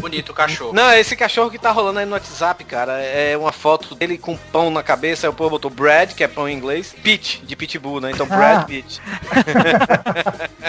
Bonito 0.00 0.30
o 0.30 0.34
cachorro. 0.34 0.72
Não, 0.72 0.90
esse 0.94 1.14
cachorro 1.14 1.50
que 1.50 1.58
tá 1.58 1.70
rolando 1.70 1.98
aí 1.98 2.06
no 2.06 2.12
WhatsApp, 2.12 2.64
cara, 2.64 2.94
é 3.02 3.36
uma 3.36 3.52
foto 3.52 3.94
dele 3.94 4.16
com 4.16 4.34
pão 4.36 4.70
na 4.70 4.82
cabeça, 4.82 5.26
aí 5.26 5.30
o 5.30 5.34
povo 5.34 5.50
botou 5.50 5.70
Brad, 5.70 6.14
que 6.14 6.24
é 6.24 6.28
pão 6.28 6.48
em 6.48 6.56
inglês, 6.56 6.94
Pete, 7.02 7.44
de 7.44 7.54
Pitbull, 7.54 8.00
né? 8.00 8.10
Então 8.10 8.26
Brad 8.26 8.62
Ah. 8.62 8.64
Pitt. 8.64 9.02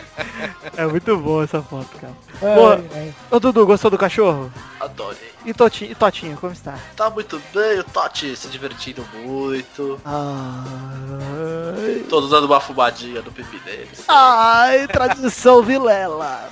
É 0.78 0.86
muito 0.86 1.16
boa 1.18 1.46
essa 1.46 1.62
foto, 1.62 1.88
cara. 2.02 2.14
Ai, 2.42 2.56
Pô. 2.56 2.96
ai. 2.96 3.14
Ô, 3.32 3.40
Dudu, 3.40 3.66
gostou 3.66 3.90
do 3.90 3.98
cachorro? 3.98 4.52
Adorei. 4.80 5.32
E 5.46 5.54
Totinho, 5.54 5.92
e 5.92 5.96
Totinho 5.96 6.38
como 6.38 6.52
está? 6.52 6.78
Tá 6.96 7.10
muito 7.10 7.40
bem, 7.54 7.80
o 7.80 7.84
Totti 7.84 8.36
se 8.36 8.48
divertindo 8.48 9.06
muito. 9.14 10.00
Ai, 10.04 12.04
Todos 12.10 12.32
dando 12.32 12.46
uma 12.46 12.60
fumadinha 12.60 13.22
no 13.22 13.32
pipi 13.32 13.60
deles. 13.60 14.04
Ai, 14.08 14.88
tradição 14.88 15.62
Vilela. 15.62 16.50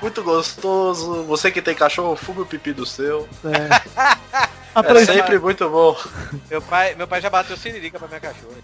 Muito 0.00 0.22
gostoso. 0.22 1.22
Você 1.24 1.50
que 1.50 1.60
tem 1.60 1.74
cachorro, 1.74 2.16
fume 2.16 2.40
o 2.40 2.46
pipi 2.46 2.72
do 2.72 2.86
seu. 2.86 3.28
é. 3.44 4.18
É 4.72 5.04
sempre 5.04 5.38
muito 5.38 5.68
bom. 5.68 5.96
Meu 6.48 6.62
pai, 6.62 6.94
meu 6.94 7.06
pai 7.06 7.20
já 7.20 7.28
bateu 7.28 7.56
siririca 7.56 7.98
pra 7.98 8.08
minha 8.08 8.20
cachorra. 8.20 8.54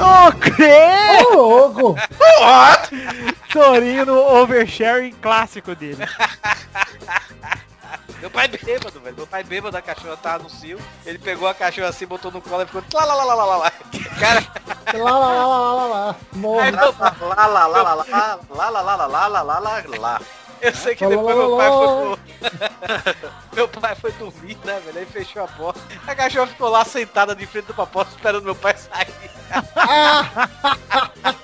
O 0.00 0.32
quê? 0.32 1.26
Ô, 1.34 1.66
louco. 1.66 1.96
Torinho 3.52 4.06
no 4.06 4.18
oversharing 4.36 5.12
clássico 5.12 5.74
dele. 5.74 6.04
Meu 8.20 8.30
pai 8.30 8.48
bêbado, 8.48 9.00
velho. 9.00 9.16
Meu 9.16 9.26
pai 9.26 9.42
bêbado, 9.42 9.76
a 9.76 9.82
cachorra 9.82 10.16
tá 10.16 10.38
no 10.38 10.48
cio. 10.50 10.78
Ele 11.06 11.18
pegou 11.18 11.48
a 11.48 11.54
cachorra 11.54 11.88
assim, 11.88 12.06
botou 12.06 12.30
no 12.30 12.40
colo 12.42 12.62
e 12.62 12.66
ficou 12.66 12.82
lá, 12.92 13.04
lá, 13.04 13.14
lá, 13.14 13.24
lá, 13.24 13.34
lá, 13.34 13.44
lá, 13.44 13.56
lá. 13.56 13.72
Cara, 14.18 14.44
Lá, 14.98 15.18
lá, 15.18 15.18
lá, 15.18 15.46
lá, 15.46 15.58
lá, 15.58 15.72
lá, 15.72 15.86
lá. 15.86 16.16
Morre. 16.32 16.70
lá, 16.72 16.84
lá, 17.46 17.66
lá, 17.66 17.66
lá, 17.66 17.66
lá, 17.66 17.94
lá, 17.94 18.70
lá, 18.70 18.80
lá, 18.80 19.42
lá, 19.42 19.42
lá, 19.42 19.58
lá, 19.58 19.98
lá. 19.98 20.20
Eu 20.60 20.74
sei 20.74 20.94
que 20.94 21.06
depois 21.06 21.36
meu 21.36 21.56
pai 21.56 21.68
foi. 21.70 22.18
Meu 23.52 23.68
pai 23.68 23.94
foi 23.96 24.12
dormir, 24.12 24.56
né, 24.64 24.80
velho? 24.80 24.98
Aí 24.98 25.06
fechou 25.06 25.42
a 25.42 25.48
porta. 25.48 25.80
A 26.06 26.14
cachorra 26.14 26.46
ficou 26.46 26.68
lá 26.68 26.84
sentada 26.84 27.34
de 27.34 27.44
frente 27.46 27.66
do 27.66 27.74
porta 27.74 28.10
esperando 28.10 28.44
meu 28.44 28.54
pai 28.54 28.76
sair. 28.76 29.12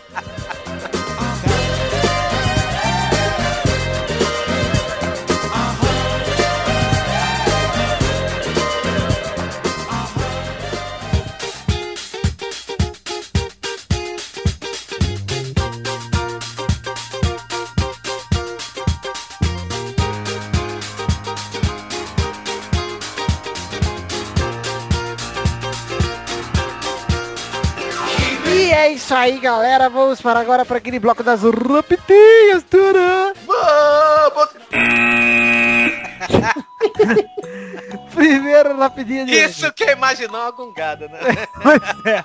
É 28.86 28.92
isso 28.92 29.12
aí, 29.12 29.40
galera. 29.40 29.90
Vamos 29.90 30.20
para 30.20 30.38
agora 30.38 30.64
para 30.64 30.76
aquele 30.76 31.00
bloco 31.00 31.24
das 31.24 31.42
rapidinhas, 31.42 32.62
Turan. 32.70 33.32
Primeiro 38.14 38.78
rapidinho 38.78 39.26
de 39.26 39.32
hoje. 39.32 39.50
Isso 39.50 39.72
que 39.72 39.90
imaginou 39.90 40.40
uma 40.40 40.52
gongada, 40.52 41.08
né? 41.08 41.18
Pois 41.60 41.80
é. 42.06 42.24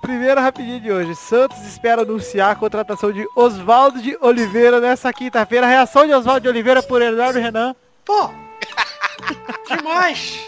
Primeiro 0.00 0.40
rapidinho 0.40 0.80
de 0.80 0.90
hoje. 0.90 1.14
Santos 1.14 1.62
espera 1.66 2.00
anunciar 2.00 2.52
a 2.52 2.56
contratação 2.56 3.12
de 3.12 3.28
Oswaldo 3.36 4.00
de 4.00 4.16
Oliveira 4.22 4.80
nessa 4.80 5.12
quinta-feira. 5.12 5.66
Reação 5.66 6.06
de 6.06 6.14
Oswaldo 6.14 6.40
de 6.40 6.48
Oliveira 6.48 6.82
por 6.82 7.02
Eduardo 7.02 7.38
Renan. 7.38 7.76
Pô, 8.02 8.30
demais. 9.68 10.40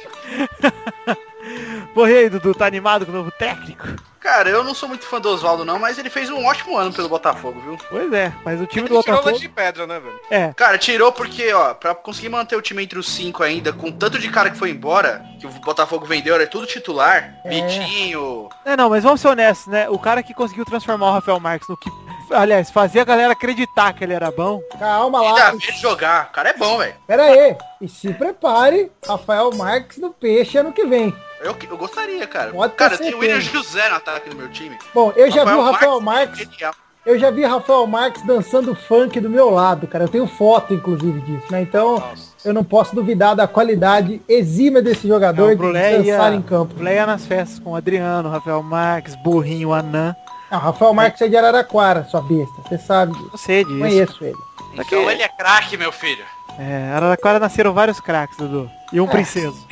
Porra, 1.92 2.12
aí, 2.12 2.30
Dudu, 2.30 2.54
tá 2.54 2.64
animado 2.64 3.04
com 3.04 3.12
o 3.12 3.14
novo 3.14 3.30
técnico? 3.30 4.07
Cara, 4.20 4.48
eu 4.50 4.64
não 4.64 4.74
sou 4.74 4.88
muito 4.88 5.06
fã 5.06 5.20
do 5.20 5.28
Oswaldo 5.30 5.64
não, 5.64 5.78
mas 5.78 5.98
ele 5.98 6.10
fez 6.10 6.28
um 6.28 6.44
ótimo 6.44 6.76
ano 6.76 6.92
pelo 6.92 7.08
Botafogo, 7.08 7.60
viu? 7.60 7.78
Pois 7.88 8.12
é, 8.12 8.32
mas 8.44 8.60
o 8.60 8.66
time 8.66 8.88
do 8.88 8.94
Ele 8.94 9.02
tirou 9.02 9.16
Botafogo... 9.16 9.26
leite 9.28 9.40
de 9.40 9.48
pedra, 9.48 9.86
né, 9.86 10.00
velho? 10.00 10.20
É, 10.30 10.52
Cara, 10.54 10.76
tirou 10.76 11.12
porque, 11.12 11.52
ó, 11.52 11.72
pra 11.74 11.94
conseguir 11.94 12.28
manter 12.28 12.56
o 12.56 12.62
time 12.62 12.82
entre 12.82 12.98
os 12.98 13.08
cinco 13.08 13.42
ainda, 13.42 13.72
com 13.72 13.90
tanto 13.92 14.18
de 14.18 14.28
cara 14.30 14.50
que 14.50 14.58
foi 14.58 14.70
embora, 14.70 15.24
que 15.40 15.46
o 15.46 15.50
Botafogo 15.50 16.04
vendeu, 16.04 16.34
era 16.34 16.46
tudo 16.46 16.66
titular, 16.66 17.34
É. 17.44 17.48
Vitinho, 17.48 18.48
É, 18.64 18.76
não, 18.76 18.90
mas 18.90 19.04
vamos 19.04 19.20
ser 19.20 19.28
honestos, 19.28 19.66
né? 19.68 19.88
O 19.88 19.98
cara 19.98 20.22
que 20.22 20.34
conseguiu 20.34 20.64
transformar 20.64 21.10
o 21.10 21.12
Rafael 21.14 21.40
Marques 21.40 21.68
no 21.68 21.76
que... 21.76 21.90
Aliás, 22.30 22.70
fazia 22.70 23.00
a 23.00 23.04
galera 23.06 23.32
acreditar 23.32 23.94
que 23.94 24.04
ele 24.04 24.12
era 24.12 24.30
bom. 24.30 24.60
Calma 24.78 25.20
ainda 25.20 25.44
lá. 25.44 25.50
ver 25.52 25.68
ele 25.68 25.76
jogar. 25.78 26.26
O 26.26 26.32
cara 26.32 26.50
é 26.50 26.52
bom, 26.52 26.76
velho. 26.76 26.94
Pera 27.06 27.22
aí. 27.22 27.56
E 27.80 27.88
se 27.88 28.12
prepare, 28.12 28.92
Rafael 29.06 29.50
Marques 29.54 29.96
no 29.96 30.10
peixe 30.12 30.58
ano 30.58 30.70
que 30.70 30.84
vem. 30.84 31.14
Eu, 31.40 31.56
eu 31.70 31.76
gostaria, 31.76 32.26
cara. 32.26 32.50
Pode 32.50 32.72
ter 32.72 32.78
cara, 32.78 32.98
tem 32.98 33.14
o 33.14 33.18
William. 33.18 33.40
José 33.40 33.88
no 33.88 33.96
ataque 33.96 34.30
do 34.30 34.36
meu 34.36 34.48
time. 34.48 34.76
Bom, 34.94 35.12
eu 35.16 35.30
já 35.30 35.44
vi 35.44 35.52
o 35.52 35.62
Rafael 35.62 35.72
Rafael 35.72 36.00
Marques, 36.00 36.38
Marques, 36.38 36.54
genial. 36.58 36.74
eu 37.06 37.18
já 37.18 37.30
vi 37.30 37.44
Rafael 37.44 37.86
Marques 37.86 38.22
dançando 38.26 38.74
funk 38.74 39.20
do 39.20 39.30
meu 39.30 39.50
lado, 39.50 39.86
cara. 39.86 40.04
Eu 40.04 40.08
tenho 40.08 40.26
foto, 40.26 40.74
inclusive, 40.74 41.20
disso, 41.20 41.46
né? 41.50 41.62
Então, 41.62 42.02
eu 42.44 42.52
não 42.52 42.64
posso 42.64 42.94
duvidar 42.94 43.36
da 43.36 43.46
qualidade 43.46 44.20
exímia 44.28 44.82
desse 44.82 45.06
jogador 45.06 45.56
Não, 45.56 45.72
de 45.72 46.02
dançar 46.02 46.32
em 46.32 46.42
campo. 46.42 46.74
Brulé 46.74 46.96
ia 46.96 47.06
nas 47.06 47.24
festas 47.26 47.58
com 47.58 47.70
o 47.70 47.76
Adriano, 47.76 48.28
Rafael 48.28 48.62
Marques, 48.62 49.14
Burrinho, 49.16 49.72
Anã. 49.72 50.14
Não, 50.50 50.58
Rafael 50.58 50.94
Marques 50.94 51.20
é 51.20 51.28
de 51.28 51.36
Araraquara, 51.36 52.04
sua 52.04 52.22
besta. 52.22 52.54
Você 52.66 52.78
sabe 52.78 53.12
disso. 53.12 53.30
Eu 53.32 53.38
sei 53.38 53.64
disso. 53.64 53.78
Conheço 53.78 54.24
ele. 54.24 54.38
Então 54.74 55.10
ele 55.10 55.22
é 55.22 55.28
craque, 55.28 55.76
meu 55.76 55.92
filho. 55.92 56.24
É, 56.58 56.90
Araraquara 56.94 57.38
nasceram 57.38 57.72
vários 57.72 58.00
craques, 58.00 58.36
Dudu. 58.36 58.68
E 58.92 59.00
um 59.00 59.06
princeso. 59.06 59.66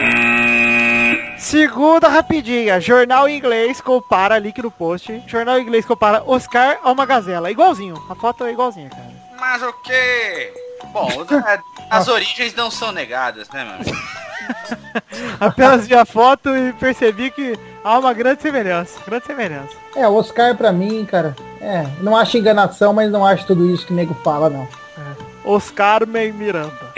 Segunda 1.39 2.09
rapidinha. 2.09 2.81
Jornal 2.81 3.29
inglês 3.29 3.81
compara, 3.81 4.39
link 4.39 4.61
no 4.63 4.71
post. 4.71 5.23
Jornal 5.27 5.59
inglês 5.59 5.85
compara 5.85 6.23
Oscar 6.27 6.79
a 6.83 6.91
uma 6.91 7.05
gazela. 7.05 7.51
Igualzinho. 7.51 7.95
A 8.09 8.15
foto 8.15 8.45
é 8.45 8.53
igualzinha, 8.53 8.89
cara. 8.89 9.11
Mas 9.39 9.63
o 9.63 9.73
quê? 9.85 10.53
Bom, 10.93 11.09
é, 11.47 11.59
as 11.91 12.09
origens 12.09 12.55
não 12.55 12.71
são 12.71 12.91
negadas, 12.91 13.49
né, 13.51 13.65
mano? 13.65 13.85
Apenas 15.41 15.87
vi 15.87 15.95
a 15.95 16.05
foto 16.05 16.57
e 16.57 16.73
percebi 16.75 17.31
que 17.31 17.59
há 17.85 17.99
uma 17.99 18.13
grande 18.15 18.43
semelhança. 18.43 18.99
Grande 19.07 19.27
semelhança. 19.27 19.75
É, 19.95 20.07
o 20.09 20.15
Oscar 20.15 20.57
pra 20.57 20.73
mim, 20.73 21.05
cara. 21.05 21.37
É, 21.61 21.87
não 22.01 22.17
acho 22.17 22.39
enganação, 22.39 22.93
mas 22.93 23.11
não 23.11 23.27
acho 23.27 23.47
tudo 23.47 23.67
isso 23.67 23.87
que 23.87 23.93
o 23.93 23.97
nego 23.97 24.15
fala, 24.23 24.49
não. 24.49 24.69
Oscar 25.47 26.05
May 26.09 26.33
Miranda. 26.33 26.93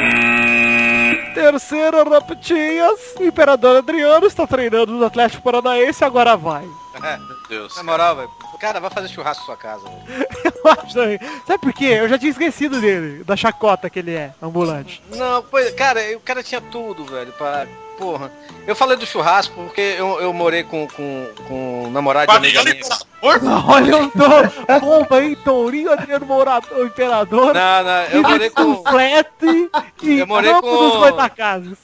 Terceira 1.38 2.03
rapidinhas. 2.03 2.98
O 3.16 3.22
Imperador 3.22 3.77
Adriano 3.77 4.27
está 4.27 4.44
treinando 4.44 4.92
no 4.92 5.05
Atlético 5.05 5.40
Paranaense 5.40 6.05
agora 6.05 6.37
vai. 6.37 6.64
Meu 6.98 7.37
Deus. 7.48 7.77
Na 7.77 7.85
moral, 7.85 8.16
velho. 8.16 8.31
Cara, 8.59 8.81
vai 8.81 8.90
fazer 8.90 9.07
churrasco 9.07 9.42
na 9.42 9.46
sua 9.46 9.57
casa, 9.57 9.85
velho. 9.85 10.27
Eu 10.44 10.70
acho 10.72 10.94
também. 10.94 11.20
Sabe 11.46 11.61
por 11.61 11.72
quê? 11.72 11.85
Eu 11.85 12.09
já 12.09 12.18
tinha 12.18 12.33
esquecido 12.33 12.81
dele, 12.81 13.22
da 13.22 13.37
chacota 13.37 13.88
que 13.88 14.01
ele 14.01 14.12
é, 14.14 14.33
ambulante. 14.42 15.01
Não, 15.14 15.40
pois, 15.44 15.72
cara, 15.74 16.01
o 16.16 16.20
cara 16.20 16.42
tinha 16.42 16.61
tudo, 16.61 17.05
velho, 17.05 17.33
pra... 17.35 17.68
Porra. 17.96 18.33
Eu 18.66 18.74
falei 18.77 18.96
do 18.96 19.07
churrasco 19.07 19.55
porque 19.55 19.81
eu, 19.81 20.20
eu 20.20 20.33
morei 20.33 20.64
com, 20.64 20.87
com, 20.88 21.27
com 21.46 21.85
um 21.85 21.90
namorado 21.90 22.31
de 22.31 22.37
amiga 22.37 22.64
minha. 22.64 22.81
Olha 23.20 23.96
o 24.04 24.11
Tom, 24.11 24.78
bomba, 24.81 25.22
hein? 25.22 25.37
Tourinho, 25.44 25.92
Adriano 25.92 26.24
Morador, 26.26 26.78
o 26.78 26.87
Imperador. 26.87 27.52
Não, 27.54 27.83
não, 27.83 28.02
eu 28.12 28.22
morei 28.22 28.50
com... 28.50 28.83
Flete 28.85 29.70
e 30.02 30.18
Eu 30.20 30.26
morei 30.26 30.52
com-. 30.54 31.02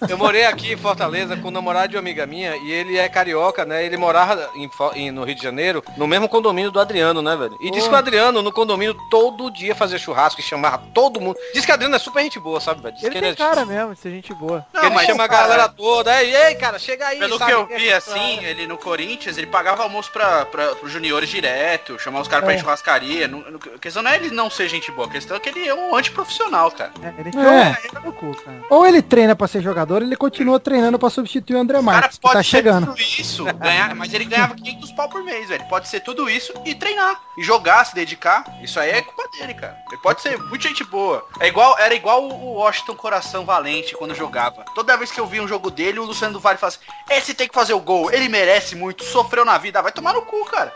Eu 0.09 0.17
morei 0.19 0.45
aqui 0.47 0.73
em 0.73 0.77
Fortaleza 0.77 1.37
com 1.37 1.49
um 1.49 1.51
namorado 1.51 1.89
de 1.89 1.97
uma 1.97 2.01
amiga 2.01 2.27
minha 2.27 2.57
e 2.57 2.71
ele 2.71 2.97
é 2.97 3.09
carioca, 3.09 3.65
né? 3.65 3.85
Ele 3.85 3.97
morava 3.97 4.49
em, 4.55 4.71
em- 4.95 5.11
no 5.11 5.25
Rio 5.25 5.35
de 5.35 5.43
Janeiro, 5.43 5.83
no 5.97 6.07
mesmo 6.07 6.29
condomínio 6.29 6.71
do 6.71 6.79
Adriano, 6.81 7.21
né, 7.21 7.35
velho? 7.37 7.57
E 7.61 7.71
disse 7.71 7.89
que 7.89 7.95
o 7.95 7.99
Adriano 7.99 8.41
no 8.43 8.53
condomínio 8.53 8.95
todo 9.11 9.51
dia 9.51 9.75
fazia 9.75 9.99
churrasco 9.99 10.41
e 10.41 10.45
chamava 10.45 10.83
todo 10.95 11.21
mundo. 11.21 11.37
Diz 11.53 11.65
que 11.65 11.71
o 11.71 11.75
Adriano 11.75 11.97
é 11.97 11.99
super 11.99 12.23
gente 12.23 12.39
boa, 12.39 12.61
sabe, 12.61 12.81
velho? 12.83 12.95
Diz 12.95 13.05
Ele 13.05 13.13
que 13.15 13.21
tem 13.21 13.29
ele, 13.31 13.35
é- 13.35 13.45
cara 13.45 13.65
mesmo, 13.65 13.95
de 13.95 14.01
ser 14.01 14.11
gente 14.11 14.33
boa. 14.35 14.65
que 14.73 14.87
ele 14.87 14.99
chama 15.01 15.25
a 15.25 15.29
galera 15.29 15.69
toda. 15.69 16.23
Ei, 16.23 16.35
ei, 16.35 16.55
cara, 16.55 16.79
chega 16.79 17.07
aí, 17.09 17.19
Pelo 17.19 17.39
sabe? 17.39 17.51
que 17.51 17.57
eu 17.57 17.67
vi, 17.67 17.93
assim, 17.93 18.39
ele 18.45 18.67
no 18.67 18.79
Corinthians, 18.79 19.37
ele 19.37 19.47
pagava 19.47 19.83
almoço 19.83 20.11
pra, 20.13 20.45
pra, 20.47 20.75
pros 20.77 20.93
juniores 21.25 21.31
direto, 21.31 21.99
chamar 21.99 22.21
os 22.21 22.29
caras 22.29 22.45
pra 22.45 22.55
É. 22.55 22.57
ir 22.57 22.61
churrascaria. 22.61 23.29
Não- 23.29 23.41
não- 23.41 23.61
A 23.75 23.79
questão 23.79 24.03
não 24.03 24.11
é 24.11 24.17
ele 24.17 24.31
não 24.31 24.49
ser 24.51 24.69
gente 24.69 24.91
boa, 24.93 25.07
a 25.07 25.11
questão 25.11 25.37
é 25.37 25.41
que 25.41 25.49
ele 25.49 25.67
é 25.69 25.75
um 25.75 25.95
antiprofissional, 25.97 26.71
cara. 26.71 26.93
É, 27.03 27.21
ele 27.21 27.31
É. 27.37 28.01
no 28.05 28.13
cu, 28.13 28.35
cara. 28.43 28.63
Ou 28.71 28.87
ele 28.87 29.03
treina 29.03 29.35
pra 29.37 29.47
ser 29.49 29.61
jogador, 29.63 30.01
ou 30.01 30.07
ele 30.07 30.17
continua 30.17 30.59
treinando 30.61 30.99
pra 30.99 31.11
substituir 31.11 31.57
o 31.57 31.59
André 31.61 31.79
O 31.79 31.85
cara 31.85 31.97
Marques, 32.01 32.17
que 32.19 32.23
pode 32.23 32.35
tá 32.35 32.43
ser 32.43 32.49
chegando. 32.49 32.87
tudo 32.87 33.01
isso, 33.01 33.45
ganhar, 33.45 33.95
mas 33.95 34.13
ele 34.15 34.25
ganhava 34.25 34.55
500 34.55 34.93
pau 34.93 35.09
por 35.09 35.23
mês, 35.23 35.49
velho. 35.49 35.65
Pode 35.69 35.89
ser 35.89 36.01
tudo 36.01 36.29
isso 36.31 36.53
e 36.65 36.75
treinar. 36.75 37.21
E 37.37 37.43
jogar, 37.43 37.85
se 37.85 37.95
dedicar. 37.95 38.45
Isso 38.63 38.79
aí 38.79 38.91
é 38.91 39.03
culpa 39.03 39.29
dele, 39.37 39.55
cara. 39.55 39.77
Ele 39.91 40.01
pode 40.01 40.23
ser 40.23 40.39
muito 40.39 40.63
gente 40.63 40.85
boa. 40.85 41.27
É 41.41 41.49
igual, 41.49 41.77
era 41.79 41.95
igual 41.95 42.23
o 42.25 42.55
Washington 42.55 42.95
Coração 42.95 43.45
Valente 43.45 43.95
quando 43.97 44.15
jogava. 44.15 44.65
Toda 44.75 44.97
vez 44.97 45.11
que 45.11 45.21
eu 45.21 45.27
via 45.27 45.43
um 45.43 45.49
jogo 45.49 45.71
dele, 45.71 45.99
o 45.99 46.05
Luciano 46.05 46.35
do 46.35 46.41
Vale 46.41 46.59
fala 46.59 46.69
assim, 46.69 46.79
esse 47.11 47.35
tem 47.35 47.49
que 47.49 47.55
fazer 47.55 47.75
o 47.75 47.81
gol, 47.81 48.11
ele 48.13 48.29
merece 48.29 48.77
muito, 48.77 49.05
sofreu 49.05 49.45
na 49.45 49.59
vida, 49.59 49.83
vai 49.83 49.91
tomar 49.93 50.13
no 50.15 50.23
cu, 50.23 50.45
cara. 50.47 50.73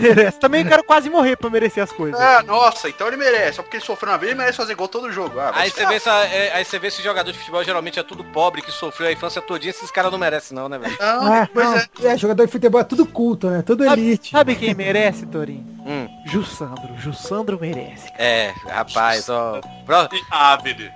Merece. 0.00 0.38
Também 0.38 0.64
quero 0.64 0.84
quase 0.84 1.08
morrer 1.10 1.36
pra 1.36 1.50
merecer 1.50 1.82
as 1.82 1.92
coisas. 1.92 2.18
Ah, 2.20 2.42
nossa, 2.42 2.88
então 2.88 3.06
ele 3.08 3.16
merece. 3.16 3.56
Só 3.56 3.62
porque 3.62 3.76
ele 3.76 3.84
sofreu 3.84 4.10
na 4.12 4.16
vida, 4.18 4.30
ele 4.32 4.38
merece 4.38 4.56
fazer 4.56 4.74
gol 4.74 4.88
todo 4.88 5.10
jogo. 5.12 5.38
Ah, 5.38 5.52
Aí 5.54 5.70
você, 5.70 5.86
vê 5.86 5.94
essa, 5.94 6.12
é, 6.26 6.52
aí 6.54 6.64
você 6.64 6.78
vê 6.78 6.88
esse 6.88 7.02
jogador 7.02 7.30
de 7.32 7.38
futebol 7.38 7.62
geralmente 7.64 7.98
é 7.98 8.02
tudo 8.02 8.24
pobre, 8.24 8.62
que 8.62 8.70
sofreu 8.72 9.08
a 9.08 9.12
infância 9.12 9.40
todinha, 9.42 9.70
esses 9.70 9.90
caras 9.90 10.10
não 10.10 10.18
merecem 10.18 10.56
não, 10.56 10.68
né, 10.68 10.78
velho? 10.78 10.96
Não, 11.00 11.32
Ah, 11.32 11.48
não, 11.54 11.74
é. 11.76 11.86
é, 12.04 12.16
jogador 12.16 12.46
de 12.46 12.52
futebol 12.52 12.80
é 12.80 12.84
tudo 12.84 13.06
culto, 13.06 13.48
né? 13.50 13.62
Tudo 13.62 13.84
Sabe, 13.84 14.02
elite. 14.02 14.30
sabe 14.30 14.54
quem 14.56 14.74
merece, 14.74 15.26
Torinho? 15.26 15.64
Hum. 15.86 16.08
Jussandro. 16.26 16.94
Jussandro 16.98 17.58
merece. 17.60 18.10
É, 18.16 18.52
rapaz, 18.68 19.28
ó. 19.28 19.60
Pro- 19.84 20.08
Rápido. 20.30 20.88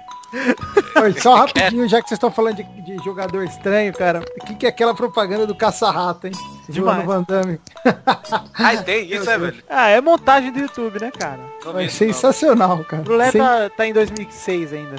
Oi, 1.02 1.12
Só 1.20 1.34
rapidinho, 1.46 1.88
já 1.88 2.00
que 2.02 2.08
vocês 2.08 2.16
estão 2.16 2.30
falando 2.30 2.56
de, 2.56 2.64
de 2.82 3.04
jogador 3.04 3.44
estranho, 3.44 3.92
cara. 3.92 4.20
O 4.20 4.44
que, 4.46 4.54
que 4.54 4.66
é 4.66 4.68
aquela 4.68 4.94
propaganda 4.94 5.46
do 5.46 5.54
caça-rato, 5.54 6.26
hein? 6.26 6.32
Demais. 6.68 7.04
Van 7.04 7.22
Damme. 7.22 7.60
Ai, 8.54 8.82
tem 8.82 9.12
isso, 9.12 9.28
é, 9.30 9.38
velho? 9.38 9.62
Ah, 9.68 9.88
é 9.88 10.00
montagem 10.00 10.52
do 10.52 10.58
YouTube, 10.58 11.00
né, 11.00 11.10
cara? 11.16 11.40
Não 11.64 11.72
não. 11.72 11.88
sensacional, 11.88 12.84
cara. 12.84 13.02
O 13.02 13.04
Brulé 13.04 13.30
Sem- 13.30 13.40
tá, 13.40 13.70
tá 13.70 13.86
em 13.86 13.92
2006 13.92 14.72
ainda. 14.72 14.96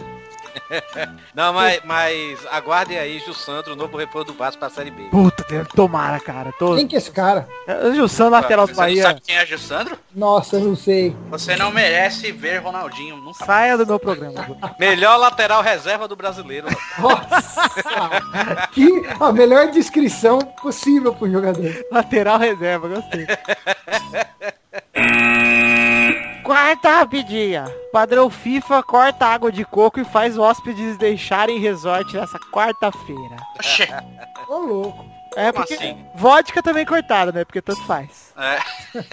Não, 1.34 1.53
mas, 1.53 1.82
mas 1.84 2.39
aguardem 2.51 2.97
aí, 2.97 3.19
Jussandro, 3.19 3.73
o 3.73 3.75
novo 3.75 3.97
reforço 3.97 4.27
do 4.27 4.34
Vasco 4.34 4.60
pra 4.60 4.69
Série 4.69 4.91
B. 4.91 5.03
Puta, 5.10 5.45
tomara, 5.75 6.19
cara. 6.19 6.51
Tô... 6.58 6.75
Quem 6.75 6.88
que 6.88 6.95
é 6.95 6.99
esse 6.99 7.12
cara? 7.12 7.47
É, 7.67 7.93
Jussandro, 7.93 8.34
lateral 8.34 8.65
do 8.67 8.73
Você 8.73 8.80
Bahia. 8.80 9.03
sabe 9.03 9.21
quem 9.21 9.36
é 9.36 9.45
Jussandro? 9.45 9.97
Nossa, 10.15 10.58
eu 10.58 10.62
não 10.62 10.75
sei. 10.75 11.15
Você 11.30 11.56
não 11.56 11.71
merece 11.71 12.32
ver 12.32 12.58
Ronaldinho 12.58 13.17
nunca. 13.17 13.45
Saia 13.45 13.77
do 13.77 13.86
meu 13.86 13.99
programa. 13.99 14.41
Bruno. 14.41 14.60
Melhor 14.80 15.17
lateral 15.17 15.62
reserva 15.62 16.08
do 16.08 16.15
brasileiro. 16.15 16.67
Nossa! 16.99 17.69
que 18.73 18.88
a 19.19 19.32
melhor 19.32 19.71
descrição 19.71 20.39
possível 20.39 21.13
pro 21.13 21.30
jogador. 21.30 21.86
Lateral 21.91 22.39
reserva, 22.39 22.88
gostei. 22.88 23.27
Quarta 26.47 26.99
rapidinha. 26.99 27.65
Padrão 27.91 28.29
FIFA 28.29 28.81
corta 28.81 29.25
água 29.25 29.51
de 29.51 29.65
coco 29.65 29.99
e 29.99 30.05
faz 30.05 30.38
hóspedes 30.38 30.97
deixarem 30.97 31.60
resort 31.60 32.15
nessa 32.15 32.39
quarta-feira. 32.53 33.36
Oxê. 33.60 33.86
Ô, 34.47 34.55
louco. 34.60 35.16
É 35.38 35.52
Como 35.52 35.65
porque 35.65 35.76
assim? 35.76 36.04
vodka 36.15 36.63
também 36.63 36.84
cortaram, 36.84 37.32
né? 37.32 37.45
Porque 37.45 37.62
tanto 37.62 37.86
faz. 37.86 38.34
É. 38.38 38.58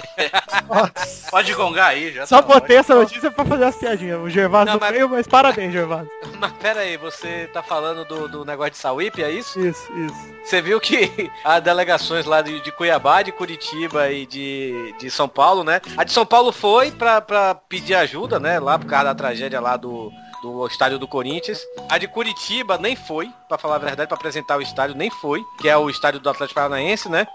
Pode 1.31 1.53
gongar 1.55 1.89
aí, 1.91 2.13
já 2.13 2.27
Só 2.27 2.41
tá 2.41 2.49
botei 2.55 2.77
essa 2.79 2.95
notícia 2.95 3.31
pra 3.31 3.45
fazer 3.45 3.65
as 3.65 3.77
piadinhas. 3.77 4.21
O 4.21 4.31
Gervásio 4.31 4.67
Não, 4.67 4.73
não 4.75 4.81
mas- 4.81 4.93
veio, 4.93 5.09
mas 5.09 5.27
parabéns, 5.27 5.73
Gervásio. 5.73 6.11
Mas 6.41 6.53
pera 6.55 6.81
aí, 6.81 6.97
você 6.97 7.49
tá 7.53 7.63
falando 7.63 8.05
do, 8.05 8.29
do 8.29 8.45
negócio 8.45 8.73
de 8.73 8.77
Sauípe, 8.79 9.23
é 9.23 9.31
isso? 9.31 9.59
Isso, 9.61 9.91
isso. 9.97 10.35
Você 10.45 10.61
viu 10.61 10.79
que 10.81 11.31
as 11.45 11.63
delegações 11.63 12.27
lá 12.27 12.43
de, 12.43 12.61
de 12.61 12.73
Cuiabá, 12.73 13.23
de 13.23 13.33
Curitiba 13.33 14.11
e 14.11 14.27
de, 14.27 14.95
de 14.99 15.11
São 15.11 15.29
Paulo, 15.29 15.63
né? 15.65 15.81
A 15.97 16.05
de 16.05 16.13
São 16.13 16.27
Paulo 16.27 16.53
foi 16.53 16.91
pra, 16.91 17.21
pra 17.21 17.55
pedir 17.55 17.95
ajuda, 17.95 18.39
né? 18.41 18.59
Lá 18.59 18.79
por 18.79 18.87
causa 18.87 19.05
da 19.07 19.15
tragédia 19.15 19.61
lá 19.61 19.77
do, 19.77 20.11
do 20.45 20.67
estádio 20.67 20.99
do 20.99 21.09
Corinthians. 21.09 21.67
A 21.89 21.97
de 21.97 22.07
Curitiba 22.07 22.77
nem 22.77 22.95
foi, 22.95 23.31
pra 23.49 23.57
falar 23.57 23.77
a 23.77 23.79
verdade, 23.79 24.07
pra 24.09 24.17
apresentar 24.17 24.59
o 24.59 24.63
estádio, 24.63 24.95
nem 24.95 25.11
foi, 25.11 25.43
que 25.59 25.69
é 25.69 25.77
o 25.77 25.89
estádio 25.89 26.21
do 26.21 26.29
Atlético 26.29 26.55
Paranaense, 26.61 27.09
né? 27.09 27.27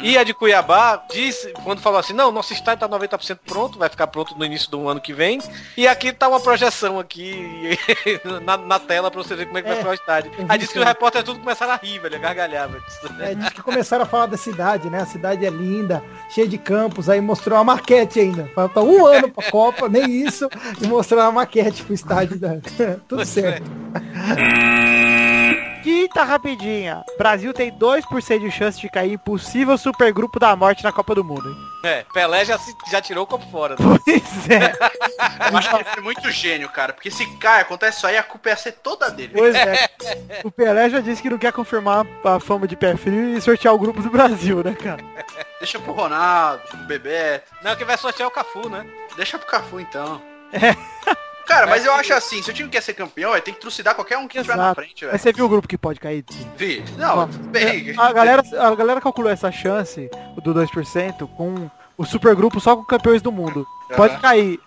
E 0.00 0.16
a 0.16 0.22
de 0.22 0.32
Cuiabá 0.32 1.02
disse, 1.12 1.52
quando 1.64 1.80
falou 1.80 1.98
assim, 1.98 2.12
não, 2.12 2.30
nosso 2.30 2.52
estádio 2.52 2.88
tá 2.88 2.88
90% 2.88 3.38
pronto, 3.44 3.78
vai 3.78 3.88
ficar 3.88 4.06
pronto 4.06 4.36
no 4.38 4.44
início 4.44 4.70
do 4.70 4.88
ano 4.88 5.00
que 5.00 5.12
vem. 5.12 5.40
E 5.76 5.88
aqui 5.88 6.12
tá 6.12 6.28
uma 6.28 6.38
projeção 6.40 6.98
aqui 7.00 7.76
na, 8.44 8.56
na 8.56 8.78
tela 8.78 9.10
pra 9.10 9.20
você 9.22 9.34
ver 9.34 9.46
como 9.46 9.58
é 9.58 9.62
que 9.62 9.68
vai 9.68 9.76
É, 9.76 9.80
ficar 9.80 9.90
o 9.90 9.94
estádio. 9.94 10.30
vi 10.30 10.46
Aí 10.48 10.58
disse 10.58 10.72
que 10.72 10.78
isso. 10.78 10.84
os 10.86 10.88
repórteres 10.88 11.24
tudo 11.26 11.40
começaram 11.40 11.72
a 11.72 11.76
rir, 11.76 11.98
velho, 11.98 12.14
a 12.14 12.18
gargalhar, 12.18 12.68
velho. 12.68 12.82
É, 13.20 13.34
diz 13.34 13.48
que 13.50 13.60
começaram 13.62 14.04
a 14.04 14.06
falar 14.06 14.26
da 14.26 14.36
cidade, 14.36 14.88
né? 14.88 15.00
A 15.02 15.06
cidade 15.06 15.44
é 15.44 15.50
linda, 15.50 16.02
cheia 16.30 16.46
de 16.46 16.58
campos, 16.58 17.08
aí 17.08 17.20
mostrou 17.20 17.58
a 17.58 17.64
maquete 17.64 18.20
ainda. 18.20 18.48
Falta 18.54 18.80
um 18.80 19.04
ano 19.04 19.28
pra 19.28 19.50
Copa, 19.50 19.88
nem 19.88 20.08
isso, 20.24 20.48
e 20.80 20.86
mostrou 20.86 21.20
a 21.20 21.32
maquete 21.32 21.82
pro 21.82 21.92
estádio. 21.94 22.38
Da... 22.38 22.47
Tudo 23.08 23.24
certo. 23.24 23.70
Quinta 25.82 26.24
rapidinha. 26.24 27.02
Brasil 27.16 27.54
tem 27.54 27.70
2% 27.72 28.40
de 28.40 28.50
chance 28.50 28.78
de 28.80 28.88
cair 28.90 29.12
em 29.12 29.18
possível 29.18 29.78
supergrupo 29.78 30.38
da 30.38 30.54
morte 30.56 30.82
na 30.84 30.92
Copa 30.92 31.14
do 31.14 31.24
Mundo. 31.24 31.48
hein? 31.48 31.56
É, 31.84 32.04
Pelé 32.12 32.44
já, 32.44 32.58
se- 32.58 32.74
já 32.90 33.00
tirou 33.00 33.24
o 33.24 33.26
copo 33.26 33.48
fora. 33.50 33.76
né? 33.78 33.98
Pois 34.04 34.50
é. 34.50 34.72
Eu 35.50 35.56
acho 35.56 35.70
que 35.70 35.76
ele 35.76 35.84
foi 35.84 36.02
muito 36.02 36.30
gênio, 36.30 36.68
cara. 36.68 36.92
Porque 36.92 37.10
se 37.10 37.24
cai, 37.38 37.62
acontece 37.62 37.98
isso 37.98 38.06
aí, 38.06 38.16
a 38.18 38.22
culpa 38.22 38.50
ia 38.50 38.56
ser 38.56 38.72
toda 38.72 39.10
dele. 39.10 39.32
Pois 39.34 39.54
é. 39.54 39.88
O 40.44 40.50
Pelé 40.50 40.90
já 40.90 41.00
disse 41.00 41.22
que 41.22 41.30
não 41.30 41.38
quer 41.38 41.52
confirmar 41.52 42.04
a 42.24 42.40
fama 42.40 42.66
de 42.66 42.76
pé 42.76 42.96
frio 42.96 43.36
e 43.36 43.40
sortear 43.40 43.72
o 43.74 43.78
grupo 43.78 44.02
do 44.02 44.10
Brasil, 44.10 44.62
né, 44.62 44.74
cara? 44.74 45.02
Deixa 45.60 45.78
pro 45.78 45.92
Ronaldo, 45.92 46.62
pro 46.68 46.76
Bebeto. 46.78 47.50
Não, 47.62 47.74
que 47.76 47.84
vai 47.84 47.96
sortear 47.96 48.28
o 48.28 48.32
Cafu, 48.32 48.68
né? 48.68 48.84
Deixa 49.16 49.38
pro 49.38 49.48
Cafu 49.48 49.80
então. 49.80 50.20
Cara, 51.48 51.66
mas 51.66 51.84
eu 51.84 51.92
acho 51.94 52.12
assim, 52.12 52.42
se 52.42 52.50
o 52.50 52.54
time 52.54 52.68
quer 52.68 52.82
ser 52.82 52.92
campeão, 52.94 53.32
tem 53.40 53.54
que 53.54 53.60
trucidar 53.60 53.94
qualquer 53.94 54.18
um 54.18 54.28
que 54.28 54.36
estiver 54.38 54.56
na 54.56 54.74
frente, 54.74 55.04
Mas 55.06 55.10
velho. 55.12 55.18
você 55.22 55.32
viu 55.32 55.46
o 55.46 55.48
grupo 55.48 55.66
que 55.66 55.78
pode 55.78 55.98
cair? 55.98 56.24
Vi. 56.56 56.84
Não, 56.98 57.26
bem. 57.26 57.94
A 57.98 58.12
galera, 58.12 58.42
a 58.60 58.74
galera 58.74 59.00
calculou 59.00 59.30
essa 59.30 59.50
chance 59.50 60.10
do 60.42 60.54
2% 60.54 61.26
com 61.36 61.70
o 61.96 62.04
supergrupo 62.04 62.60
só 62.60 62.76
com 62.76 62.84
campeões 62.84 63.22
do 63.22 63.32
mundo. 63.32 63.66
Pode 63.96 64.12
Aham. 64.14 64.20
cair 64.22 64.60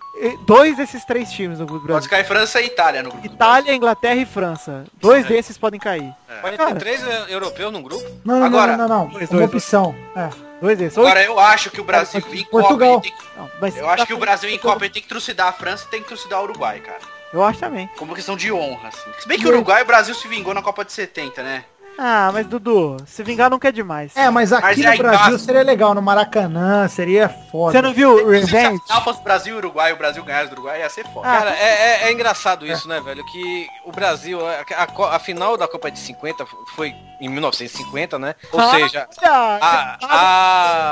dois 0.46 0.76
desses 0.76 1.04
três 1.04 1.30
times 1.30 1.60
no 1.60 1.66
grupo 1.66 1.86
do 1.86 1.92
Pode 1.92 2.08
cair 2.08 2.24
França 2.24 2.60
e 2.60 2.66
Itália 2.66 3.02
no 3.02 3.10
grupo. 3.10 3.24
Itália, 3.26 3.74
Inglaterra 3.74 4.16
e 4.16 4.26
França. 4.26 4.84
Dois 5.00 5.24
desses 5.26 5.56
podem 5.56 5.78
cair. 5.78 6.12
Pode 6.40 6.56
Cara. 6.56 6.72
ter 6.72 6.78
três 6.80 7.00
europeus 7.30 7.72
num 7.72 7.82
grupo. 7.82 8.04
Não, 8.24 8.40
não, 8.40 8.46
Agora, 8.46 8.76
não, 8.76 8.88
não, 8.88 8.98
não. 9.04 9.06
dois, 9.08 9.30
Uma 9.30 9.38
dois, 9.38 9.50
opção. 9.54 9.94
É. 10.16 10.51
Dois 10.62 10.78
desses. 10.78 10.96
Agora 10.96 11.22
eu 11.22 11.38
acho 11.40 11.70
que 11.70 11.80
o 11.80 11.84
Brasil 11.84 12.20
em 12.32 12.44
Copa 12.44 12.50
Portugal. 12.68 13.00
que- 13.00 13.12
Não, 13.36 13.50
mas 13.60 13.76
Eu 13.76 13.90
acho 13.90 14.06
que 14.06 14.14
o 14.14 14.18
Brasil 14.18 14.48
em 14.48 14.58
Copa 14.58 14.88
tem 14.88 15.02
que 15.02 15.08
trucidar 15.08 15.48
a 15.48 15.52
França 15.52 15.84
e 15.86 15.90
tem 15.90 16.00
que 16.00 16.06
trucidar 16.08 16.40
o 16.40 16.44
Uruguai, 16.44 16.78
cara. 16.78 17.00
Eu 17.32 17.42
acho 17.42 17.58
também. 17.58 17.88
Como 17.98 18.14
questão 18.14 18.36
de 18.36 18.52
honra, 18.52 18.88
assim. 18.88 19.10
Se 19.18 19.26
bem 19.26 19.38
que 19.38 19.46
o 19.46 19.48
Uruguai 19.50 19.80
e 19.80 19.82
o 19.84 19.86
Brasil 19.86 20.14
se 20.14 20.28
vingou 20.28 20.54
na 20.54 20.62
Copa 20.62 20.84
de 20.84 20.92
70, 20.92 21.42
né? 21.42 21.64
Ah, 21.98 22.30
mas 22.32 22.46
Dudu, 22.46 22.96
se 23.06 23.22
vingar 23.22 23.50
não 23.50 23.58
quer 23.58 23.70
demais. 23.70 24.16
É, 24.16 24.30
mas 24.30 24.50
aqui 24.50 24.62
Mas 24.66 24.78
no 24.78 24.88
é 24.90 24.94
em 24.94 24.98
Brasil 24.98 25.38
seria 25.38 25.62
legal, 25.62 25.92
no 25.94 26.00
Maracanã, 26.00 26.88
seria 26.88 27.28
foda. 27.28 27.72
Você 27.72 27.82
não 27.82 27.92
viu 27.92 28.14
o 28.14 28.18
Se 28.18 28.24
Revenge? 28.50 28.80
a 28.88 29.00
fosse 29.02 29.22
Brasil 29.22 29.54
e 29.54 29.58
Uruguai 29.58 29.92
o 29.92 29.96
Brasil 29.96 30.24
ganhasse 30.24 30.48
do 30.48 30.52
Uruguai, 30.54 30.80
ia 30.80 30.88
ser 30.88 31.04
foda. 31.12 31.28
Ah, 31.28 31.36
Cara, 31.38 31.50
é, 31.54 31.64
é- 31.64 32.02
é 32.04 32.12
engraçado 32.12 32.66
isso, 32.66 32.88
né, 32.88 32.98
velho? 33.00 33.22
Que 33.26 33.66
o 33.84 33.92
Brasil, 33.92 34.40
a, 34.46 34.64
a 35.10 35.16
a 35.16 35.18
final 35.18 35.56
da 35.58 35.68
Copa 35.68 35.90
de 35.90 35.98
50 35.98 36.46
foi 36.74 36.94
em 37.22 37.28
1950, 37.28 38.18
né? 38.18 38.34
Ou 38.50 38.58
Ah, 38.60 38.70
seja, 38.72 39.08
há, 39.22 39.98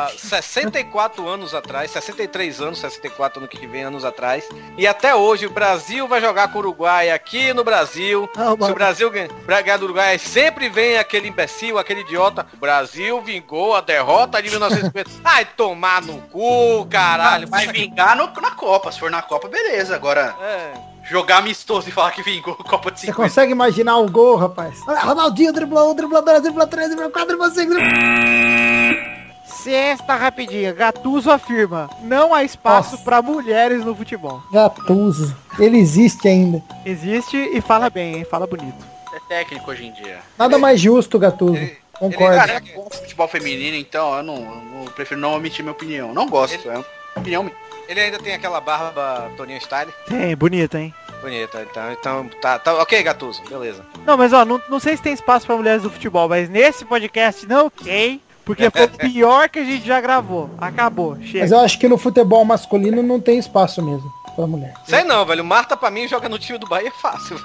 há 0.06 0.10
64 0.16 1.28
anos 1.28 1.54
atrás, 1.54 1.90
63 1.90 2.60
anos, 2.60 2.78
64 2.78 3.40
ano 3.40 3.48
que 3.48 3.66
vem, 3.66 3.82
anos 3.82 4.04
atrás. 4.04 4.48
E 4.78 4.86
até 4.86 5.14
hoje 5.14 5.46
o 5.46 5.50
Brasil 5.50 6.06
vai 6.06 6.20
jogar 6.20 6.48
com 6.52 6.58
o 6.58 6.60
Uruguai 6.60 7.10
aqui 7.10 7.52
no 7.52 7.64
Brasil. 7.64 8.28
Ah, 8.36 8.54
Se 8.64 8.70
o 8.70 8.74
Brasil 8.74 9.10
ganhar 9.10 9.76
do 9.76 9.84
Uruguai, 9.86 10.18
sempre 10.18 10.68
vem 10.68 10.98
aquele 10.98 11.28
imbecil, 11.28 11.78
aquele 11.78 12.02
idiota. 12.02 12.46
O 12.54 12.56
Brasil 12.58 13.20
vingou 13.22 13.74
a 13.74 13.80
derrota 13.80 14.40
de 14.40 14.50
1950. 14.50 15.10
Ai, 15.24 15.44
tomar 15.44 16.00
no 16.02 16.20
cu, 16.28 16.86
caralho. 16.86 17.48
vai 17.48 17.66
vingar 17.66 18.16
no- 18.16 18.30
na 18.40 18.52
Copa. 18.52 18.92
Se 18.92 19.00
for 19.00 19.10
na 19.10 19.20
Copa, 19.22 19.48
beleza. 19.48 19.96
Agora, 19.96 20.34
É. 20.40 20.89
jogar 21.10 21.38
amistoso 21.38 21.88
e 21.88 21.92
falar 21.92 22.12
que 22.12 22.22
vingou 22.22 22.56
a 22.58 22.62
Copa 22.62 22.90
de 22.92 23.00
Você 23.00 23.06
50. 23.06 23.22
consegue 23.22 23.52
imaginar 23.52 23.98
o 23.98 24.08
gol, 24.08 24.36
rapaz? 24.36 24.78
Olha, 24.86 25.00
Ronaldinho 25.00 25.52
driblou 25.52 25.90
um, 25.90 25.94
driblou 25.94 26.22
dois, 26.22 26.40
driblou 26.40 26.66
três, 26.68 26.86
driblou 26.86 27.10
quatro, 27.10 27.28
driblou 27.28 27.50
cinco, 27.50 27.74
driblou... 27.74 29.10
Sexta 29.44 30.14
rapidinha. 30.14 30.72
Gatuso 30.72 31.30
afirma, 31.30 31.90
não 32.02 32.32
há 32.32 32.44
espaço 32.44 32.96
pra 32.98 33.20
mulheres 33.20 33.84
no 33.84 33.94
futebol. 33.94 34.40
Gattuso. 34.52 35.36
Ele 35.58 35.78
existe 35.78 36.28
ainda. 36.28 36.62
Existe 36.86 37.36
e 37.36 37.60
fala 37.60 37.90
bem, 37.90 38.18
hein? 38.18 38.24
Fala 38.24 38.46
bonito. 38.46 38.86
É 39.12 39.18
técnico 39.28 39.70
hoje 39.70 39.86
em 39.86 39.92
dia. 39.92 40.20
Nada 40.38 40.56
mais 40.56 40.80
justo, 40.80 41.18
Gattuso. 41.18 41.68
Concordo. 41.92 42.36
Cara, 42.36 42.62
eu 42.64 42.82
gosto 42.82 42.92
de 42.92 42.98
futebol 43.00 43.28
feminino, 43.28 43.76
então 43.76 44.16
eu 44.16 44.22
não, 44.22 44.36
eu 44.36 44.90
prefiro 44.94 45.20
não 45.20 45.34
omitir 45.34 45.62
minha 45.62 45.72
opinião. 45.72 46.14
Não 46.14 46.26
gosto, 46.26 46.70
é 46.70 46.76
uma 46.76 46.84
opinião 47.16 47.42
minha. 47.42 47.69
Ele 47.90 48.00
ainda 48.00 48.20
tem 48.20 48.32
aquela 48.32 48.60
barba 48.60 49.32
Toninho 49.36 49.60
Style. 49.60 49.92
Tem, 50.06 50.36
bonito, 50.36 50.76
hein? 50.76 50.94
Bonita, 51.20 51.66
então, 51.68 51.92
então 51.92 52.30
tá, 52.40 52.56
tá 52.56 52.74
ok, 52.74 53.02
Gatuso, 53.02 53.42
beleza. 53.48 53.84
Não, 54.06 54.16
mas 54.16 54.32
ó, 54.32 54.44
não, 54.44 54.62
não 54.68 54.78
sei 54.78 54.96
se 54.96 55.02
tem 55.02 55.12
espaço 55.12 55.44
pra 55.44 55.56
mulheres 55.56 55.82
do 55.82 55.90
futebol, 55.90 56.28
mas 56.28 56.48
nesse 56.48 56.84
podcast 56.84 57.48
não 57.48 57.68
tem, 57.68 58.22
porque 58.44 58.70
foi 58.70 58.84
o 58.84 58.90
pior 59.10 59.48
que 59.48 59.58
a 59.58 59.64
gente 59.64 59.84
já 59.84 60.00
gravou. 60.00 60.48
Acabou, 60.56 61.16
chega. 61.20 61.40
Mas 61.40 61.50
eu 61.50 61.58
acho 61.58 61.80
que 61.80 61.88
no 61.88 61.98
futebol 61.98 62.44
masculino 62.44 63.02
não 63.02 63.18
tem 63.18 63.40
espaço 63.40 63.82
mesmo 63.82 64.19
pra 64.40 64.46
mulher. 64.46 64.74
Sei 64.86 65.04
não, 65.04 65.24
velho. 65.24 65.44
Marta 65.44 65.76
pra 65.76 65.90
mim 65.90 66.08
joga 66.08 66.28
no 66.28 66.38
time 66.38 66.58
do 66.58 66.66
Bahia 66.66 66.88
é 66.88 66.90
fácil. 66.90 67.36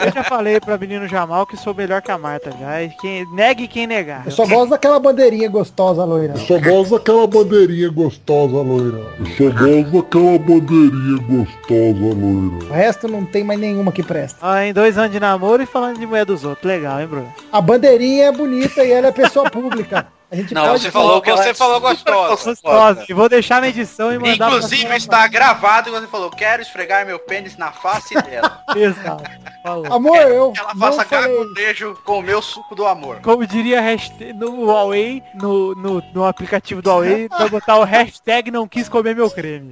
Eu 0.00 0.12
já 0.12 0.22
falei 0.24 0.60
pra 0.60 0.76
menino 0.76 1.08
Jamal 1.08 1.46
que 1.46 1.56
sou 1.56 1.74
melhor 1.74 2.02
que 2.02 2.10
a 2.10 2.18
Marta 2.18 2.52
já. 2.58 2.82
E 2.82 2.90
quem, 2.90 3.26
negue 3.32 3.66
quem 3.66 3.86
negar. 3.86 4.26
Eu 4.26 4.32
só 4.32 4.46
gosto 4.46 4.70
daquela 4.70 4.98
bandeirinha 5.00 5.48
gostosa 5.48 6.04
loira. 6.04 6.34
Eu 6.34 6.40
só 6.40 6.58
gosto 6.58 6.98
daquela 6.98 7.26
bandeirinha 7.26 7.88
gostosa, 7.88 8.56
loira. 8.56 8.98
Eu 9.18 9.26
só 9.26 9.58
gosto 9.58 9.92
daquela 9.92 10.38
bandeirinha 10.38 11.18
gostosa, 11.22 12.14
loira. 12.14 12.64
O 12.64 12.72
resto 12.72 13.08
não 13.08 13.24
tem 13.24 13.42
mais 13.42 13.58
nenhuma 13.58 13.92
que 13.92 14.02
presta. 14.02 14.38
Ó, 14.42 14.56
em 14.58 14.72
dois 14.72 14.98
anos 14.98 15.12
de 15.12 15.20
namoro 15.20 15.62
e 15.62 15.66
falando 15.66 15.98
de 15.98 16.06
mulher 16.06 16.26
dos 16.26 16.44
outros. 16.44 16.66
Legal, 16.66 17.00
hein, 17.00 17.06
Bruno? 17.06 17.32
A 17.52 17.60
bandeirinha 17.60 18.26
é 18.26 18.32
bonita 18.32 18.84
e 18.84 18.92
ela 18.92 19.08
é 19.08 19.12
pessoa 19.12 19.50
pública. 19.50 20.06
A 20.28 20.34
gente 20.34 20.52
Não, 20.52 20.66
pode 20.66 20.82
Você 20.82 20.90
falou, 20.90 21.22
você 21.22 21.48
é 21.50 21.54
falou 21.54 21.80
gostosa. 21.80 22.44
Gostosa. 22.44 23.04
E 23.08 23.14
vou 23.14 23.28
deixar 23.28 23.60
na 23.60 23.68
edição 23.68 24.12
e 24.12 24.18
mandar 24.18 24.48
Inclusive 24.48 24.96
está 24.96 25.26
gravado 25.28 25.88
e 25.88 25.92
você 25.92 26.06
falou, 26.08 26.30
quero 26.30 26.62
esfregar 26.62 27.06
meu 27.06 27.18
pênis 27.18 27.56
na 27.56 27.70
face 27.70 28.14
dela. 28.22 28.60
Exato. 28.74 29.22
Falou. 29.62 29.92
Amor, 29.92 30.16
eu 30.16 30.52
Que 30.52 30.60
ela 30.60 30.74
não 30.74 30.80
faça 30.80 31.04
caguejo 31.04 31.96
com 32.04 32.18
o 32.18 32.22
meu 32.22 32.42
suco 32.42 32.74
do 32.74 32.84
amor. 32.86 33.20
Como 33.22 33.46
diria 33.46 33.78
a 33.78 33.82
hashtag, 33.82 34.32
no 34.32 34.66
Huawei, 34.66 35.22
no, 35.34 35.74
no, 35.76 36.02
no 36.12 36.24
aplicativo 36.24 36.82
do 36.82 36.90
Huawei, 36.90 37.28
vai 37.38 37.48
botar 37.48 37.78
o 37.78 37.84
hashtag 37.84 38.50
não 38.50 38.66
quis 38.66 38.88
comer 38.88 39.14
meu 39.14 39.30
creme. 39.30 39.70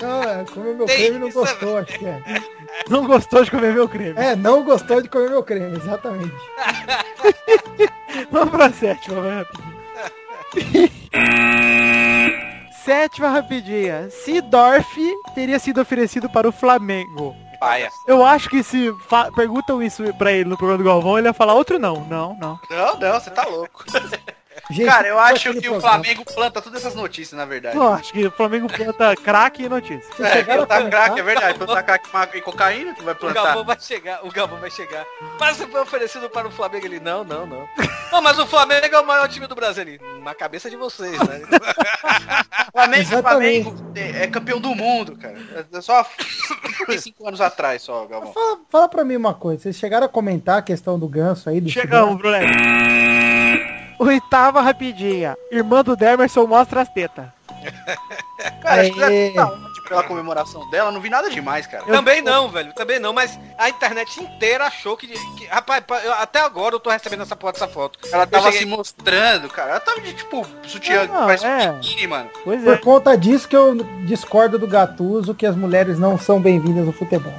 Não, 0.00 0.22
é, 0.22 0.44
comeu 0.44 0.76
meu 0.76 0.86
Tem 0.86 0.96
creme 0.96 1.18
não 1.18 1.30
gostou, 1.30 1.78
acho 1.78 1.98
que 1.98 2.06
é. 2.06 2.22
Não 2.88 3.06
gostou 3.06 3.44
de 3.44 3.50
comer 3.50 3.72
meu 3.72 3.88
creme. 3.88 4.18
É, 4.18 4.34
não 4.34 4.62
gostou 4.64 5.00
de 5.00 5.08
comer 5.08 5.30
meu 5.30 5.42
creme, 5.42 5.76
exatamente. 5.76 6.34
Vamos 8.30 8.58
pra 8.60 8.72
sétima, 8.72 9.22
vai 9.22 9.38
rapidinho. 9.38 10.90
sétima 12.84 13.28
rapidinha. 13.30 14.10
Sidorf 14.10 15.00
teria 15.34 15.58
sido 15.58 15.80
oferecido 15.80 16.28
para 16.28 16.46
o 16.46 16.52
Flamengo. 16.52 17.34
Paia. 17.58 17.88
Eu 18.06 18.22
acho 18.24 18.50
que 18.50 18.62
se 18.62 18.92
perguntam 19.34 19.82
isso 19.82 20.02
pra 20.14 20.30
ele 20.32 20.48
no 20.48 20.58
programa 20.58 20.82
do 20.82 20.84
Galvão, 20.84 21.16
ele 21.16 21.28
ia 21.28 21.32
falar 21.32 21.54
outro 21.54 21.78
não. 21.78 22.04
Não, 22.04 22.36
não. 22.38 22.60
Não, 22.70 22.98
não, 22.98 23.20
você 23.20 23.30
tá 23.30 23.46
louco. 23.46 23.84
Gente, 24.70 24.86
Cara, 24.86 25.08
eu 25.08 25.18
acho 25.18 25.52
que 25.54 25.68
o. 25.68 25.80
Flamengo 25.80 26.24
planta 26.24 26.62
todas 26.62 26.80
essas 26.84 26.94
notícias, 26.94 27.36
na 27.38 27.44
verdade. 27.44 27.76
Eu 27.76 27.92
acho 27.92 28.12
que 28.12 28.26
o 28.26 28.30
Flamengo 28.30 28.68
planta 28.68 29.14
craque 29.16 29.64
e 29.64 29.68
notícia. 29.68 30.02
Vocês 30.14 30.28
É, 30.28 30.32
chegaram 30.32 30.62
a 30.62 30.66
plantar 30.66 30.78
comentar? 30.78 31.04
crack, 31.04 31.20
é 31.20 31.22
verdade. 31.22 31.58
Plantar 31.58 31.82
crack 31.98 32.36
e 32.38 32.40
cocaína, 32.40 32.94
que 32.94 33.02
vai 33.02 33.14
O 33.14 33.16
plantar. 33.16 33.42
Galvão 33.44 33.64
vai 33.64 33.76
chegar, 33.80 34.24
o 34.24 34.30
Galvão 34.30 34.58
vai 34.60 34.70
chegar. 34.70 35.04
Mas 35.38 35.56
você 35.56 35.66
foi 35.66 35.80
oferecido 35.80 36.30
para 36.30 36.48
o 36.48 36.50
Flamengo 36.50 36.86
ele 36.86 37.00
não, 37.00 37.24
não, 37.24 37.46
não. 37.46 37.68
Não, 38.12 38.20
mas 38.22 38.38
o 38.38 38.46
Flamengo 38.46 38.86
é 38.94 39.00
o 39.00 39.06
maior 39.06 39.28
time 39.28 39.46
do 39.46 39.54
Brasil 39.54 39.82
ali. 39.82 40.00
Na 40.22 40.34
cabeça 40.34 40.68
de 40.70 40.76
vocês, 40.76 41.18
né? 41.18 41.40
Flamengo, 42.72 43.02
Exatamente. 43.02 43.64
Flamengo 43.64 43.92
é, 43.96 44.26
campeão 44.26 44.60
do 44.60 44.74
mundo, 44.74 45.16
cara. 45.16 45.36
É 45.72 45.80
só 45.80 46.04
35 46.86 47.26
anos 47.28 47.40
atrás 47.40 47.82
só, 47.82 48.06
Galvão. 48.06 48.32
Fala, 48.32 48.58
fala 48.68 48.88
pra 48.88 49.04
mim 49.04 49.16
uma 49.16 49.34
coisa, 49.34 49.62
vocês 49.62 49.76
chegaram 49.76 50.06
a 50.06 50.08
comentar 50.08 50.58
a 50.58 50.62
questão 50.62 50.98
do 50.98 51.08
ganso 51.08 51.48
aí? 51.48 51.60
Do 51.60 51.70
Chegamos, 51.70 52.16
Brunete. 52.18 52.52
Oitava 54.00 54.60
rapidinha. 54.62 55.36
Irmã 55.52 55.82
do 55.84 55.94
Demerson 55.94 56.46
mostra 56.46 56.80
as 56.82 56.88
tetas. 56.88 57.26
Cara, 58.62 58.80
acho 58.82 58.92
que 58.92 59.02
Aê. 59.02 59.32
tá 59.34 59.44
ótimo 59.46 59.70
pela 59.88 60.02
comemoração 60.04 60.70
dela, 60.70 60.90
não 60.92 61.00
vi 61.00 61.10
nada 61.10 61.28
demais, 61.28 61.66
cara. 61.66 61.82
Também 61.84 62.22
não, 62.22 62.48
velho, 62.48 62.72
também 62.74 63.00
não, 63.00 63.12
mas 63.12 63.36
a 63.58 63.68
internet 63.68 64.22
inteira 64.22 64.64
achou 64.66 64.96
que, 64.96 65.08
que- 65.08 65.46
rapaz, 65.46 65.82
pa- 65.84 65.98
eu- 65.98 66.12
até 66.14 66.40
agora 66.40 66.76
eu 66.76 66.80
tô 66.80 66.88
recebendo 66.90 67.22
essa 67.24 67.34
foto, 67.34 67.56
essa 67.56 67.66
foto. 67.66 67.98
Ela 68.12 68.24
tava 68.24 68.44
cheguei- 68.44 68.60
se 68.60 68.66
mostrando, 68.66 69.48
cara. 69.48 69.70
Ela 69.72 69.80
tava 69.80 70.00
de, 70.00 70.14
tipo, 70.14 70.46
sutiã 70.62 71.06
Não, 71.08 71.26
parece 71.26 71.44
é. 71.44 71.72
biquíni, 71.72 72.06
mano. 72.06 72.30
Pois 72.44 72.62
Por 72.62 72.74
é. 72.74 72.78
conta 72.78 73.18
disso 73.18 73.48
que 73.48 73.56
eu 73.56 73.74
discordo 74.06 74.58
do 74.60 74.66
Gatuso 74.68 75.34
que 75.34 75.44
as 75.44 75.56
mulheres 75.56 75.98
não 75.98 76.16
são 76.16 76.40
bem-vindas 76.40 76.86
no 76.86 76.92
futebol. 76.92 77.34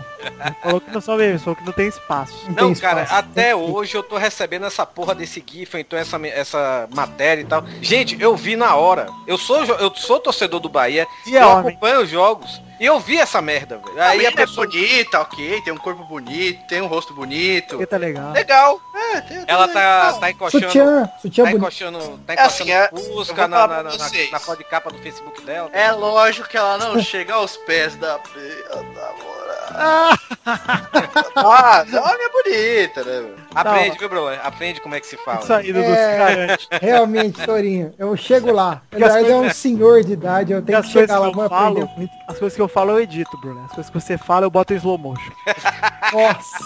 Falou 0.61 0.81
que 0.81 0.91
não 0.91 1.01
são 1.01 1.17
memes, 1.17 1.43
falou 1.43 1.55
que 1.55 1.65
não 1.65 1.73
tem 1.73 1.87
espaço. 1.87 2.45
Não, 2.49 2.73
tem 2.73 2.81
cara, 2.81 3.03
espaço. 3.03 3.19
até 3.19 3.55
hoje 3.55 3.95
eu 3.95 4.03
tô 4.03 4.17
recebendo 4.17 4.65
essa 4.65 4.85
porra 4.85 5.15
desse 5.15 5.43
GIF, 5.45 5.77
então 5.77 5.97
essa, 5.97 6.17
essa 6.27 6.87
matéria 6.93 7.41
e 7.41 7.45
tal. 7.45 7.63
Gente, 7.81 8.19
eu 8.19 8.35
vi 8.35 8.55
na 8.55 8.75
hora. 8.75 9.07
Eu 9.27 9.37
sou, 9.37 9.63
eu 9.63 9.93
sou 9.95 10.19
torcedor 10.19 10.59
do 10.59 10.69
Bahia. 10.69 11.07
E 11.25 11.35
é 11.37 11.41
eu 11.41 11.47
homem. 11.47 11.69
acompanho 11.71 12.01
os 12.01 12.09
jogos. 12.09 12.61
E 12.81 12.85
eu 12.87 12.99
vi 12.99 13.19
essa 13.19 13.39
merda, 13.43 13.77
velho. 13.77 14.01
Aí 14.01 14.25
a 14.25 14.31
pessoa. 14.31 14.65
é 14.65 14.69
bonita, 14.69 15.21
ok, 15.21 15.61
tem 15.61 15.71
um 15.71 15.77
corpo 15.77 16.03
bonito, 16.03 16.65
tem 16.67 16.81
um 16.81 16.87
rosto 16.87 17.13
bonito. 17.13 17.69
Porque 17.69 17.85
tá 17.85 17.97
legal. 17.97 18.31
Legal. 18.31 18.81
É, 18.95 19.21
tem- 19.21 19.43
Ela 19.45 19.67
tá, 19.67 20.13
tá 20.13 20.31
encoxando. 20.31 20.65
Sutiã, 20.65 21.09
sutiã 21.21 21.43
Tá 21.45 21.51
encoxando, 21.51 21.99
tá 22.25 22.33
É 22.33 22.41
assim, 22.41 22.71
encoxando 22.71 22.99
é- 22.99 23.13
Fusca 23.13 23.33
eu 23.33 23.37
vou 23.37 23.47
na, 23.49 23.67
na, 23.67 23.83
na, 23.83 23.91
na, 23.91 24.63
capa 24.67 24.89
do 24.89 24.97
Facebook 24.97 25.43
dela. 25.43 25.69
É 25.73 25.91
lógico 25.91 26.49
que 26.49 26.57
ela 26.57 26.79
não 26.79 26.97
chega 27.03 27.35
aos 27.35 27.55
pés 27.55 27.95
da 27.97 28.19
minha 28.35 29.40
namorada. 29.73 30.21
Ah, 31.35 31.83
olha 31.87 32.23
é 32.23 32.29
bonita, 32.29 33.03
né? 33.03 33.29
Aprende, 33.53 33.97
viu, 33.97 34.09
Bruno? 34.09 34.29
Aprende 34.43 34.81
como 34.81 34.95
é 34.95 34.99
que 34.99 35.07
se 35.07 35.17
fala. 35.17 35.39
Dudu, 35.61 35.79
É. 35.79 36.17
garante. 36.17 36.67
Realmente, 36.81 37.45
Torinho, 37.45 37.93
eu 37.97 38.15
chego 38.17 38.51
lá. 38.51 38.81
Ele 38.91 39.03
é 39.31 39.35
um 39.35 39.49
senhor 39.49 40.03
de 40.03 40.13
idade, 40.13 40.51
eu 40.53 40.61
tenho 40.61 40.77
as 40.79 40.85
que 40.87 40.91
chegar 40.93 41.19
lá 41.19 41.31
que 41.31 41.39
eu 41.39 41.49
falo-. 41.49 41.89
As 42.27 42.37
coisas 42.39 42.55
que 42.55 42.61
eu 42.61 42.67
falo 42.67 42.91
eu 42.91 43.01
edito, 43.01 43.37
Bruno. 43.39 43.63
As 43.65 43.71
coisas 43.73 43.89
que 43.91 43.99
você 43.99 44.17
fala 44.17 44.45
eu 44.45 44.51
boto 44.51 44.73
em 44.73 44.77
slow 44.77 44.97
motion. 44.97 45.31
Nossa. 46.13 46.57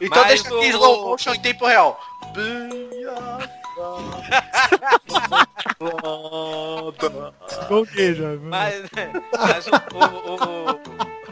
Então 0.00 0.22
Mas 0.22 0.42
deixa 0.42 0.54
o- 0.54 0.62
em 0.62 0.68
slow 0.68 1.02
motion 1.08 1.34
em 1.34 1.40
tempo 1.40 1.66
real. 1.66 1.98
O 7.70 7.84
que, 7.86 8.14
já? 8.14 8.28
Mas, 8.42 8.82
mas 9.38 9.66
o, 9.66 9.70
o, 9.94 10.34
o, 10.34 11.25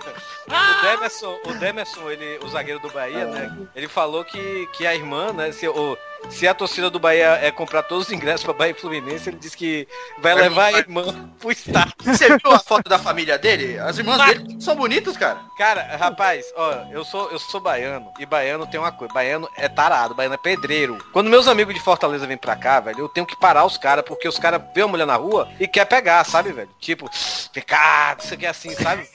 o 0.47 0.83
Demerson, 0.83 1.39
o 1.47 1.55
Demerson, 1.55 2.11
ele, 2.11 2.39
o 2.45 2.49
zagueiro 2.49 2.81
do 2.81 2.91
Bahia, 2.91 3.27
né? 3.27 3.57
Ele 3.75 3.89
falou 3.89 4.25
que, 4.25 4.69
que 4.73 4.87
a 4.87 4.95
irmã, 4.95 5.33
né? 5.33 5.53
Se, 5.53 5.67
o, 5.67 5.97
se 6.29 6.47
a 6.47 6.55
torcida 6.55 6.91
do 6.91 6.99
Bahia 6.99 7.39
é 7.43 7.51
comprar 7.51 7.83
todos 7.83 8.07
os 8.07 8.13
ingressos 8.13 8.45
pra 8.45 8.53
Bahia 8.53 8.73
e 8.73 8.81
Fluminense, 8.81 9.29
ele 9.29 9.39
disse 9.39 9.57
que 9.57 9.89
vai 10.19 10.35
levar 10.35 10.67
a 10.67 10.79
irmã 10.79 11.31
pro 11.39 11.51
estádio. 11.51 11.95
Você 12.03 12.29
viu 12.37 12.53
a 12.53 12.59
foto 12.59 12.89
da 12.89 12.99
família 12.99 13.39
dele? 13.39 13.79
As 13.79 13.99
irmãs 13.99 14.25
dele 14.27 14.61
são 14.61 14.77
bonitas, 14.77 15.17
cara. 15.17 15.41
Cara, 15.57 15.97
rapaz, 15.97 16.45
ó, 16.57 16.73
eu 16.91 17.05
sou, 17.05 17.31
eu 17.31 17.39
sou 17.39 17.61
baiano 17.61 18.13
e 18.19 18.27
baiano 18.27 18.67
tem 18.67 18.79
uma 18.79 18.93
coisa, 18.93 19.13
baiano 19.13 19.49
é 19.57 19.69
tarado, 19.69 20.15
baiano 20.15 20.35
é 20.35 20.39
pedreiro. 20.39 20.99
Quando 21.13 21.31
meus 21.31 21.49
amigos 21.49 21.75
de 21.75 21.81
Fortaleza 21.81 22.27
vêm 22.27 22.37
pra 22.37 22.57
cá, 22.57 22.81
velho, 22.81 23.01
eu 23.01 23.09
tenho 23.09 23.27
que 23.27 23.37
parar 23.37 23.65
os 23.65 23.79
caras, 23.79 24.05
porque 24.05 24.29
os 24.29 24.39
caras 24.39 24.61
vê 24.75 24.83
uma 24.83 24.89
mulher 24.89 25.07
na 25.07 25.17
rua 25.17 25.49
e 25.59 25.67
quer 25.67 25.85
pegar, 25.85 26.25
sabe, 26.25 26.53
velho? 26.53 26.71
Tipo, 26.81 27.09
pecado, 27.53 28.21
isso 28.21 28.35
aqui 28.35 28.47
é 28.47 28.49
assim, 28.49 28.75
sabe? 28.75 29.09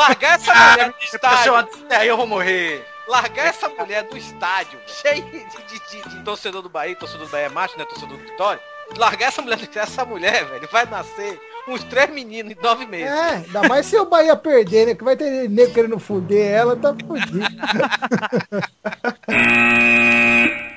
Largar 0.00 0.34
essa 0.36 0.54
mulher 0.54 0.88
do 0.90 0.94
estádio, 1.04 1.54
Aí 1.90 2.08
eu 2.08 2.16
vou 2.16 2.26
morrer. 2.26 2.84
largar 3.06 3.46
essa 3.48 3.68
mulher 3.68 4.04
do 4.04 4.16
estádio, 4.16 4.78
cheio 4.86 5.22
de, 5.24 5.30
de- 5.40 6.02
de- 6.02 6.08
de 6.16 6.22
torcedor 6.24 6.62
do 6.62 6.68
Bahia, 6.70 6.96
torcedor 6.96 7.26
do 7.26 7.30
Bahia 7.30 7.46
é 7.46 7.48
macho, 7.48 7.76
né, 7.78 7.84
torcedor 7.84 8.16
do 8.16 8.24
Vitória. 8.24 8.60
Largar 8.96 9.28
essa 9.28 9.42
mulher, 9.42 9.58
essa 9.74 10.04
mulher, 10.04 10.44
velho, 10.46 10.68
vai 10.72 10.86
nascer 10.86 11.38
uns 11.68 11.84
três 11.84 12.08
meninos 12.10 12.52
em 12.52 12.56
nove 12.62 12.86
meses. 12.86 13.10
É, 13.14 13.30
ainda 13.46 13.62
mais 13.68 13.86
se 13.86 13.96
o 13.98 14.06
Bahia 14.06 14.34
perder, 14.34 14.86
né? 14.86 14.94
Que 14.94 15.04
vai 15.04 15.16
ter 15.16 15.48
nego 15.50 15.72
querendo 15.74 15.98
fuder 15.98 16.50
ela, 16.50 16.74
tá 16.76 16.94
fudido. 17.06 17.38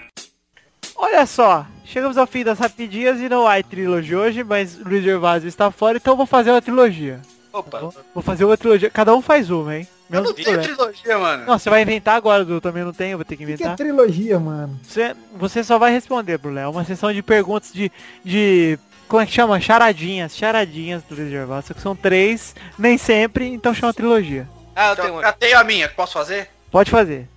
Olha 0.95 1.25
só, 1.25 1.65
chegamos 1.85 2.17
ao 2.17 2.27
fim 2.27 2.43
das 2.43 2.59
rapidinhas 2.59 3.19
e 3.19 3.27
não 3.29 3.47
há 3.47 3.61
trilogia 3.63 4.19
hoje, 4.19 4.43
mas 4.43 4.77
o 4.79 4.83
Luiz 4.87 5.03
Gervásio 5.03 5.47
está 5.47 5.71
fora, 5.71 5.97
então 5.97 6.13
eu 6.13 6.17
vou 6.17 6.25
fazer 6.25 6.51
uma 6.51 6.61
trilogia. 6.61 7.19
Opa, 7.53 7.79
Vou- 7.79 7.93
Vou 8.15 8.23
fazer 8.23 8.43
uma 8.45 8.57
trilogia. 8.57 8.89
Cada 8.89 9.15
um 9.15 9.21
faz 9.21 9.49
uma, 9.51 9.77
hein? 9.77 9.87
Eu 10.11 10.21
não 10.23 10.33
tenho 10.33 10.61
trilogia, 10.61 11.17
mano. 11.19 11.45
Não, 11.45 11.57
você 11.59 11.69
vai 11.69 11.81
inventar 11.83 12.15
agora, 12.15 12.43
Dudu. 12.43 12.59
Também 12.59 12.83
não 12.83 12.91
eu 12.99 13.17
vou 13.17 13.23
ter 13.25 13.37
que 13.37 13.43
O 13.43 13.47
que, 13.47 13.53
que 13.57 13.63
é 13.63 13.65
inventar. 13.67 13.77
trilogia, 13.77 14.39
mano? 14.39 14.79
Você, 14.83 15.15
você 15.35 15.63
só 15.63 15.77
vai 15.79 15.91
responder, 15.91 16.37
Brulé. 16.39 16.63
É 16.63 16.67
uma 16.67 16.83
sessão 16.83 17.13
de 17.13 17.21
perguntas 17.21 17.71
de, 17.71 17.91
de. 18.25 18.77
Como 19.07 19.21
é 19.21 19.25
que 19.25 19.31
chama? 19.31 19.59
Charadinhas. 19.59 20.35
Charadinhas 20.35 21.03
do 21.03 21.15
Luiz 21.15 21.29
Gervásio. 21.29 21.67
Só 21.69 21.73
que 21.75 21.81
são 21.81 21.95
três, 21.95 22.55
nem 22.77 22.97
sempre, 22.97 23.47
então 23.47 23.73
chama 23.73 23.93
trilogia. 23.93 24.47
ah, 24.75 24.87
eu 24.89 24.93
Então, 24.93 25.05
tenho 25.05 25.15
uma. 25.17 25.21
já 25.23 25.31
tenho 25.31 25.59
a 25.59 25.63
minha, 25.63 25.89
posso 25.89 26.13
fazer? 26.13 26.49
Pode 26.71 26.89
fazer. 26.89 27.27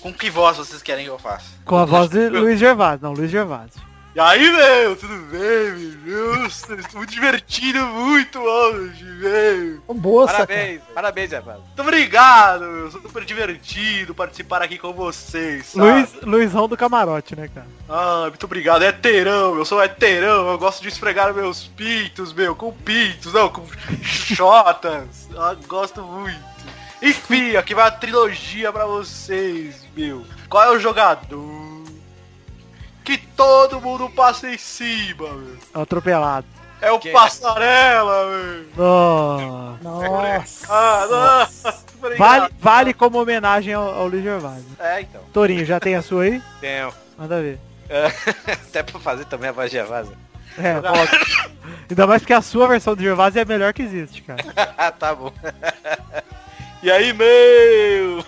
Com 0.00 0.12
que 0.12 0.28
voz 0.30 0.56
vocês 0.56 0.82
querem 0.82 1.04
que 1.04 1.10
eu 1.10 1.18
faça? 1.18 1.46
Com 1.64 1.76
a 1.76 1.84
voz 1.84 2.10
de 2.10 2.28
Luiz 2.28 2.58
Gervásio. 2.58 3.00
Não, 3.02 3.12
Luiz 3.12 3.30
Gervásio. 3.30 3.80
E 4.14 4.20
aí, 4.20 4.48
meu, 4.48 4.94
tudo 4.94 5.16
bem, 5.26 5.72
meu? 6.04 6.46
Estou 6.46 7.04
divertindo 7.04 7.84
muito 7.84 8.38
hoje, 8.38 9.04
velho. 9.18 9.82
Boa. 9.92 10.26
Parabéns, 10.26 10.80
parabéns, 10.94 11.32
rapaz. 11.32 11.58
Muito 11.58 11.82
obrigado, 11.82 12.60
meu. 12.60 12.92
Super 12.92 13.24
divertido 13.24 14.14
participar 14.14 14.62
aqui 14.62 14.78
com 14.78 14.92
vocês, 14.92 15.66
sabe? 15.66 15.90
Luiz, 15.90 16.12
Luizão 16.22 16.68
do 16.68 16.76
camarote, 16.76 17.34
né, 17.34 17.50
cara? 17.52 17.66
Ah, 17.88 18.26
muito 18.28 18.44
obrigado. 18.46 18.84
É 18.84 18.92
terão, 18.92 19.56
eu 19.58 19.64
sou 19.64 19.82
heterão. 19.82 20.48
Eu 20.48 20.58
gosto 20.58 20.80
de 20.80 20.90
esfregar 20.90 21.34
meus 21.34 21.66
pintos, 21.66 22.32
meu, 22.32 22.54
com 22.54 22.72
pintos, 22.72 23.32
não, 23.32 23.48
com 23.48 23.66
chotas. 24.04 25.28
Ah, 25.36 25.56
gosto 25.66 26.02
muito. 26.02 26.54
Enfim, 27.02 27.56
aqui 27.56 27.74
vai 27.74 27.88
a 27.88 27.90
trilogia 27.90 28.72
pra 28.72 28.86
vocês, 28.86 29.84
meu. 29.96 30.24
Qual 30.48 30.62
é 30.62 30.70
o 30.70 30.78
jogador 30.78 31.73
que 33.04 33.18
todo 33.18 33.80
mundo 33.80 34.08
passa 34.10 34.48
em 34.48 34.58
cima, 34.58 35.28
meu? 35.28 35.56
É 35.74 35.78
o 35.78 35.82
atropelado. 35.82 36.46
É 36.80 36.90
o 36.90 36.98
Quem? 36.98 37.12
Passarela, 37.12 38.26
meu. 38.26 38.64
Nossa. 38.76 39.78
Nossa. 39.82 40.66
Ah, 40.68 41.06
nossa. 41.08 41.84
obrigado. 41.96 42.18
Vale, 42.18 42.54
vale 42.58 42.94
como 42.94 43.20
homenagem 43.20 43.72
ao, 43.72 43.88
ao 43.94 44.06
Luiz 44.08 44.22
Gervásio. 44.22 44.66
É, 44.78 45.02
então. 45.02 45.20
Torinho, 45.32 45.64
já 45.64 45.78
tem 45.78 45.94
a 45.94 46.02
sua 46.02 46.24
aí? 46.24 46.42
Tenho. 46.60 46.92
Manda 47.16 47.40
ver. 47.40 47.58
Até 48.68 48.82
pra 48.82 48.98
fazer 49.00 49.24
também 49.26 49.50
a 49.50 49.52
voz 49.52 49.70
de 49.70 49.76
Evasa. 49.76 50.12
É, 50.58 50.76
ótimo. 50.76 51.54
Ainda 51.88 52.06
mais 52.06 52.22
porque 52.22 52.32
a 52.32 52.42
sua 52.42 52.68
versão 52.68 52.94
do 52.94 53.02
Gervásio 53.02 53.38
é 53.38 53.42
a 53.42 53.46
melhor 53.46 53.72
que 53.72 53.82
existe, 53.82 54.22
cara. 54.22 54.44
Ah, 54.76 54.90
tá 54.92 55.14
bom. 55.14 55.32
E 56.82 56.90
aí, 56.90 57.12
meu? 57.12 58.24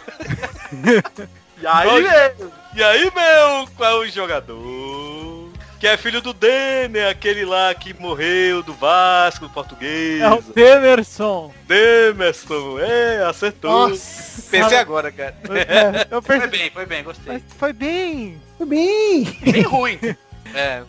E 1.59 1.67
aí, 1.67 2.03
meu? 2.03 2.53
E 2.77 2.83
aí, 2.83 3.05
meu? 3.05 3.67
Qual 3.75 4.05
é 4.05 4.07
o 4.07 4.11
jogador? 4.11 5.51
Que 5.81 5.87
é 5.87 5.97
filho 5.97 6.21
do 6.21 6.35
Denner, 6.35 7.09
aquele 7.09 7.43
lá 7.47 7.75
que 7.75 7.95
morreu 7.95 8.63
do 8.63 8.75
Vasco, 8.75 9.49
português. 9.49 10.21
É 10.21 10.29
o 10.31 10.43
Demerson. 10.43 11.55
Demerson, 11.67 12.79
é, 12.79 13.25
acertou. 13.25 13.89
Nossa. 13.89 14.43
Pensei 14.51 14.77
agora, 14.77 15.11
cara. 15.11 15.35
É, 15.55 16.07
eu 16.11 16.21
Foi 16.21 16.39
percebi. 16.39 16.59
bem, 16.59 16.71
foi 16.71 16.85
bem, 16.85 17.03
gostei. 17.03 17.33
Mas 17.33 17.43
foi 17.59 17.73
bem. 17.73 18.39
Tudo 18.59 18.69
bem. 18.69 19.25
Bem 19.43 19.63
ruim. 19.63 19.99
É. 20.55 20.83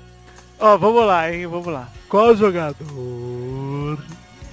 Ó, 0.60 0.78
vamos 0.78 1.06
lá, 1.06 1.34
hein, 1.34 1.48
vamos 1.48 1.68
lá. 1.68 1.90
Qual 2.08 2.36
jogador 2.36 2.78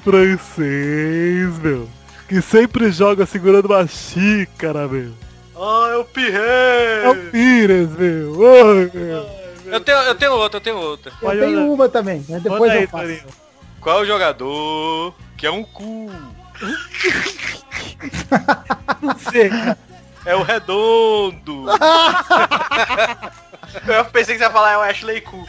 francês, 0.02 1.58
meu? 1.58 1.88
Que 2.26 2.40
sempre 2.40 2.90
joga 2.90 3.26
segurando 3.26 3.66
uma 3.66 3.86
xícara, 3.86 4.88
meu. 4.88 5.12
Ah, 5.56 5.88
é 5.92 5.96
o 5.96 6.00
É 6.00 6.04
Pirré. 6.04 7.08
o 7.08 7.30
Pires, 7.30 7.88
meu. 7.90 8.38
Oi, 8.38 8.90
meu. 8.92 9.26
Eu 9.66 9.80
tenho, 9.80 9.98
eu 9.98 10.14
tenho 10.14 10.32
outra, 10.32 10.58
eu 10.58 10.62
tenho 10.62 10.76
outra. 10.76 11.12
Eu 11.22 11.30
tenho 11.30 11.72
uma 11.72 11.88
também, 11.88 12.24
mas 12.28 12.42
depois 12.42 12.60
Manda 12.60 12.72
aí, 12.74 12.82
eu 12.82 12.88
faço. 12.88 13.02
Torinho. 13.04 13.24
Qual 13.80 13.98
é 13.98 14.02
o 14.02 14.06
jogador 14.06 15.14
que 15.36 15.46
é 15.46 15.50
um 15.50 15.62
cu? 15.64 16.10
Não 19.02 19.18
sei, 19.18 19.48
cara. 19.50 19.78
É 20.26 20.34
o 20.34 20.42
redondo. 20.42 21.66
Eu 23.86 24.04
pensei 24.06 24.34
que 24.34 24.38
você 24.38 24.44
ia 24.44 24.50
falar 24.50 24.72
é 24.72 24.78
o 24.78 24.82
Ashley 24.82 25.20
Cool. 25.20 25.46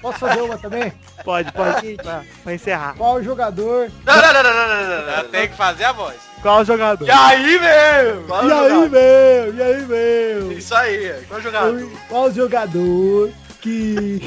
Posso 0.00 0.18
fazer 0.18 0.40
uma 0.42 0.58
também? 0.58 0.92
Pode, 1.24 1.52
pode. 1.52 1.94
Pra, 1.96 2.22
pra 2.42 2.54
encerrar. 2.54 2.94
Qual 2.96 3.22
jogador? 3.22 3.90
Não, 4.04 4.14
não, 4.16 4.32
não, 4.32 4.42
não, 4.42 4.52
não, 4.52 5.06
não, 5.06 5.16
não, 5.16 5.28
tem 5.30 5.48
que 5.48 5.56
fazer 5.56 5.84
a 5.84 5.92
voz. 5.92 6.16
Qual 6.42 6.64
jogador? 6.64 7.06
E 7.06 7.10
aí, 7.10 7.58
meu? 7.58 8.24
Qual 8.24 8.46
E 8.46 8.52
aí, 8.52 8.68
jogador? 8.68 8.90
meu? 8.90 9.54
E 9.54 9.62
aí, 9.62 9.86
meu? 9.86 10.52
Isso 10.52 10.74
aí, 10.74 11.24
qual 11.28 11.40
jogador? 11.40 11.90
Qual 12.08 12.32
jogador 12.32 13.32
que 13.60 14.20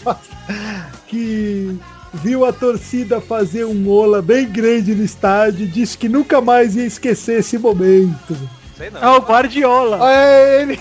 que 1.06 1.78
viu 2.14 2.44
a 2.44 2.52
torcida 2.52 3.20
fazer 3.20 3.64
um 3.64 3.88
ola 3.88 4.22
bem 4.22 4.48
grande 4.48 4.94
no 4.94 5.04
estádio, 5.04 5.66
disse 5.66 5.98
que 5.98 6.08
nunca 6.08 6.40
mais 6.40 6.76
ia 6.76 6.86
esquecer 6.86 7.40
esse 7.40 7.58
momento. 7.58 8.36
Sei 8.76 8.90
não. 8.90 9.00
É 9.02 9.08
o 9.16 9.20
Guardiola. 9.20 9.98
É 10.12 10.62
ele. 10.62 10.80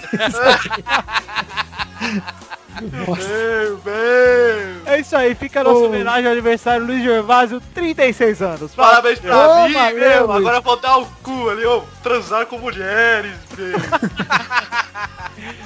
Meu, 2.82 3.80
meu. 3.86 4.82
É 4.86 5.00
isso 5.00 5.16
aí, 5.16 5.36
fica 5.36 5.62
a 5.62 5.64
nossa 5.64 5.82
Ô. 5.82 5.86
homenagem 5.86 6.26
ao 6.26 6.32
aniversário 6.32 6.86
Luiz 6.86 7.04
Gervásio, 7.04 7.62
36 7.74 8.42
anos. 8.42 8.76
Parabéns 8.76 9.20
pra 9.20 9.64
Ô, 9.64 9.68
mim, 9.68 9.74
meu. 9.94 10.26
Luiz. 10.28 10.38
Agora 10.40 10.62
faltar 10.62 11.00
o 11.00 11.06
cu 11.22 11.50
ali, 11.50 11.66
ó. 11.66 11.82
Transar 12.02 12.46
com 12.48 12.58
mulheres, 12.58 13.36
meu. 13.58 13.78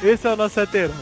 Esse 0.03 0.27
é 0.27 0.31
o 0.31 0.35
nosso 0.35 0.59
heterão. 0.59 0.93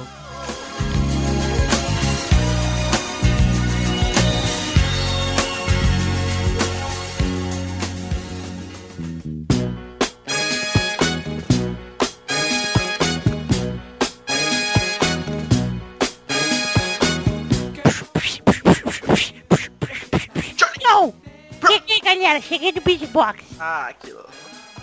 Beatbox. 22.82 23.44
Ah, 23.60 23.94
que 24.00 24.12
louco. 24.12 24.30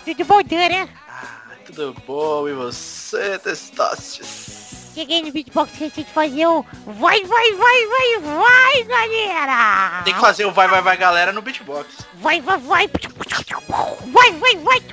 Tudo 0.05 0.25
bom, 0.25 0.43
Dana? 0.43 0.89
Tudo 1.65 1.95
bom, 2.05 2.47
e 2.47 2.53
você, 2.53 3.39
Testósteres? 3.39 4.91
Cheguei 4.93 5.21
no 5.21 5.31
Beatbox 5.31 5.71
recente 5.73 6.11
fazer 6.11 6.45
o 6.45 6.63
vai, 6.85 7.23
vai, 7.23 7.51
vai, 7.53 7.87
vai, 7.87 8.21
vai, 8.21 8.83
galera! 8.83 10.03
Tem 10.03 10.13
que 10.13 10.19
fazer 10.19 10.45
o 10.45 10.51
vai, 10.51 10.67
vai, 10.67 10.81
vai, 10.81 10.97
galera 10.97 11.31
no 11.33 11.41
beatbox. 11.41 12.05
Vai, 12.15 12.41
vai, 12.41 12.59
vai. 12.59 12.87
Vai, 14.11 14.31
vai, 14.33 14.55
vai. 14.57 14.83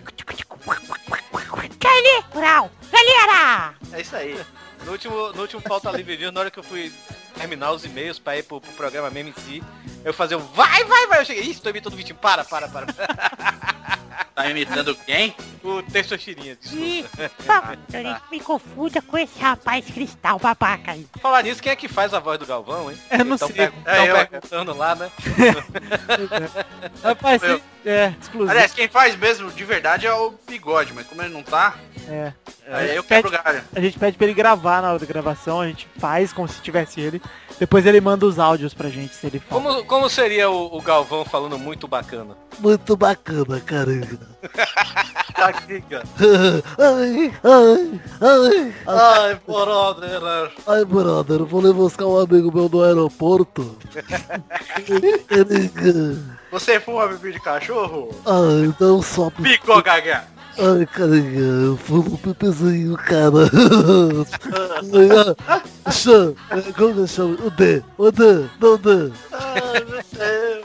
Rural. 2.33 2.71
Galera! 2.91 3.75
É 3.93 4.01
isso 4.01 4.17
aí. 4.17 4.41
No 4.85 4.93
último, 4.93 5.33
no 5.33 5.43
último 5.43 5.61
pauta 5.61 5.91
livre 5.91 6.31
na 6.31 6.41
hora 6.41 6.51
que 6.51 6.59
eu 6.59 6.63
fui 6.63 6.93
terminar 7.41 7.73
os 7.73 7.85
e-mails 7.85 8.19
pra 8.19 8.37
ir 8.37 8.43
pro, 8.43 8.61
pro 8.61 8.71
programa 8.73 9.11
mesmo 9.11 9.31
em 9.37 9.43
si, 9.43 9.63
eu 10.05 10.13
fazer 10.13 10.35
o 10.37 10.41
vai, 10.41 10.85
vai, 10.85 11.07
vai. 11.07 11.21
Eu 11.21 11.25
cheguei, 11.25 11.43
isso, 11.45 11.63
tô 11.63 11.71
imitando 11.71 11.95
o 11.95 11.97
Vitinho. 11.97 12.17
Para, 12.19 12.45
para, 12.45 12.69
para. 12.69 12.87
Tá 14.35 14.49
imitando 14.49 14.95
quem? 15.05 15.35
o 15.63 15.83
Testostirinha, 15.83 16.53
Ih, 16.73 17.05
desculpa. 17.05 17.77
Torinho, 17.91 18.17
me 18.31 18.41
confunda 18.41 19.03
com 19.03 19.19
esse 19.19 19.39
rapaz 19.39 19.85
cristal 19.85 20.39
babaca 20.39 20.93
aí. 20.93 21.07
Falar 21.21 21.43
nisso, 21.43 21.63
quem 21.63 21.73
é 21.73 21.77
que 21.77 21.89
faz 21.89 22.15
a 22.15 22.21
voz 22.21 22.39
do 22.39 22.47
Galvão, 22.47 22.91
hein? 22.91 22.97
Eu 23.11 23.25
não 23.25 23.37
Tão 23.37 23.49
sei. 23.49 23.57
pergun- 23.57 23.83
É 23.85 23.97
tão 23.97 24.07
eu. 24.07 24.15
perguntando 24.29 24.75
lá, 24.77 24.95
né? 24.95 25.11
Rapaz, 27.03 27.43
Eu. 27.43 27.61
É, 27.85 28.13
exclusivo. 28.21 28.51
Aliás, 28.51 28.73
quem 28.73 28.89
faz 28.89 29.17
mesmo 29.17 29.51
de 29.51 29.65
verdade 29.65 30.07
é 30.07 30.13
o 30.15 30.35
bigode, 30.49 30.93
mas 30.93 31.07
como 31.07 31.23
ele 31.23 31.33
não 31.33 31.43
tá, 31.43 31.77
É. 32.09 32.33
aí 32.69 32.97
eu 32.97 33.03
quebro 33.05 33.29
o 33.29 33.33
galho. 33.33 33.63
A 33.75 33.81
gente 33.81 33.99
pede 33.99 34.17
pra 34.17 34.27
ele 34.27 34.35
gravar 34.35 34.83
na 34.83 34.91
hora 34.91 34.99
da 34.99 35.07
gravação, 35.07 35.61
a 35.61 35.67
gente 35.67 35.89
faz 35.99 36.33
como 36.33 36.47
se 36.49 36.61
tivesse 36.61 37.01
ele. 37.01 37.21
Depois 37.59 37.85
ele 37.85 38.01
manda 38.01 38.25
os 38.25 38.39
áudios 38.39 38.73
pra 38.73 38.89
gente, 38.89 39.15
se 39.15 39.27
ele 39.27 39.39
fala. 39.39 39.61
Como, 39.63 39.85
como 39.85 40.09
seria 40.09 40.49
o, 40.51 40.77
o 40.77 40.81
Galvão 40.81 41.25
falando 41.25 41.59
muito 41.59 41.87
bacana? 41.87 42.37
Muito 42.59 42.97
bacana, 42.97 43.61
caramba. 43.61 44.19
Aqui, 45.41 45.81
cara. 45.89 46.05
ai, 46.79 47.33
ai, 47.43 48.01
ai. 48.21 48.75
Ai, 48.87 49.41
brother. 49.47 50.53
Ai, 50.67 50.85
brother, 50.85 51.45
vou 51.45 51.61
levar 51.61 51.79
buscar 51.79 52.07
um 52.07 52.19
amigo 52.19 52.53
meu 52.55 52.69
no 52.69 52.83
aeroporto. 52.83 53.77
Você 56.51 56.79
fuma 56.81 57.09
bebê 57.09 57.33
de 57.33 57.41
cachorro? 57.41 58.11
Ai, 58.27 58.75
não 58.79 59.01
só... 59.01 59.31
Picou, 59.31 59.83
gaga. 59.83 60.25
Ai, 60.59 60.85
carinha, 60.85 61.41
eu 61.41 61.77
fumo 61.77 62.15
um 62.15 62.17
pipizinho, 62.17 62.97
cara. 62.97 63.49
Chama, 65.91 66.35
como 66.77 66.95
que 66.95 67.07
chama? 67.07 67.39
O 67.43 67.51
D, 67.51 67.83
o 67.97 68.11
D, 68.11 68.49
não 68.61 68.77
D. 68.77 69.13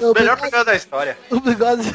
É 0.05 0.09
o 0.09 0.13
melhor 0.13 0.37
programa 0.37 0.65
da 0.65 0.75
história. 0.75 1.17
O 1.31 1.39
bigode... 1.39 1.91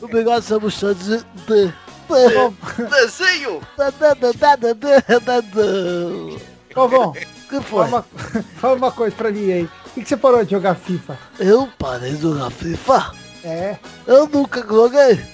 o 0.00 0.08
bigode 0.08 0.46
chama 0.46 0.66
o 0.66 0.70
chão 0.70 0.92
de 0.94 1.18
D. 1.18 1.72
D. 2.06 2.84
Desenho! 2.90 3.60
D, 3.78 3.84
D, 3.90 4.14
D, 4.14 4.32
D, 4.56 4.74
D, 4.74 5.20
D, 5.20 5.42
D. 5.42 6.44
Galvão, 6.74 7.10
O 7.10 7.12
que 7.12 7.60
foi? 7.60 7.60
fala 7.62 7.86
uma, 7.86 8.04
fala 8.60 8.74
uma 8.76 8.92
coisa 8.92 9.14
pra 9.16 9.30
mim 9.30 9.50
aí. 9.52 9.66
Por 9.84 9.92
que, 9.94 10.02
que 10.02 10.08
você 10.08 10.16
parou 10.16 10.44
de 10.44 10.50
jogar 10.50 10.74
FIFA? 10.74 11.18
Eu 11.38 11.68
parei 11.78 12.12
de 12.14 12.22
jogar 12.22 12.50
FIFA? 12.50 13.12
É, 13.44 13.76
Eu 14.06 14.26
nunca 14.26 14.60
joguei. 14.66 15.24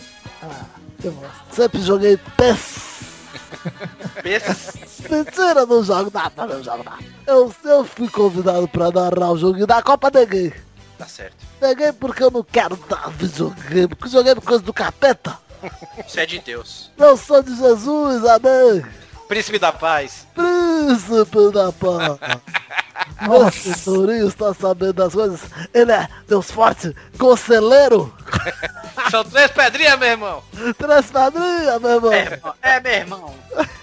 ah, 0.42 0.64
eu 1.02 1.12
gosto. 1.12 1.34
Sempre 1.52 1.80
joguei 1.82 2.16
PES. 2.36 2.90
Mentira, 5.10 5.66
não 5.66 5.82
jogo 5.82 6.10
nada, 6.12 6.46
não 6.46 6.62
jogo 6.62 6.84
nada. 6.84 6.98
Eu, 7.26 7.52
eu 7.64 7.84
fui 7.84 8.08
convidado 8.08 8.68
pra 8.68 8.90
narrar 8.90 9.32
o 9.32 9.38
jogo 9.38 9.66
da 9.66 9.82
Copa, 9.82 10.10
neguei. 10.12 10.52
Tá 11.00 11.06
certo. 11.06 11.34
Neguei 11.62 11.92
porque 11.94 12.22
eu 12.22 12.30
não 12.30 12.44
quero 12.44 12.76
dar 12.86 13.08
videogame, 13.12 13.88
porque 13.88 14.04
videogame 14.04 14.38
é 14.38 14.44
coisa 14.44 14.62
do 14.62 14.70
capeta. 14.70 15.38
Você 16.06 16.20
é 16.20 16.26
de 16.26 16.38
Deus. 16.40 16.90
Eu 16.98 17.16
sou 17.16 17.42
de 17.42 17.56
Jesus, 17.56 18.22
amém. 18.26 18.84
Príncipe 19.26 19.58
da 19.58 19.72
Paz. 19.72 20.26
Príncipe 20.34 21.52
da 21.54 21.72
paz. 21.72 22.18
Nossa, 23.26 23.82
Tourinho 23.82 24.28
está 24.28 24.52
sabendo 24.52 24.92
das 24.92 25.14
coisas. 25.14 25.40
Ele 25.72 25.90
é 25.90 26.06
Deus 26.28 26.50
forte, 26.50 26.94
conselheiro. 27.18 28.14
São 29.10 29.24
três 29.24 29.50
pedrinhas, 29.52 29.98
meu 29.98 30.08
irmão. 30.08 30.42
Três 30.76 31.10
padrinhas, 31.10 31.80
meu 31.80 31.90
irmão. 31.92 32.12
É, 32.12 32.40
é, 32.60 32.80
meu 32.80 32.92
irmão. 32.92 33.34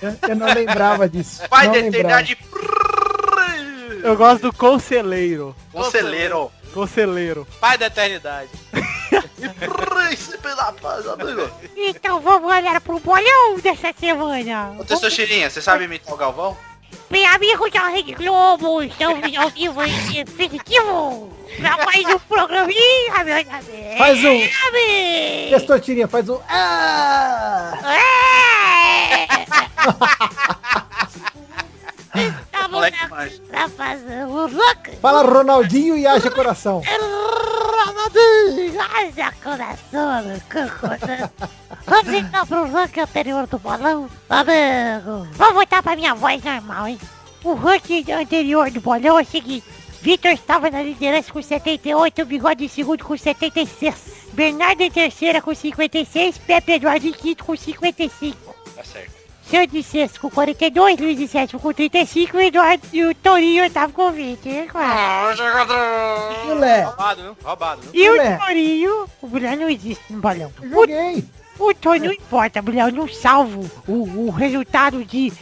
Eu, 0.04 0.16
eu 0.30 0.36
não 0.36 0.54
lembrava 0.54 1.10
disso. 1.10 1.42
Pai 1.50 1.68
da 1.68 1.80
eternidade. 1.80 2.38
Eu 4.04 4.16
gosto 4.16 4.44
do 4.44 4.54
conselheiro. 4.54 5.56
Conselheiro. 5.72 6.52
Conselheiro. 6.78 7.48
Pai 7.60 7.76
da 7.76 7.88
eternidade. 7.88 8.50
Príncipe 8.72 10.56
da 10.56 10.72
paz, 10.74 11.08
amigo. 11.08 11.50
Então 11.76 12.22
vamos, 12.22 12.48
galera, 12.48 12.80
pro 12.80 13.00
bolão 13.00 13.58
dessa 13.60 13.92
semana. 14.00 14.76
Ô, 14.80 14.86
Testosterinha, 14.86 15.50
você 15.50 15.60
sabe 15.60 15.86
imitar 15.86 16.14
o 16.14 16.18
Galvão? 16.18 16.56
Bem, 17.10 17.26
amigos 17.26 17.72
da 17.72 17.88
Rede 17.88 18.14
Globo, 18.14 18.84
estamos 18.84 19.36
ao 19.36 19.50
vivo 19.50 19.84
em 19.84 20.24
definitivo. 20.24 21.36
Pra 21.58 21.84
mais 21.84 22.06
um 22.14 22.20
programinha, 22.20 23.24
meu 23.26 23.44
Deus. 23.44 23.98
Faz 23.98 24.24
um. 24.24 24.40
Testotirinha, 25.50 26.08
faz 26.08 26.30
um... 26.30 26.40
Ah! 26.48 27.74
Estamos 29.82 30.57
Pra 33.48 33.68
fazer 33.68 34.28
o 34.28 34.48
rock. 34.48 34.96
Fala 34.98 35.24
Ronaldinho 35.24 35.98
e 35.98 36.06
haja 36.06 36.30
coração. 36.30 36.84
Ronaldinho, 37.88 38.80
haja 38.80 39.32
coração, 39.44 40.24
meu. 40.24 40.40
Vamos 41.88 42.14
então 42.14 42.46
pro 42.46 42.72
ranking 42.72 43.00
anterior 43.00 43.48
do 43.48 43.58
bolão. 43.58 44.08
Amigo, 44.30 45.28
vou 45.32 45.54
voltar 45.54 45.82
pra 45.82 45.96
minha 45.96 46.14
voz 46.14 46.44
normal, 46.44 46.90
hein? 46.90 47.00
O 47.44 47.56
ranking 47.56 48.12
anterior 48.12 48.70
do 48.70 48.82
bolão 48.82 49.18
é 49.18 49.24
o 49.24 49.26
seguinte. 49.26 49.66
Vitor 50.00 50.32
estava 50.32 50.70
na 50.70 50.84
liderança 50.84 51.34
com 51.34 51.42
78, 51.42 52.24
Bigode 52.24 52.66
em 52.66 52.68
segundo 52.68 53.04
com 53.04 53.18
76. 53.18 54.28
Bernardo 54.34 54.82
em 54.82 54.92
terceira 54.92 55.42
com 55.42 55.56
56, 55.56 56.38
Pepe 56.38 56.74
Eduardo 56.74 57.08
em 57.08 57.14
quinto 57.14 57.44
com 57.44 57.56
55. 57.56 58.56
Tá 58.76 58.84
certo. 58.84 59.17
Em 59.50 59.82
sexto 59.82 60.20
com 60.20 60.30
42, 60.30 61.00
Luiz 61.00 61.20
em 61.20 61.28
sétimo 61.28 61.60
com 61.62 61.72
35 61.74 62.38
e 62.38 62.48
Eduardo 62.48 62.84
e 62.92 63.04
o 63.06 63.16
Torinho 63.16 63.64
oitavo 63.64 63.94
com 63.94 64.12
20. 64.12 64.50
hein, 64.50 64.68
claro? 64.68 65.38
Mulher, 66.48 66.86
Roubado, 66.86 67.22
viu? 67.22 67.38
Roubado, 67.44 67.82
viu? 67.82 67.92
E 67.94 68.10
o. 68.10 68.40
Torinho, 68.40 69.06
o 69.22 69.28
Mulher 69.28 69.56
não 69.58 69.70
existe 69.70 70.04
no 70.10 70.20
bolão. 70.20 70.52
eu 70.62 70.70
joguei. 70.70 71.26
O 71.60 71.74
Tony 71.74 72.00
não 72.06 72.14
importa, 72.14 72.62
mulher, 72.62 72.88
eu 72.88 72.92
não 72.94 73.08
salvo 73.08 73.66
o, 73.88 74.28
o 74.28 74.30
resultado 74.30 75.04
de 75.04 75.34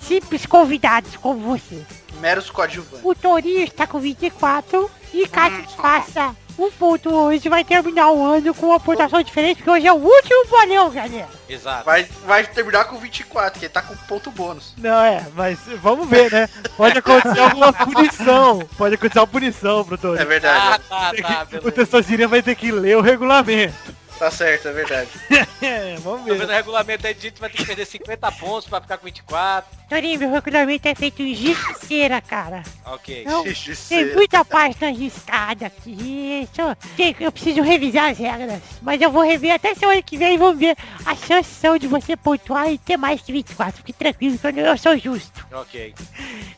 simples 0.00 0.46
convidados 0.46 1.16
como 1.16 1.40
você. 1.40 1.82
Meros 2.20 2.50
coadjuvantes. 2.50 3.04
O 3.04 3.14
Torinho 3.14 3.62
está 3.62 3.86
com 3.86 3.98
24 3.98 4.90
e 5.12 5.26
caso 5.28 5.62
faça 5.76 6.34
um 6.58 6.70
ponto 6.70 7.10
hoje, 7.14 7.48
vai 7.48 7.62
terminar 7.64 8.10
o 8.10 8.24
ano 8.24 8.54
com 8.54 8.66
uma 8.66 8.80
pontuação 8.80 9.22
diferente, 9.22 9.58
porque 9.58 9.70
hoje 9.70 9.86
é 9.86 9.92
o 9.92 9.96
último 9.96 10.46
bolão, 10.48 10.90
galera. 10.90 11.28
Exato. 11.48 11.84
Vai, 11.84 12.04
vai 12.26 12.44
terminar 12.44 12.84
com 12.86 12.98
24, 12.98 13.58
que 13.58 13.66
ele 13.66 13.72
tá 13.72 13.82
com 13.82 13.94
ponto 14.08 14.30
bônus. 14.30 14.72
Não, 14.78 15.02
é, 15.02 15.26
mas 15.34 15.58
vamos 15.82 16.08
ver, 16.08 16.32
né? 16.32 16.48
Pode 16.76 16.98
acontecer 16.98 17.38
alguma 17.38 17.72
punição. 17.72 18.66
Pode 18.76 18.94
acontecer 18.94 19.18
uma 19.18 19.26
punição 19.26 19.84
pro 19.84 19.94
É 19.94 19.98
Tony. 19.98 20.18
Ah, 20.18 20.24
verdade. 20.24 20.82
tá, 20.88 21.12
tá, 21.12 21.46
o. 21.62 21.70
Testosterinha 21.70 22.28
vai 22.28 22.42
ter 22.42 22.54
que 22.54 22.72
ler 22.72 22.96
o 22.96 23.02
regulamento. 23.02 23.74
Tá 24.18 24.30
certo, 24.30 24.68
é 24.68 24.72
verdade. 24.72 25.10
É, 25.62 25.96
vamos 25.96 26.26
Tô 26.26 26.34
vendo 26.34 26.44
o 26.44 26.46
ver. 26.48 26.54
regulamento 26.54 27.06
aí, 27.06 27.16
gente 27.18 27.40
vai 27.40 27.48
ter 27.48 27.56
que 27.56 27.64
perder 27.64 27.86
50 27.86 28.30
pontos 28.32 28.68
pra 28.68 28.78
ficar 28.78 28.98
com 28.98 29.06
24. 29.06 29.74
Torinho, 29.88 30.18
meu 30.20 30.30
regulamento 30.30 30.86
é 30.86 30.94
feito 30.94 31.22
em 31.22 31.34
gisteira, 31.34 32.20
cara. 32.20 32.62
Ok. 32.84 33.24
Não, 33.24 33.42
tem 33.88 34.14
muita 34.14 34.44
página 34.44 34.90
riscada 34.90 35.66
aqui. 35.66 36.42
Isso, 36.42 36.76
tem- 36.94 37.16
eu 37.18 37.32
preciso 37.32 37.62
revisar 37.62 38.10
as 38.10 38.18
regras. 38.18 38.60
Mas 38.82 39.00
eu 39.00 39.10
vou 39.10 39.22
rever 39.22 39.54
até 39.54 39.74
semana 39.74 40.02
que 40.02 40.18
vem 40.18 40.34
e 40.34 40.38
vamos 40.38 40.58
ver 40.58 40.76
a 41.06 41.16
chance 41.16 41.48
são 41.54 41.78
de 41.78 41.86
você 41.86 42.16
pontuar 42.18 42.70
e 42.70 42.76
ter 42.76 42.98
mais 42.98 43.22
que 43.22 43.32
24. 43.32 43.78
Fique 43.78 43.94
tranquilo 43.94 44.38
que 44.38 44.46
eu, 44.46 44.50
eu 44.58 44.76
sou 44.78 44.98
justo. 44.98 45.46
Ok. 45.52 45.94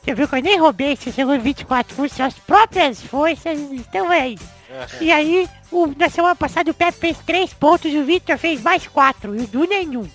Você 0.02 0.12
viu 0.14 0.26
que 0.26 0.34
eu 0.34 0.42
nem 0.42 0.58
roubei, 0.58 0.96
você 0.96 1.12
chegou 1.12 1.34
em 1.36 1.40
24 1.40 1.94
com 1.94 2.08
suas 2.08 2.34
próprias 2.34 3.00
forças, 3.00 3.58
então 3.70 4.12
é 4.12 4.30
isso. 4.30 4.57
E 5.00 5.10
aí, 5.10 5.48
o, 5.70 5.86
na 5.86 6.08
semana 6.08 6.36
passada 6.36 6.70
o 6.70 6.74
Pepe 6.74 6.98
fez 6.98 7.18
3 7.18 7.54
pontos 7.54 7.92
e 7.92 7.98
o 7.98 8.04
Victor 8.04 8.38
fez 8.38 8.60
mais 8.62 8.86
4 8.86 9.34
e 9.34 9.40
o 9.40 9.46
Du 9.46 9.66
nenhum. 9.66 10.08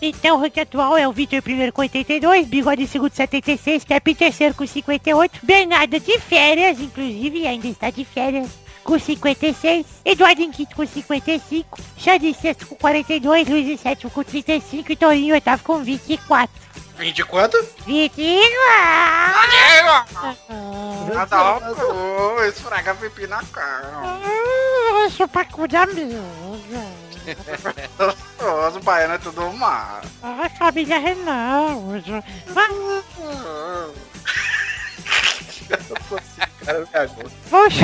Então 0.00 0.36
o 0.36 0.40
ranking 0.40 0.60
atual 0.60 0.96
é 0.96 1.08
o 1.08 1.12
Victor 1.12 1.38
em 1.38 1.42
primeiro 1.42 1.72
com 1.72 1.80
82, 1.80 2.46
Bigode 2.46 2.82
em 2.82 2.86
segundo 2.86 3.12
76, 3.12 3.84
Pepe 3.84 4.10
em 4.10 4.14
terceiro 4.14 4.54
com 4.54 4.66
58, 4.66 5.40
Bernardo 5.42 5.98
de 5.98 6.18
férias, 6.18 6.78
inclusive 6.80 7.46
ainda 7.46 7.66
está 7.68 7.90
de 7.90 8.04
férias, 8.04 8.50
com 8.82 8.98
56, 8.98 9.86
Eduardo 10.04 10.42
em 10.42 10.50
quinto 10.50 10.76
com 10.76 10.86
55, 10.86 11.78
Xande 11.96 12.28
em 12.28 12.34
sexto 12.34 12.66
com 12.66 12.74
42, 12.76 13.48
Luiz 13.48 13.68
em 13.68 13.76
sétimo 13.76 14.10
com 14.10 14.22
35 14.22 14.92
e 14.92 14.96
Torinho 14.96 15.28
em 15.28 15.32
oitavo 15.32 15.62
com 15.64 15.78
24. 15.78 16.54
20 16.96 17.14
de 17.16 17.24
quanto? 17.24 17.56
24! 17.86 18.34
Nada 21.14 21.58
louco. 21.58 22.42
Esfraga 22.44 22.94
pipi 22.94 23.26
na 23.26 23.42
cara. 23.44 23.90
Ah, 23.94 25.06
Isso 25.08 25.26
pra 25.28 25.44
cuidar 25.44 25.86
mesmo. 25.88 26.22
Nossa, 28.38 28.78
o 28.78 28.82
baiano 28.82 29.14
é 29.14 29.18
tudo 29.18 29.50
má. 29.54 30.00
A 30.22 30.48
família 30.58 30.98
Renault. 35.68 36.24
Cara, 36.64 36.80
me 36.80 36.98
ajuda. 36.98 37.30
Vamos. 37.50 37.74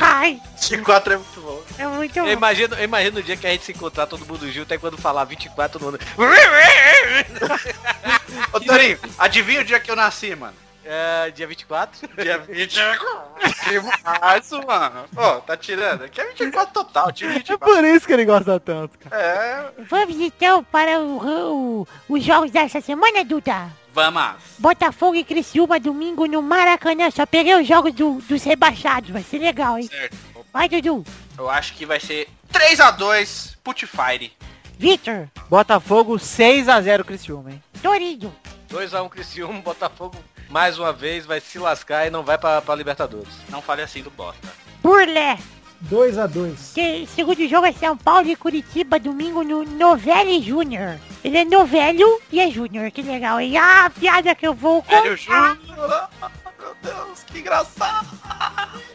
Ai, 0.00 0.40
24 0.60 1.12
é 1.12 1.16
muito 1.16 1.40
bom. 1.40 1.62
é 1.78 1.86
muito 1.86 2.18
Eu 2.18 2.30
imagino, 2.30 2.74
eu 2.76 2.84
imagino 2.84 3.18
o 3.18 3.22
dia 3.22 3.36
que 3.36 3.46
a 3.46 3.50
gente 3.50 3.64
se 3.64 3.72
encontrar 3.72 4.06
todo 4.06 4.24
mundo 4.26 4.50
junto, 4.50 4.72
aí 4.72 4.78
quando 4.78 4.96
falar 4.96 5.24
24, 5.24 5.78
todo 5.78 5.90
mundo. 5.92 5.98
Ô, 8.52 8.60
Torinho, 8.60 8.98
adivinha 9.18 9.60
o 9.60 9.64
dia 9.64 9.80
que 9.80 9.90
eu 9.90 9.96
nasci, 9.96 10.34
mano? 10.34 10.54
É, 10.84 11.30
dia 11.32 11.46
24? 11.46 12.08
Dia 12.16 12.38
24. 12.38 13.06
Que 13.64 13.78
março, 14.02 14.66
mano. 14.66 15.04
Pô, 15.14 15.34
tá 15.42 15.54
tirando? 15.54 16.04
Aqui 16.04 16.18
é 16.20 16.28
24 16.28 16.72
total, 16.72 17.08
É 17.10 17.12
24. 17.28 17.58
por 17.58 17.84
isso 17.84 18.06
que 18.06 18.12
ele 18.14 18.24
gosta 18.24 18.58
tanto, 18.58 18.98
cara. 18.98 19.14
É, 19.22 19.82
Vamos 19.90 20.16
então 20.16 20.64
para 20.64 20.98
o, 20.98 21.82
o- 21.82 21.88
os 22.08 22.24
jogos 22.24 22.50
dessa 22.50 22.80
semana, 22.80 23.22
Duda. 23.22 23.68
Vamos. 23.98 24.36
Botafogo 24.58 25.16
e 25.16 25.24
Criciúma 25.24 25.80
domingo 25.80 26.26
no 26.26 26.40
Maracanã. 26.40 27.10
Só 27.10 27.26
peguei 27.26 27.54
os 27.60 27.66
jogos 27.66 27.92
do- 27.92 28.20
dos 28.28 28.42
rebaixados. 28.44 29.10
Vai 29.10 29.22
ser 29.22 29.38
legal, 29.38 29.76
hein? 29.78 29.88
Certo. 29.88 30.16
Vai, 30.52 30.68
Dudu. 30.68 31.04
Eu 31.36 31.50
acho 31.50 31.74
que 31.74 31.84
vai 31.84 31.98
ser 32.00 32.28
3x2 32.52 33.56
Putfire. 33.62 34.32
Vitor. 34.78 35.28
Botafogo 35.50 36.16
6x0 36.18 37.04
Criciúma, 37.04 37.50
hein? 37.50 37.62
Torinho. 37.82 38.32
2x1 38.70 39.08
Criciúma, 39.08 39.60
Botafogo 39.60 40.16
mais 40.48 40.78
uma 40.78 40.92
vez 40.92 41.26
vai 41.26 41.40
se 41.40 41.58
lascar 41.58 42.06
e 42.06 42.10
não 42.10 42.22
vai 42.22 42.38
pra, 42.38 42.62
pra 42.62 42.74
Libertadores. 42.74 43.32
Não 43.48 43.60
fale 43.60 43.82
assim 43.82 44.02
do 44.02 44.10
Bota. 44.10 44.38
Burlé. 44.82 45.36
2x2. 45.90 46.74
Que 46.74 47.06
segundo 47.14 47.46
jogo 47.48 47.66
é 47.66 47.72
São 47.72 47.96
Paulo 47.96 48.28
e 48.28 48.36
Curitiba 48.36 48.98
domingo 48.98 49.42
no 49.42 49.64
Novelli 49.64 50.42
Júnior. 50.42 50.96
Ele 51.22 51.38
é 51.38 51.44
novelho 51.44 52.20
e 52.30 52.40
é 52.40 52.50
júnior, 52.50 52.90
que 52.90 53.02
legal, 53.02 53.40
hein? 53.40 53.56
Ah, 53.56 53.86
a 53.86 53.90
piada 53.90 54.34
que 54.34 54.46
eu 54.46 54.54
vou 54.54 54.82
Velho 54.82 55.16
contar. 55.16 55.56
Júnior. 55.56 56.08
Meu 56.58 56.74
Deus, 56.82 57.24
que 57.26 57.38
engraçado. 57.40 58.06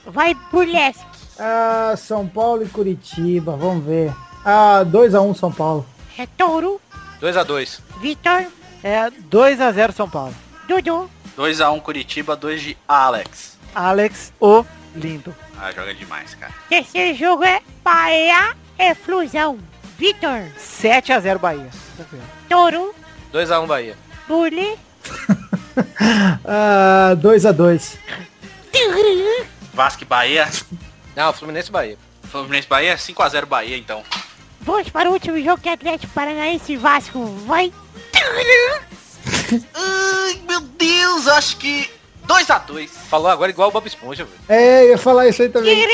Vai 0.06 0.34
Burlesque. 0.52 1.04
Ah, 1.40 1.96
São 1.98 2.28
Paulo 2.28 2.64
e 2.64 2.70
Curitiba, 2.70 3.56
vamos 3.56 3.86
ver. 3.86 4.14
Ah, 4.46 4.84
2x1 4.86 5.36
São 5.36 5.52
Paulo. 5.52 5.86
É 6.18 6.26
Touro. 6.38 6.80
2x2. 7.22 7.80
Vitor. 8.00 8.46
É 8.84 9.10
2x0 9.10 9.92
São 9.94 10.10
Paulo. 10.10 10.36
Dudu. 10.68 11.10
2x1 11.38 11.82
Curitiba, 11.82 12.36
2 12.36 12.62
de 12.62 12.78
Alex. 12.88 13.58
Alex, 13.74 14.32
o 14.40 14.64
lindo. 14.96 15.34
Ah, 15.64 15.72
joga 15.72 15.94
demais, 15.96 16.36
cara. 16.36 16.54
Terceiro 16.68 17.18
jogo 17.18 17.46
é 17.46 17.62
Bahia 17.82 18.54
e 18.78 18.94
Flusão. 18.96 19.58
Vitor. 19.98 20.42
7x0 20.60 21.38
Bahia. 21.38 21.70
Touro. 22.50 22.94
2x1 23.34 23.66
Bahia. 23.66 23.98
Ah, 26.46 27.16
2x2. 27.16 27.98
Vasco 29.74 30.04
e 30.04 30.06
Bahia. 30.06 30.50
Não, 31.16 31.32
Fluminense 31.34 31.70
e 31.70 31.72
Bahia. 31.72 31.98
Fluminense 32.24 32.68
Bahia, 32.68 32.96
5x0 32.96 33.46
Bahia, 33.46 33.78
então. 33.78 34.04
Vamos 34.62 34.90
para 34.90 35.10
o 35.10 35.14
último 35.14 35.42
jogo 35.42 35.62
que 35.62 35.70
é 35.70 35.74
Atlético 35.74 36.14
Paranaense 36.14 36.74
e 36.74 36.78
Vasco. 36.78 37.26
Vai. 37.48 37.72
Ai, 39.74 40.42
meu 40.48 40.60
Deus, 40.60 41.28
acho 41.30 41.58
que 41.58 41.90
2x2. 42.28 42.88
Falou 43.10 43.30
agora 43.32 43.52
igual 43.52 43.70
o 43.70 43.72
Bob 43.72 43.86
Esponja, 43.88 44.26
velho. 44.26 44.40
É, 44.50 44.84
eu 44.84 44.90
ia 44.90 44.98
falar 44.98 45.28
isso 45.28 45.42
aí 45.42 45.50
também. 45.50 45.86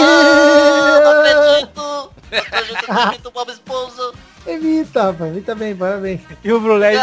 Ah, 0.00 1.00
não 1.02 1.10
acredito. 1.20 2.12
Não 2.30 2.38
acredito, 2.38 2.88
não 2.92 3.02
acredito, 3.02 3.30
Bob 3.30 3.50
Esponja. 3.52 4.12
Evita, 4.46 5.02
rapaz. 5.04 5.30
Evita 5.30 5.54
bem, 5.54 5.76
parabéns. 5.76 6.20
E 6.42 6.52
o 6.52 6.60
Brulé 6.60 6.94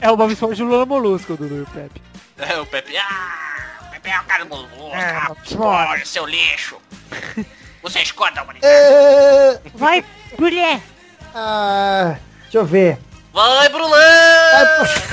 é 0.00 0.10
o 0.10 0.16
Bob 0.16 0.32
Esponja 0.32 0.56
de 0.56 0.62
Lula 0.62 0.86
Molusco, 0.86 1.36
Dudu 1.36 1.56
e 1.56 1.62
o 1.62 1.66
Pepe. 1.66 2.02
É, 2.38 2.58
o 2.60 2.66
Pepe. 2.66 2.96
Ah, 2.96 3.80
o 3.86 3.90
Pepe 3.90 4.10
é 4.10 4.20
o 4.20 4.24
cara 4.24 4.44
do 4.44 4.54
É, 4.92 5.56
Olha, 5.58 6.04
seu 6.04 6.26
lixo. 6.26 6.76
Você 7.82 8.00
escuta, 8.00 8.44
mano. 8.44 8.58
É, 8.62 9.60
Vai, 9.74 10.04
Burlé. 10.36 10.80
ah, 11.34 12.16
deixa 12.42 12.58
eu 12.58 12.64
ver. 12.66 12.98
Vai, 13.38 13.68
Brulé! 13.68 14.62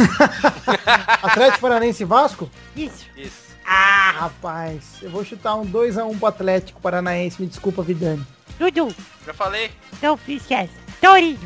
Atlético 1.21 1.61
Paranaense 1.61 2.01
e 2.01 2.05
Vasco? 2.07 2.49
Isso. 2.75 3.05
Isso. 3.15 3.55
Ah, 3.63 4.15
rapaz. 4.17 4.83
Eu 4.99 5.11
vou 5.11 5.23
chutar 5.23 5.53
um 5.53 5.63
2x1 5.63 6.17
pro 6.17 6.25
Atlético 6.25 6.81
Paranaense. 6.81 7.39
Me 7.39 7.47
desculpa, 7.47 7.83
Vidani. 7.83 8.25
Dudu. 8.57 8.91
Já 9.23 9.31
falei. 9.31 9.69
Não 10.01 10.17
esquece. 10.27 10.73
Torinho. 10.99 11.37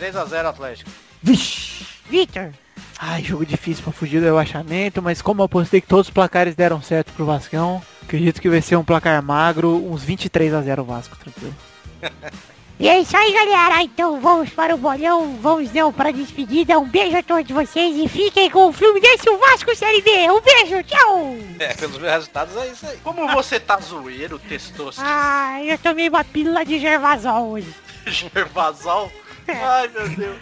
3x0 0.00 0.46
Atlético. 0.46 0.90
Vixe. 1.22 1.84
Vitor. 2.08 2.54
Ai, 2.98 3.22
jogo 3.22 3.44
difícil 3.44 3.84
pra 3.84 3.92
fugir 3.92 4.18
do 4.20 4.24
rebaixamento, 4.24 5.02
mas 5.02 5.20
como 5.20 5.42
eu 5.42 5.44
apostei 5.44 5.82
que 5.82 5.86
todos 5.86 6.06
os 6.06 6.14
placares 6.14 6.54
deram 6.54 6.80
certo 6.80 7.12
pro 7.12 7.26
Vascão, 7.26 7.82
acredito 8.04 8.40
que 8.40 8.48
vai 8.48 8.62
ser 8.62 8.76
um 8.76 8.84
placar 8.84 9.22
magro, 9.22 9.84
uns 9.86 10.02
23x0 10.02 10.82
Vasco, 10.82 11.14
tranquilo. 11.14 11.54
E 12.78 12.88
é 12.88 12.98
isso 12.98 13.16
aí, 13.16 13.32
galera. 13.32 13.82
Então 13.82 14.20
vamos 14.20 14.50
para 14.50 14.74
o 14.74 14.78
bolão. 14.78 15.38
Vamos 15.40 15.72
não 15.72 15.92
para 15.92 16.08
a 16.08 16.12
despedida. 16.12 16.78
Um 16.78 16.88
beijo 16.88 17.16
a 17.16 17.22
todos 17.22 17.50
vocês 17.50 17.96
e 17.96 18.08
fiquem 18.08 18.50
com 18.50 18.68
o 18.68 18.72
Fluminense 18.72 19.26
e 19.26 19.30
o 19.30 19.38
Vasco 19.38 19.74
Série 19.76 20.02
B. 20.02 20.10
Um 20.30 20.40
beijo. 20.40 20.82
Tchau. 20.84 21.36
É, 21.58 21.74
pelos 21.74 21.98
meus 21.98 22.12
resultados 22.12 22.56
é 22.56 22.68
isso 22.68 22.86
aí. 22.86 22.98
Como 22.98 23.28
você 23.32 23.60
tá 23.60 23.78
zoeiro, 23.78 24.38
testosterona? 24.38 25.14
Ah, 25.14 25.62
eu 25.62 25.78
tomei 25.78 26.08
uma 26.08 26.24
pílula 26.24 26.64
de 26.64 26.78
Gervasol 26.78 27.50
hoje. 27.50 27.72
Gervasol? 28.06 29.12
Ai, 29.46 29.88
meu 29.88 30.08
Deus. 30.08 30.38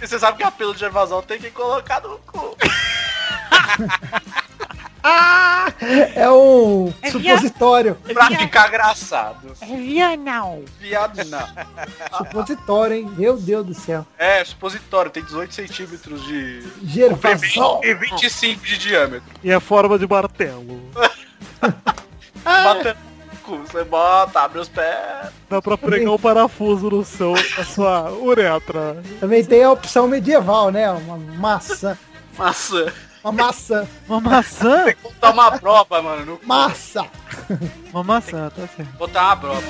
E 0.00 0.06
você 0.06 0.18
sabe 0.18 0.38
que 0.38 0.44
a 0.44 0.50
pílula 0.50 0.74
de 0.74 0.80
Gervasol 0.80 1.22
tem 1.22 1.40
que 1.40 1.50
colocar 1.50 2.00
no 2.00 2.18
cu. 2.18 2.56
Ah, 5.02 5.72
é 6.14 6.30
um 6.30 6.92
É 7.02 7.10
supositório. 7.10 7.96
Pra 8.12 8.26
ficar 8.26 8.68
engraçado. 8.68 9.52
É 9.60 9.66
Vianal. 9.66 10.62
Viado 10.78 11.24
não. 11.24 11.48
Supositório, 12.18 12.96
hein? 12.96 13.10
Meu 13.16 13.36
Deus 13.36 13.66
do 13.66 13.74
céu. 13.74 14.06
É, 14.16 14.44
supositório, 14.44 15.10
tem 15.10 15.24
18 15.24 15.54
centímetros 15.54 16.24
de... 16.24 16.62
Gervasol. 16.84 17.80
E 17.84 17.94
25 17.94 18.64
de 18.64 18.78
diâmetro. 18.78 19.28
E 19.42 19.52
a 19.52 19.60
forma 19.60 19.98
de 19.98 20.06
martelo. 20.06 20.80
Batendo 22.44 23.12
você 23.44 23.84
bota, 23.84 24.40
abre 24.40 24.60
os 24.60 24.68
pés. 24.68 25.30
Dá 25.50 25.60
pra 25.60 25.76
pregar 25.76 26.12
um 26.12 26.18
parafuso 26.18 26.88
no 26.88 27.04
seu, 27.04 27.32
na 27.32 27.64
sua 27.64 28.12
uretra. 28.12 29.02
Também 29.20 29.44
tem 29.44 29.64
a 29.64 29.72
opção 29.72 30.06
medieval, 30.08 30.70
né? 30.70 30.90
Uma 30.90 31.16
maçã. 31.16 31.98
Maçã. 32.38 32.86
Uma 33.22 33.32
maçã. 33.32 33.88
Uma 34.08 34.20
maçã? 34.20 34.84
Tem 34.84 34.94
que 34.96 35.02
botar 35.02 35.30
uma 35.30 35.50
broba, 35.50 36.02
mano, 36.02 36.26
no. 36.26 36.40
Massa. 36.46 37.06
Uma 37.92 38.02
maçã, 38.02 38.50
tá 38.50 38.66
certo. 38.66 38.96
Botar 38.96 39.26
uma 39.26 39.36
broba. 39.36 39.62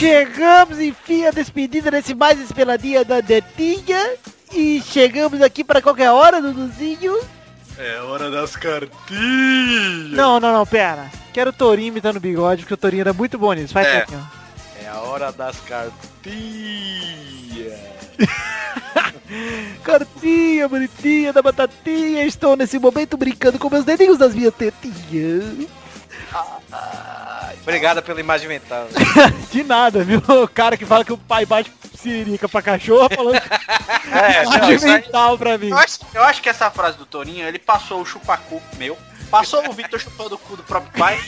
Chegamos, 0.00 0.80
enfim, 0.80 1.26
a 1.26 1.30
despedida 1.30 1.90
desse 1.90 2.14
mais 2.14 2.40
esperadinha 2.40 3.04
da 3.04 3.20
Netinha. 3.20 4.14
E 4.50 4.80
chegamos 4.80 5.42
aqui 5.42 5.62
para 5.62 5.82
qualquer 5.82 6.10
hora, 6.10 6.40
Duduzinho. 6.40 7.20
É 7.76 8.00
hora 8.00 8.30
das 8.30 8.56
cartinhas. 8.56 10.10
Não, 10.12 10.40
não, 10.40 10.54
não, 10.54 10.64
pera. 10.64 11.10
Quero 11.34 11.50
o 11.50 11.52
Torinho 11.52 11.88
imitando 11.88 12.16
o 12.16 12.20
bigode, 12.20 12.62
porque 12.62 12.72
o 12.72 12.78
Torinho 12.78 13.02
era 13.02 13.12
muito 13.12 13.38
bom 13.38 13.52
nisso. 13.52 13.74
Faz 13.74 13.86
É. 13.86 14.06
ó. 14.10 14.82
É 14.82 14.88
a 14.88 15.00
hora 15.00 15.30
das 15.32 15.60
cartinhas. 15.60 16.40
Cartinha 19.84 20.66
bonitinha 20.66 21.30
da 21.30 21.42
batatinha. 21.42 22.24
Estou 22.24 22.56
nesse 22.56 22.78
momento 22.78 23.18
brincando 23.18 23.58
com 23.58 23.68
meus 23.68 23.84
dedinhos 23.84 24.16
das 24.16 24.34
minhas 24.34 24.54
tetinhas. 24.54 25.68
Obrigado 27.62 28.02
pela 28.02 28.20
imagem 28.20 28.48
mental. 28.48 28.88
De 29.52 29.62
nada, 29.62 30.02
viu? 30.02 30.18
O 30.26 30.48
cara 30.48 30.76
que 30.76 30.86
fala 30.86 31.04
que 31.04 31.12
o 31.12 31.18
pai 31.18 31.44
bate 31.44 31.70
siririca 31.94 32.48
pra 32.48 32.62
cachorro 32.62 33.08
falando 33.14 33.36
É, 34.10 34.44
não, 34.44 34.54
imagem 34.56 34.90
aí- 34.90 35.00
mental 35.02 35.36
pra 35.38 35.58
mim. 35.58 35.68
eu, 35.68 35.76
acho, 35.78 35.98
eu 36.14 36.22
acho 36.24 36.40
que 36.42 36.48
essa 36.48 36.70
frase 36.70 36.96
do 36.96 37.04
Torinho, 37.06 37.46
ele 37.46 37.58
passou 37.58 38.00
o 38.00 38.06
chupacu 38.06 38.60
meu, 38.78 38.96
passou 39.30 39.68
o 39.68 39.72
Victor 39.72 40.00
chupando 40.00 40.34
o 40.34 40.38
cu 40.38 40.56
do 40.56 40.62
próprio 40.62 40.92
pai 40.98 41.20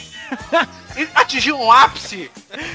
e 0.97 1.07
atingiu 1.15 1.59
um 1.61 1.71
ápice 1.71 2.31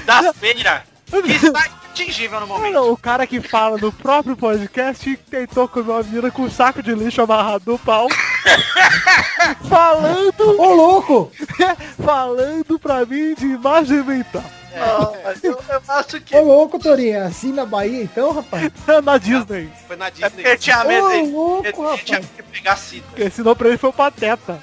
da 0.06 0.32
feira 0.32 0.84
está 1.12 1.66
inatingível 1.66 2.40
no 2.40 2.46
momento. 2.46 2.72
Não, 2.72 2.92
o 2.92 2.96
cara 2.96 3.26
que 3.26 3.40
fala 3.40 3.76
no 3.78 3.92
próprio 3.92 4.36
podcast 4.36 5.16
tentou 5.30 5.68
comer 5.68 5.90
uma 5.90 6.02
menina 6.02 6.30
com 6.30 6.42
um 6.42 6.50
saco 6.50 6.82
de 6.82 6.94
lixo 6.94 7.22
amarrado 7.22 7.72
no 7.72 7.78
pau. 7.78 8.08
falando, 9.68 10.60
Ô, 10.60 10.74
louco! 10.74 11.32
falando 12.04 12.78
pra 12.78 13.04
mim 13.04 13.34
de 13.34 13.46
imagem 13.46 14.02
mental. 14.02 14.44
Ah, 14.80 15.34
eu, 15.42 15.52
eu 15.52 15.82
acho 15.88 16.20
que 16.20 16.36
Ô, 16.36 16.42
louco, 16.42 16.78
Torinha. 16.78 17.24
Assim 17.24 17.52
na 17.52 17.64
Bahia, 17.66 18.02
então, 18.02 18.32
rapaz? 18.32 18.70
Na 19.02 19.18
Disney. 19.18 19.68
Foi 19.86 19.96
na 19.96 20.06
é 20.06 20.10
Disney. 20.10 20.46
ele 20.46 20.58
tinha 20.58 20.84
medo, 20.84 21.06
Ô, 21.06 21.10
ele, 21.10 21.32
louco, 21.32 21.64
ele 21.66 21.72
tinha 21.72 21.88
rapaz. 21.90 22.10
medo 22.10 22.28
de 22.36 22.42
pegar 22.44 22.72
a 22.72 22.76
cita. 22.76 23.06
Quem 23.16 23.26
ensinou 23.26 23.56
pra 23.56 23.68
ele 23.68 23.78
foi 23.78 23.90
o 23.90 23.92
Pateta. 23.92 24.62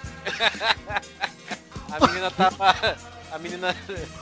A 1.91 2.07
menina 2.07 2.31
tava. 2.31 2.95
A 3.35 3.39
menina. 3.39 3.75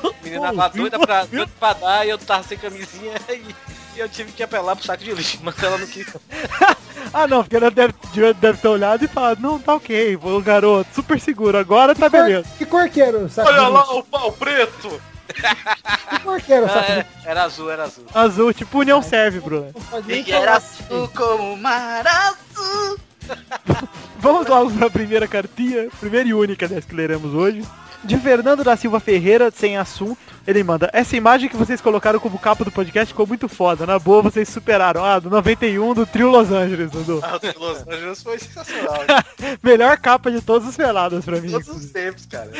A 0.04 0.14
menina 0.24 0.42
tava 0.54 0.70
doida 0.70 1.00
pra, 1.00 1.26
doida 1.26 1.52
pra 1.60 1.74
dar 1.74 2.06
e 2.06 2.10
eu 2.10 2.18
tava 2.18 2.44
sem 2.44 2.58
camisinha 2.58 3.14
e, 3.30 3.56
e 3.96 4.00
eu 4.00 4.10
tive 4.10 4.32
que 4.32 4.42
apelar 4.42 4.76
pro 4.76 4.84
saco 4.86 5.04
de 5.04 5.12
lixo, 5.14 5.38
mas 5.44 5.62
ela 5.62 5.78
não 5.78 5.88
quis. 5.88 6.08
Ah 7.14 7.28
não, 7.28 7.44
porque 7.44 7.58
ela 7.58 7.70
deve, 7.70 7.94
deve 8.40 8.58
ter 8.58 8.68
olhado 8.68 9.04
e 9.06 9.08
falado, 9.08 9.40
não, 9.40 9.60
tá 9.60 9.76
ok, 9.76 10.16
o 10.16 10.42
garoto, 10.42 10.90
super 10.96 11.20
seguro, 11.20 11.58
agora 11.58 11.94
tá 11.94 12.10
beleza. 12.10 12.48
Que 12.58 12.66
cor 12.66 12.90
que 12.90 13.02
era 13.02 13.18
o 13.18 13.30
saco 13.30 13.50
Olha 13.50 13.68
lá 13.68 13.94
o 13.94 14.04
pau 14.04 14.32
preto! 14.32 15.00
Que 15.28 16.20
cor 16.24 16.42
que 16.42 16.54
era 16.54 16.66
o 16.66 16.70
saco 16.70 16.86
de 16.86 16.92
É, 16.92 16.96
lixo? 16.96 17.10
era 17.26 17.44
azul, 17.44 17.70
era 17.72 17.84
azul. 17.84 18.06
Azul, 18.16 18.54
tipo 18.54 18.80
União 18.80 19.02
serve, 19.04 19.42
Bruno. 19.42 19.72
Não 19.92 20.10
E 20.10 20.32
era 20.32 20.60
falar. 20.60 20.74
azul 20.88 21.08
como 21.10 21.54
o 21.54 21.58
mar 21.58 22.08
azul. 22.08 22.98
Vamos 24.18 24.48
logo 24.48 24.72
pra 24.72 24.90
primeira 24.90 25.28
cartinha, 25.28 25.90
primeira 26.00 26.28
e 26.30 26.34
única 26.34 26.68
dessa 26.68 26.88
que 26.88 26.96
leremos 26.96 27.34
hoje. 27.36 27.64
De 28.04 28.18
Fernando 28.18 28.64
da 28.64 28.76
Silva 28.76 29.00
Ferreira, 29.00 29.50
sem 29.50 29.78
assunto. 29.78 30.18
Ele 30.46 30.62
manda, 30.62 30.90
essa 30.92 31.16
imagem 31.16 31.48
que 31.48 31.56
vocês 31.56 31.80
colocaram 31.80 32.20
como 32.20 32.38
capa 32.38 32.66
do 32.66 32.72
podcast 32.72 33.14
ficou 33.14 33.26
muito 33.26 33.48
foda. 33.48 33.86
Na 33.86 33.98
boa, 33.98 34.22
vocês 34.22 34.50
superaram. 34.50 35.04
Ah, 35.04 35.18
do 35.20 35.30
91 35.30 35.94
do 35.94 36.06
Trio 36.06 36.30
Los 36.30 36.52
Angeles, 36.52 36.92
Dudu. 36.92 37.22
Ah, 37.24 37.40
o 37.56 37.60
Los 37.60 37.88
Angeles 37.88 38.22
foi 38.22 38.38
sensacional. 38.40 39.00
Melhor 39.64 39.98
capa 40.00 40.30
de 40.30 40.42
todos 40.42 40.68
os 40.68 40.76
pelados 40.76 41.24
pra 41.24 41.40
mim. 41.40 41.50
Todos 41.52 41.70
os 41.70 41.92
tempos, 41.92 42.26
cara. 42.26 42.52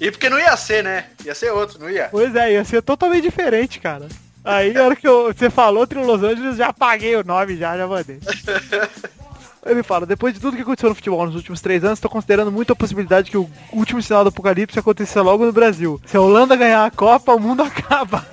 E 0.00 0.10
porque 0.12 0.30
não 0.30 0.38
ia 0.38 0.56
ser, 0.56 0.84
né? 0.84 1.06
Ia 1.24 1.34
ser 1.34 1.50
outro, 1.50 1.80
não 1.80 1.90
ia? 1.90 2.08
Pois 2.08 2.32
é, 2.36 2.52
ia 2.52 2.64
ser 2.64 2.82
totalmente 2.82 3.24
diferente, 3.24 3.80
cara. 3.80 4.06
Aí, 4.44 4.72
na 4.72 4.84
hora 4.84 4.96
que 4.96 5.06
eu- 5.08 5.34
você 5.34 5.50
falou 5.50 5.86
Trio 5.88 6.06
Los 6.06 6.22
Angeles, 6.22 6.56
já 6.56 6.68
apaguei 6.68 7.16
o 7.16 7.24
nome, 7.24 7.56
já, 7.56 7.76
já 7.76 7.86
mandei. 7.88 8.20
Ele 9.68 9.82
fala, 9.82 10.06
depois 10.06 10.32
de 10.32 10.40
tudo 10.40 10.56
que 10.56 10.62
aconteceu 10.62 10.88
no 10.88 10.94
futebol 10.94 11.26
nos 11.26 11.34
últimos 11.34 11.60
três 11.60 11.84
anos, 11.84 11.98
estou 11.98 12.10
considerando 12.10 12.50
muito 12.50 12.72
a 12.72 12.76
possibilidade 12.76 13.30
que 13.30 13.36
o 13.36 13.48
último 13.72 14.00
sinal 14.00 14.24
do 14.24 14.28
apocalipse 14.28 14.78
aconteça 14.78 15.20
logo 15.20 15.44
no 15.44 15.52
Brasil. 15.52 16.00
Se 16.06 16.16
a 16.16 16.20
Holanda 16.20 16.56
ganhar 16.56 16.86
a 16.86 16.90
Copa, 16.90 17.34
o 17.34 17.38
mundo 17.38 17.62
acaba. 17.64 18.26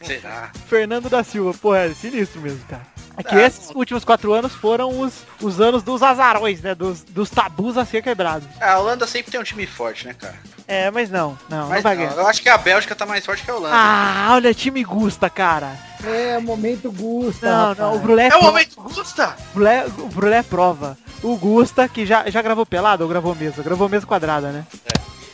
Será? 0.00 0.50
Fernando 0.66 1.10
da 1.10 1.22
Silva, 1.22 1.52
pô, 1.60 1.74
é 1.74 1.90
sinistro 1.90 2.40
mesmo, 2.40 2.64
cara. 2.66 2.82
É 3.16 3.22
que 3.22 3.34
Ah, 3.34 3.42
esses 3.46 3.70
últimos 3.74 4.04
quatro 4.04 4.32
anos 4.32 4.52
foram 4.54 5.00
os, 5.00 5.12
os 5.40 5.60
anos 5.60 5.82
dos 5.82 6.02
azarões, 6.02 6.60
né? 6.60 6.74
Dos, 6.74 7.02
dos 7.02 7.30
tabus 7.30 7.76
a 7.78 7.84
ser 7.84 8.02
quebrados. 8.02 8.48
A 8.60 8.78
Holanda 8.78 9.06
sempre 9.06 9.30
tem 9.30 9.40
um 9.40 9.44
time 9.44 9.66
forte, 9.66 10.06
né, 10.06 10.14
cara? 10.14 10.34
É, 10.66 10.90
mas 10.90 11.10
não, 11.10 11.38
não, 11.48 11.58
não 11.64 11.68
Mas 11.68 11.82
vai 11.82 11.94
não, 11.94 12.02
ganhar. 12.06 12.16
eu 12.16 12.26
acho 12.26 12.40
que 12.42 12.48
a 12.48 12.56
Bélgica 12.56 12.94
tá 12.94 13.04
mais 13.04 13.24
forte 13.24 13.42
que 13.44 13.50
a 13.50 13.54
Holanda. 13.54 13.74
Ah, 13.76 14.28
olha, 14.32 14.54
time 14.54 14.82
Gusta, 14.82 15.28
cara. 15.28 15.76
É, 16.02 16.38
momento 16.38 16.90
Gusta, 16.90 17.46
Não, 17.46 17.58
rapaz. 17.68 17.78
não, 17.78 17.94
o 17.96 17.98
Brulé 17.98 18.24
é 18.24 18.28
o 18.28 18.30
pro- 18.38 18.42
momento 18.42 18.76
Gusta! 18.80 19.36
o 19.50 19.54
Brulé, 19.54 19.84
o 19.98 20.08
Brulé 20.08 20.42
prova. 20.42 20.96
O 21.22 21.36
Gusta, 21.36 21.88
que 21.88 22.04
já, 22.06 22.28
já 22.30 22.42
gravou 22.42 22.64
pelado 22.66 23.02
ou 23.04 23.08
gravou 23.08 23.34
mesa? 23.34 23.62
Gravou 23.62 23.88
mesa 23.88 24.06
quadrada, 24.06 24.50
né? 24.50 24.66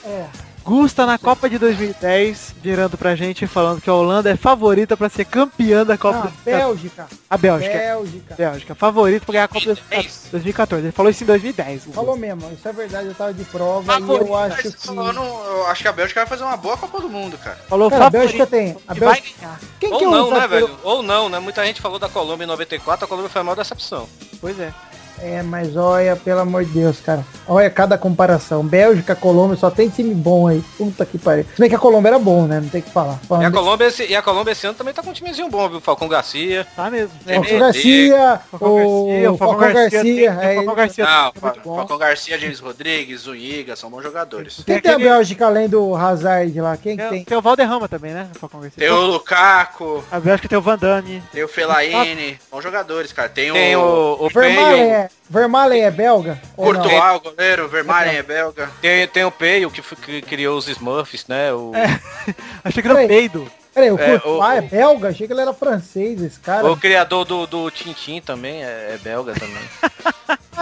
É. 0.05 0.27
Gusta 0.65 1.07
na 1.07 1.19
Copa 1.19 1.49
de 1.49 1.59
2010, 1.59 2.55
virando 2.63 2.97
pra 2.97 3.17
gente 3.17 3.45
e 3.45 3.49
falando 3.49 3.81
que 3.81 3.89
a 3.91 3.95
Holanda 3.95 4.31
é 4.31 4.37
favorita 4.37 4.97
pra 4.97 5.09
ser 5.09 5.25
campeã 5.25 5.85
da 5.85 5.97
Copa 5.97 6.19
Ah, 6.19 6.33
2014. 6.45 6.45
Bélgica. 6.45 7.09
A 7.29 7.37
Bélgica. 7.39 7.73
Bélgica. 7.79 8.35
Bélgica, 8.37 8.75
favorita 8.75 9.25
pra 9.25 9.33
ganhar 9.33 9.45
a 9.45 9.49
Copa 9.49 9.73
isso. 10.01 10.29
2014. 10.31 10.85
Ele 10.87 10.93
falou 10.93 11.11
isso 11.11 11.25
em 11.25 11.27
2010. 11.27 11.87
o 11.87 11.93
Falou 11.93 12.17
mesmo, 12.17 12.53
isso 12.53 12.69
é 12.69 12.73
verdade, 12.73 13.09
eu 13.09 13.15
tava 13.15 13.33
de 13.35 13.43
prova 13.45 13.93
Favorito, 13.95 14.27
e 14.27 14.29
eu 14.29 14.37
acho 14.37 14.57
mas 14.65 14.75
que... 14.75 14.89
eu, 14.89 15.13
não- 15.13 15.45
eu 15.45 15.67
acho 15.67 15.83
que 15.83 15.89
a 15.89 15.93
Bélgica 15.93 16.21
vai 16.21 16.29
fazer 16.29 16.45
uma 16.45 16.57
boa 16.57 16.77
Copa 16.77 17.01
do 17.01 17.09
Mundo, 17.09 17.39
cara. 17.39 17.59
Falou 17.69 17.91
Cara, 17.91 18.03
a 18.07 18.11
favorito. 18.11 18.31
Bélgica 18.33 18.47
tem. 18.47 18.77
A 18.87 18.95
que 18.95 19.01
vai 19.01 19.15
Bélgica... 19.15 19.41
ganhar. 19.41 19.61
Quem 19.81 19.93
Ou 19.93 19.99
que 19.99 20.05
é 20.05 20.09
o 20.09 20.11
não, 20.11 20.31
né, 20.31 20.41
zagueiro- 20.41 20.67
velho? 20.67 20.79
Ou 20.85 21.03
não, 21.03 21.29
né? 21.29 21.39
Muita 21.41 21.65
gente 21.65 21.81
falou 21.81 21.99
da 21.99 22.09
Colômbia 22.09 22.45
em 22.45 22.49
94, 22.49 23.05
a 23.05 23.09
Colômbia 23.09 23.31
foi 23.31 23.41
a 23.41 23.45
maior 23.45 23.57
decepção. 23.57 24.07
Pois 24.41 24.61
é. 24.61 24.73
É, 25.23 25.43
mas 25.43 25.77
olha, 25.77 26.17
pelo 26.17 26.41
amor 26.41 26.65
de 26.65 26.71
Deus, 26.73 26.99
cara. 27.01 27.25
Olha 27.47 27.69
cada 27.69 27.99
comparação. 27.99 28.65
Bélgica, 28.65 29.15
Colômbia, 29.15 29.57
só 29.57 29.71
tem 29.71 29.89
time 29.89 30.15
bom 30.15 30.47
aí. 30.49 30.63
Puta 30.79 31.05
que 31.05 31.19
pariu. 31.19 31.45
Se 31.55 31.61
bem 31.61 31.69
que 31.69 31.75
a 31.75 31.79
Colômbia 31.79 32.09
era 32.11 32.19
bom, 32.19 32.47
né? 32.47 32.61
Não 32.61 32.69
tem 32.69 32.81
o 32.81 32.85
que 32.85 32.91
falar. 32.91 33.19
E 33.41 33.45
a, 33.45 33.51
Colômbia, 33.51 33.87
esse, 33.87 34.07
e 34.07 34.17
a 34.17 34.23
Colômbia 34.23 34.53
esse 34.53 34.67
ano 34.67 34.77
também 34.77 34.95
tá 34.95 35.03
com 35.03 35.11
um 35.11 35.13
timezinho 35.13 35.49
bom, 35.51 35.69
viu? 35.69 35.81
Falcão 35.81 36.09
Garcia. 36.09 36.67
Tá 36.75 36.89
mesmo. 36.91 37.11
desse- 37.25 37.35
Falcão 37.41 37.59
Garcia, 37.59 38.41
o 38.51 39.37
Falcão 39.37 39.73
Garcia, 39.73 40.31
é, 40.41 40.55
Falcão 40.57 40.75
Garcia 40.75 41.05
Não, 41.05 41.29
é 41.29 41.53
bom. 41.63 41.77
Falcão 41.77 41.99
Garcia, 41.99 42.39
James 42.39 42.61
Rodrigues, 42.61 43.21
Zuniga, 43.23 43.77
são 43.77 43.91
bons 43.91 44.03
jogadores. 44.03 44.63
Quem 44.65 44.81
tem 44.81 44.93
a 44.93 44.99
Bélgica 44.99 45.47
além 45.47 45.69
do 45.69 45.95
Hazard 45.95 46.59
lá? 46.61 46.77
Quem 46.77 46.97
que 46.97 47.09
Tem, 47.09 47.25
tem? 47.25 47.37
o 47.39 47.43
Valderrama 47.43 47.89
também, 47.89 48.13
né? 48.13 48.29
Falcão 48.41 48.61
Garcia. 48.61 48.79
Tem 48.83 48.91
o 48.91 49.01
Lukaku, 49.07 50.03
A 50.11 50.19
Bélgica 50.19 50.49
tem 50.49 50.57
o 50.59 50.63
Van 50.63 50.79
Damme. 50.79 51.23
tem 51.33 51.45
o 51.45 51.49
Fellaini, 51.49 52.39
bons 52.51 52.63
jogadores, 52.63 53.13
cara. 53.13 53.29
Tem, 53.29 53.53
Tem 53.53 53.77
o, 53.77 53.81
o, 53.81 54.27
o 54.27 54.29
Vermaelen. 54.31 55.10
É, 55.31 55.33
Vermaelen 55.33 55.83
é 55.83 55.91
belga? 55.91 56.41
Courtois, 56.57 57.17
o 57.17 57.21
goleiro, 57.21 57.69
Vermaelen 57.69 58.17
é 58.17 58.23
belga. 58.23 58.71
Tem, 58.81 59.07
tem 59.07 59.25
o 59.25 59.31
Peio, 59.31 59.71
que, 59.71 59.83
que 59.83 60.23
criou 60.23 60.59
os 60.59 60.69
Smurfs, 60.69 61.27
né? 61.29 61.53
O, 61.53 61.73
Achei 62.65 62.83
que 62.83 62.89
era 62.89 63.07
peido. 63.07 63.51
Peraí, 63.81 63.91
o 63.93 63.99
É, 63.99 64.19
Courtois 64.19 64.41
o- 64.41 64.53
é 64.53 64.61
belga? 64.61 65.09
Achei 65.09 65.27
que 65.27 65.33
ele 65.33 65.41
era 65.41 65.55
francês, 65.55 66.21
esse 66.23 66.39
cara. 66.39 66.71
o 66.71 66.77
criador 66.77 67.25
do, 67.25 67.47
do 67.47 67.71
Tintin 67.71 68.21
também 68.21 68.63
é, 68.63 68.93
é 68.95 68.99
belga 69.03 69.33
também. 69.35 69.63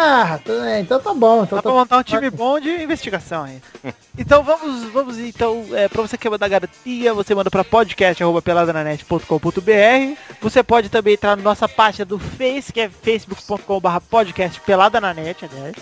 Ah, 0.01 0.39
tá- 0.45 0.53
é, 0.71 0.79
então 0.81 1.01
tá 1.01 1.13
bom. 1.13 1.43
Então 1.43 1.57
Dá 1.57 1.63
tá 1.63 1.71
pra 1.71 1.73
montar 1.73 1.99
um 1.99 2.03
time 2.05 2.31
bom 2.31 2.61
de 2.61 2.71
investigação 2.71 3.43
aí. 3.45 3.61
Então 4.17 4.43
vamos, 4.45 4.85
vamos 4.93 5.19
então, 5.19 5.65
é, 5.73 5.89
pra 5.89 6.03
você 6.03 6.17
que 6.19 6.29
mandar 6.31 6.47
garantia, 6.49 7.13
você 7.15 7.35
manda 7.35 7.51
pra 7.51 7.65
podcast.peladananet.com.br 7.65 10.17
Você 10.41 10.63
pode 10.63 10.89
também 10.89 11.15
entrar 11.15 11.37
na 11.37 11.43
nossa 11.43 11.69
página 11.69 12.05
do 12.05 12.17
Face, 12.19 12.73
que 12.73 12.81
é 12.81 12.89
facebook.com.br 12.89 14.01
podcast 14.11 14.61
peladananet, 14.61 15.45
aliás. 15.45 15.75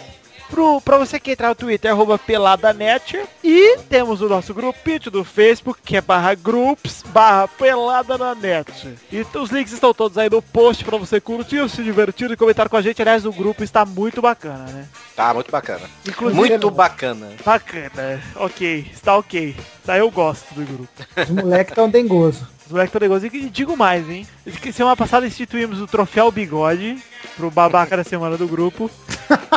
Pro, 0.48 0.80
pra 0.80 0.96
você 0.98 1.18
que 1.18 1.32
entrar 1.32 1.48
no 1.48 1.54
Twitter, 1.54 1.90
arroba 1.90 2.18
peladanet. 2.18 3.20
E 3.42 3.78
temos 3.88 4.20
o 4.20 4.28
nosso 4.28 4.54
grupinho 4.54 5.10
do 5.10 5.24
Facebook, 5.24 5.80
que 5.84 5.96
é 5.96 6.00
barra 6.00 6.34
groups, 6.34 7.02
barra 7.08 7.48
pelada 7.48 8.16
na 8.16 8.34
net. 8.34 8.94
E 9.10 9.26
os 9.36 9.50
links 9.50 9.72
estão 9.72 9.92
todos 9.92 10.16
aí 10.16 10.30
no 10.30 10.40
post 10.40 10.84
pra 10.84 10.96
você 10.96 11.20
curtir, 11.20 11.68
se 11.68 11.82
divertir 11.82 12.30
e 12.30 12.36
comentar 12.36 12.68
com 12.68 12.76
a 12.76 12.82
gente. 12.82 13.02
Aliás, 13.02 13.26
o 13.26 13.32
grupo 13.32 13.64
está 13.64 13.84
muito 13.84 14.22
bacana, 14.22 14.64
né? 14.64 14.86
Tá, 15.14 15.32
muito 15.34 15.50
bacana. 15.50 15.88
Inclusive, 16.06 16.38
Muito 16.38 16.70
bacana. 16.70 17.28
Bacana, 17.44 18.22
ok, 18.36 18.90
está 18.92 19.16
ok. 19.16 19.56
Tá, 19.84 19.98
eu 19.98 20.10
gosto 20.10 20.54
do 20.54 20.64
grupo. 20.64 20.88
Os 21.16 21.30
moleques 21.30 21.74
tão 21.74 21.88
dengoso. 21.88 22.55
Os 22.66 22.72
moleques 22.72 22.94
estão 22.94 23.00
negócio. 23.00 23.30
E 23.32 23.48
digo 23.48 23.76
mais, 23.76 24.08
hein? 24.08 24.26
Que 24.60 24.72
Semana 24.72 24.96
passada 24.96 25.26
instituímos 25.26 25.80
o 25.80 25.86
troféu 25.86 26.30
bigode 26.32 26.98
pro 27.36 27.50
babaca 27.50 27.96
da 27.96 28.04
semana 28.04 28.36
do 28.36 28.48
grupo. 28.48 28.90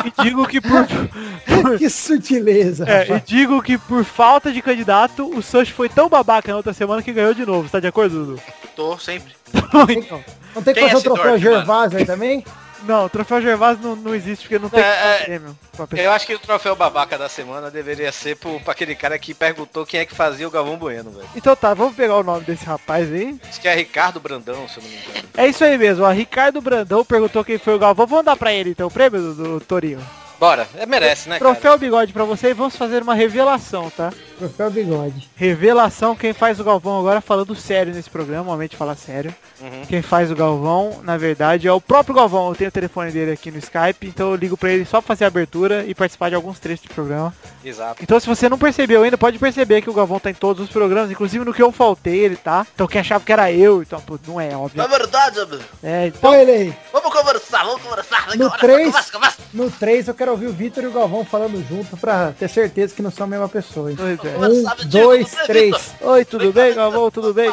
E 0.04 0.22
digo 0.22 0.46
que 0.46 0.60
por. 0.60 0.86
que 1.76 1.90
sutileza. 1.90 2.84
É, 2.88 3.16
e 3.16 3.20
digo 3.20 3.60
que 3.62 3.76
por 3.76 4.04
falta 4.04 4.52
de 4.52 4.62
candidato, 4.62 5.28
o 5.36 5.42
Sancho 5.42 5.74
foi 5.74 5.88
tão 5.88 6.08
babaca 6.08 6.50
na 6.50 6.56
outra 6.56 6.72
semana 6.72 7.02
que 7.02 7.12
ganhou 7.12 7.34
de 7.34 7.44
novo. 7.44 7.64
Você 7.68 7.72
tá 7.72 7.80
de 7.80 7.88
acordo, 7.88 8.24
Dudu? 8.24 8.42
Tô 8.76 8.96
sempre. 8.96 9.34
então. 9.90 10.24
Não 10.54 10.62
tem 10.62 10.74
que 10.74 10.80
Quem 10.80 10.88
é 10.88 10.92
fazer 10.92 10.94
o 10.94 10.98
esse 10.98 11.04
troféu 11.04 11.38
Gervásio 11.38 11.98
aí 11.98 12.06
também? 12.06 12.44
Não, 12.84 13.04
o 13.04 13.08
troféu 13.08 13.40
Gervásio 13.42 13.82
não, 13.82 13.96
não 13.96 14.14
existe 14.14 14.42
porque 14.42 14.58
não 14.58 14.68
tem 14.68 14.80
É, 14.82 15.16
é. 15.20 15.24
prêmio. 15.24 15.58
Eu 15.96 16.12
acho 16.12 16.26
que 16.26 16.34
o 16.34 16.38
troféu 16.38 16.74
babaca 16.76 17.16
da 17.16 17.28
semana 17.28 17.70
deveria 17.70 18.10
ser 18.12 18.36
pro, 18.36 18.58
pra 18.60 18.72
aquele 18.72 18.94
cara 18.94 19.18
que 19.18 19.32
perguntou 19.34 19.86
quem 19.86 20.00
é 20.00 20.06
que 20.06 20.14
fazia 20.14 20.46
o 20.46 20.50
Galvão 20.50 20.76
Bueno, 20.76 21.10
velho. 21.10 21.28
Então 21.34 21.54
tá, 21.56 21.72
vamos 21.74 21.94
pegar 21.94 22.16
o 22.16 22.22
nome 22.22 22.44
desse 22.44 22.64
rapaz 22.64 23.10
aí. 23.12 23.38
Acho 23.48 23.60
que 23.60 23.68
é 23.68 23.74
Ricardo 23.74 24.20
Brandão, 24.20 24.68
se 24.68 24.78
eu 24.78 24.82
não 24.82 24.90
me 24.90 24.96
engano. 24.96 25.28
É 25.36 25.46
isso 25.46 25.64
aí 25.64 25.76
mesmo, 25.78 26.04
ó. 26.04 26.10
Ricardo 26.10 26.60
Brandão 26.60 27.04
perguntou 27.04 27.44
quem 27.44 27.58
foi 27.58 27.74
o 27.74 27.78
Galvão. 27.78 28.06
Vamos 28.06 28.24
dar 28.24 28.36
pra 28.36 28.52
ele 28.52 28.70
então 28.70 28.88
o 28.88 28.90
prêmio 28.90 29.20
do, 29.20 29.34
do 29.34 29.60
Torinho. 29.60 30.00
Bora, 30.38 30.66
é, 30.78 30.86
merece, 30.86 31.28
né, 31.28 31.38
cara? 31.38 31.52
Troféu 31.52 31.76
bigode 31.76 32.14
pra 32.14 32.24
você 32.24 32.48
e 32.50 32.54
vamos 32.54 32.74
fazer 32.74 33.02
uma 33.02 33.14
revelação, 33.14 33.90
tá? 33.90 34.10
Troféu 34.40 34.70
bigode. 34.70 35.28
Revelação, 35.36 36.16
quem 36.16 36.32
faz 36.32 36.58
o 36.58 36.64
Galvão 36.64 36.98
agora 36.98 37.20
falando 37.20 37.54
sério 37.54 37.92
nesse 37.94 38.08
programa, 38.08 38.38
normalmente 38.44 38.74
fala 38.74 38.94
sério. 38.94 39.34
Uhum. 39.60 39.84
Quem 39.86 40.00
faz 40.00 40.30
o 40.30 40.34
Galvão, 40.34 41.00
na 41.04 41.18
verdade, 41.18 41.68
é 41.68 41.72
o 41.72 41.80
próprio 41.80 42.14
Galvão. 42.14 42.48
Eu 42.48 42.54
tenho 42.54 42.68
o 42.68 42.72
telefone 42.72 43.10
dele 43.10 43.32
aqui 43.32 43.50
no 43.50 43.58
Skype, 43.58 44.06
então 44.06 44.30
eu 44.30 44.36
ligo 44.36 44.56
pra 44.56 44.70
ele 44.70 44.86
só 44.86 45.02
pra 45.02 45.08
fazer 45.08 45.24
a 45.24 45.28
abertura 45.28 45.84
e 45.84 45.94
participar 45.94 46.30
de 46.30 46.34
alguns 46.36 46.58
trechos 46.58 46.86
do 46.86 46.94
programa. 46.94 47.34
Exato. 47.62 48.02
Então 48.02 48.18
se 48.18 48.26
você 48.26 48.48
não 48.48 48.56
percebeu 48.58 49.02
ainda, 49.02 49.18
pode 49.18 49.38
perceber 49.38 49.82
que 49.82 49.90
o 49.90 49.92
Galvão 49.92 50.18
tá 50.18 50.30
em 50.30 50.34
todos 50.34 50.64
os 50.64 50.70
programas, 50.70 51.10
inclusive 51.10 51.44
no 51.44 51.52
que 51.52 51.62
eu 51.62 51.70
faltei 51.70 52.20
ele 52.20 52.36
tá. 52.36 52.66
Então 52.74 52.86
quem 52.86 53.02
achava 53.02 53.22
que 53.22 53.32
era 53.32 53.52
eu, 53.52 53.82
então 53.82 54.00
pô, 54.00 54.18
não 54.26 54.40
é, 54.40 54.56
óbvio. 54.56 54.80
É 54.80 54.88
verdade, 54.88 55.38
amigo. 55.40 55.62
É, 55.82 56.06
então 56.06 56.34
ele 56.34 56.50
aí. 56.50 56.74
Vamos 56.90 57.12
conversar, 57.12 57.64
vamos 57.64 57.82
conversar. 57.82 58.28
No 58.36 58.44
conversa, 58.50 58.58
3, 58.58 58.86
conversa, 58.86 59.12
conversa. 59.12 59.36
no 59.52 59.70
3 59.70 60.08
eu 60.08 60.14
quero 60.14 60.30
ouvir 60.30 60.46
o 60.46 60.52
Vitor 60.52 60.82
e 60.84 60.86
o 60.86 60.92
Galvão 60.92 61.24
falando 61.26 61.62
junto 61.68 61.94
pra 61.98 62.32
ter 62.38 62.48
certeza 62.48 62.94
que 62.94 63.02
não 63.02 63.10
são 63.10 63.24
a 63.24 63.28
mesma 63.28 63.48
pessoa. 63.48 63.90
hein? 63.90 63.96
É. 64.34 64.38
velho. 64.38 64.54
Um, 64.54 64.88
dois, 64.88 65.28
você, 65.28 65.44
três. 65.46 65.90
Oi, 66.00 66.24
tudo 66.24 66.52
bem, 66.52 66.74
Galvão? 66.74 67.10
Tudo 67.10 67.32
bem? 67.34 67.50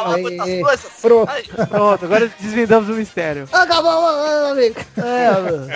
Pronto. 1.01 1.32
Pronto, 1.69 2.05
agora 2.05 2.32
desvendamos 2.39 2.89
o 2.89 2.93
mistério. 2.93 3.47
Acabou, 3.51 4.01
meu 4.01 4.47
amigo. 4.51 4.75
É, 4.97 5.32
mano. 5.32 5.67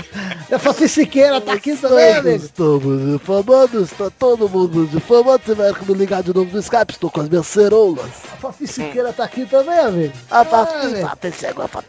A 0.51 0.59
Fafi 0.59 0.87
Siqueira 0.87 1.39
tá 1.41 1.53
aqui 1.53 1.75
também, 1.75 2.13
amigo. 2.13 2.45
Estamos 2.45 3.11
difamando, 3.13 3.81
está 3.83 4.09
todo 4.09 4.49
mundo 4.49 4.87
difamando. 4.87 5.39
Tiver 5.39 5.73
que 5.73 5.91
me 5.91 5.97
ligar 5.97 6.23
de 6.23 6.33
novo 6.33 6.49
no 6.51 6.59
Skype, 6.59 6.91
estou 6.93 7.09
com 7.09 7.21
as 7.21 7.29
minhas 7.29 7.47
ceroulas. 7.47 8.05
A 8.33 8.37
Fafi 8.37 8.67
Siqueira 8.67 9.11
tá 9.13 9.23
aqui 9.23 9.45
também, 9.45 9.79
amigo. 9.79 10.13
A 10.29 10.41
Ah, 10.41 10.45
Fafi. 10.45 11.01
Fafi 11.01 11.31
chegou, 11.31 11.65
a 11.65 11.67
Fafi. 11.67 11.87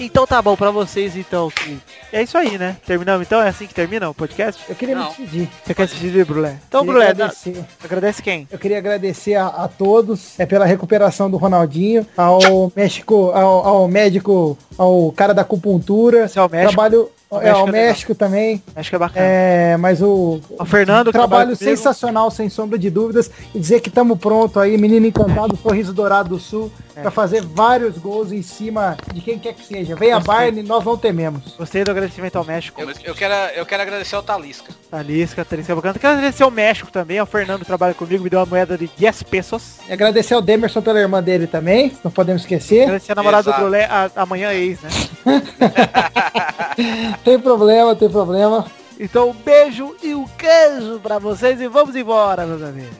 Então 0.00 0.24
tá 0.26 0.40
bom 0.40 0.54
pra 0.56 0.70
vocês, 0.70 1.16
então. 1.16 1.50
Que... 1.50 1.76
É 2.12 2.22
isso 2.22 2.38
aí, 2.38 2.56
né? 2.56 2.76
Terminamos 2.86 3.26
então? 3.26 3.42
É 3.42 3.48
assim 3.48 3.66
que 3.66 3.74
termina 3.74 4.08
o 4.08 4.14
podcast? 4.14 4.62
Eu 4.68 4.76
queria 4.76 4.94
me 4.94 5.00
Não. 5.02 5.08
despedir. 5.08 5.48
Você 5.64 5.74
quer 5.74 5.88
se 5.88 5.94
despedir, 5.96 6.24
Brulé? 6.24 6.56
Então, 6.68 6.80
Queria 6.82 6.92
Brulé, 6.92 7.14
dá- 7.14 7.24
agradecer. 7.26 7.64
agradece 7.82 8.22
quem? 8.22 8.46
Eu 8.50 8.58
queria 8.58 8.78
agradecer 8.78 9.34
a, 9.34 9.46
a 9.48 9.66
todos 9.68 10.38
é, 10.38 10.46
pela 10.46 10.64
recuperação 10.64 11.28
do 11.28 11.36
Ronaldinho, 11.36 12.06
ao 12.16 12.72
México, 12.76 13.30
ao, 13.32 13.66
ao 13.66 13.88
médico, 13.88 14.56
ao 14.78 15.12
cara 15.12 15.34
da 15.34 15.42
acupuntura. 15.42 16.24
Esse 16.24 16.38
é 16.38 16.42
o 16.42 16.48
México. 16.48 16.72
Trabalho 16.72 17.10
O 17.30 17.36
é, 17.36 17.42
México 17.44 17.58
ao 17.58 17.68
é. 17.68 17.72
México 17.72 18.14
também. 18.14 18.62
Acho 18.74 18.88
que 18.90 18.96
é 18.96 18.98
bacana. 18.98 19.26
É, 19.26 19.76
mas 19.76 20.00
o, 20.00 20.40
O 20.58 20.64
Fernando, 20.64 21.12
trabalho 21.12 21.54
sensacional, 21.56 22.30
sem 22.30 22.48
sombra 22.48 22.78
de 22.78 22.88
dúvidas. 22.88 23.30
E 23.54 23.58
dizer 23.58 23.80
que 23.80 23.88
estamos 23.88 24.18
pronto 24.18 24.58
aí, 24.60 24.78
menino 24.78 25.04
encantado, 25.06 25.56
Sorriso 25.56 25.92
Dourado 25.92 26.30
do 26.30 26.38
Sul, 26.38 26.70
É. 26.96 27.02
pra 27.02 27.10
fazer 27.10 27.42
vários 27.42 27.98
gols 27.98 28.32
em 28.32 28.42
cima 28.42 28.96
de 29.12 29.20
quem 29.20 29.38
quer 29.38 29.52
que 29.54 29.64
seja. 29.64 29.94
Venha 29.94 30.16
a 30.16 30.20
Bayern, 30.20 30.62
nós 30.62 30.84
não 30.84 30.96
tememos. 30.96 31.54
Gostei 31.56 31.84
do 31.84 31.90
agradecimento 31.90 32.36
ao 32.36 32.44
México. 32.44 32.80
Eu, 32.80 32.88
eu 33.04 33.14
quero, 33.14 33.34
eu 33.54 33.66
quero 33.66 33.82
agradecer 33.82 34.16
ao 34.16 34.22
Talisca. 34.22 34.72
Talisca, 34.90 35.44
Talisca 35.44 35.74
bacana. 35.76 35.94
Quero 35.98 36.14
agradecer 36.14 36.42
ao 36.42 36.50
México 36.50 36.90
também, 36.90 37.18
ao 37.18 37.26
Fernando 37.26 37.60
que 37.60 37.66
trabalha 37.66 37.94
comigo, 37.94 38.24
me 38.24 38.30
deu 38.30 38.38
uma 38.40 38.46
moeda 38.46 38.76
de 38.78 38.90
10 38.98 39.22
pesos. 39.24 39.76
E 39.88 39.92
agradecer 39.92 40.34
ao 40.34 40.42
Demerson 40.42 40.80
pela 40.82 40.98
irmã 40.98 41.22
dele 41.22 41.46
também, 41.46 41.92
não 42.02 42.10
podemos 42.10 42.42
esquecer. 42.42 42.82
Agradecer 42.84 43.12
a 43.12 43.14
namorada 43.14 43.52
do. 43.52 43.58
Brulé, 43.58 43.88
amanhã 44.16 44.52
né? 44.76 44.90
tem 47.24 47.38
problema, 47.38 47.94
tem 47.94 48.08
problema. 48.08 48.66
Então 48.98 49.30
um 49.30 49.34
beijo 49.34 49.94
e 50.02 50.14
um 50.14 50.26
queijo 50.26 50.98
pra 51.00 51.18
vocês 51.18 51.60
e 51.60 51.68
vamos 51.68 51.94
embora, 51.94 52.46
meus 52.46 52.62
amigos. 52.62 52.96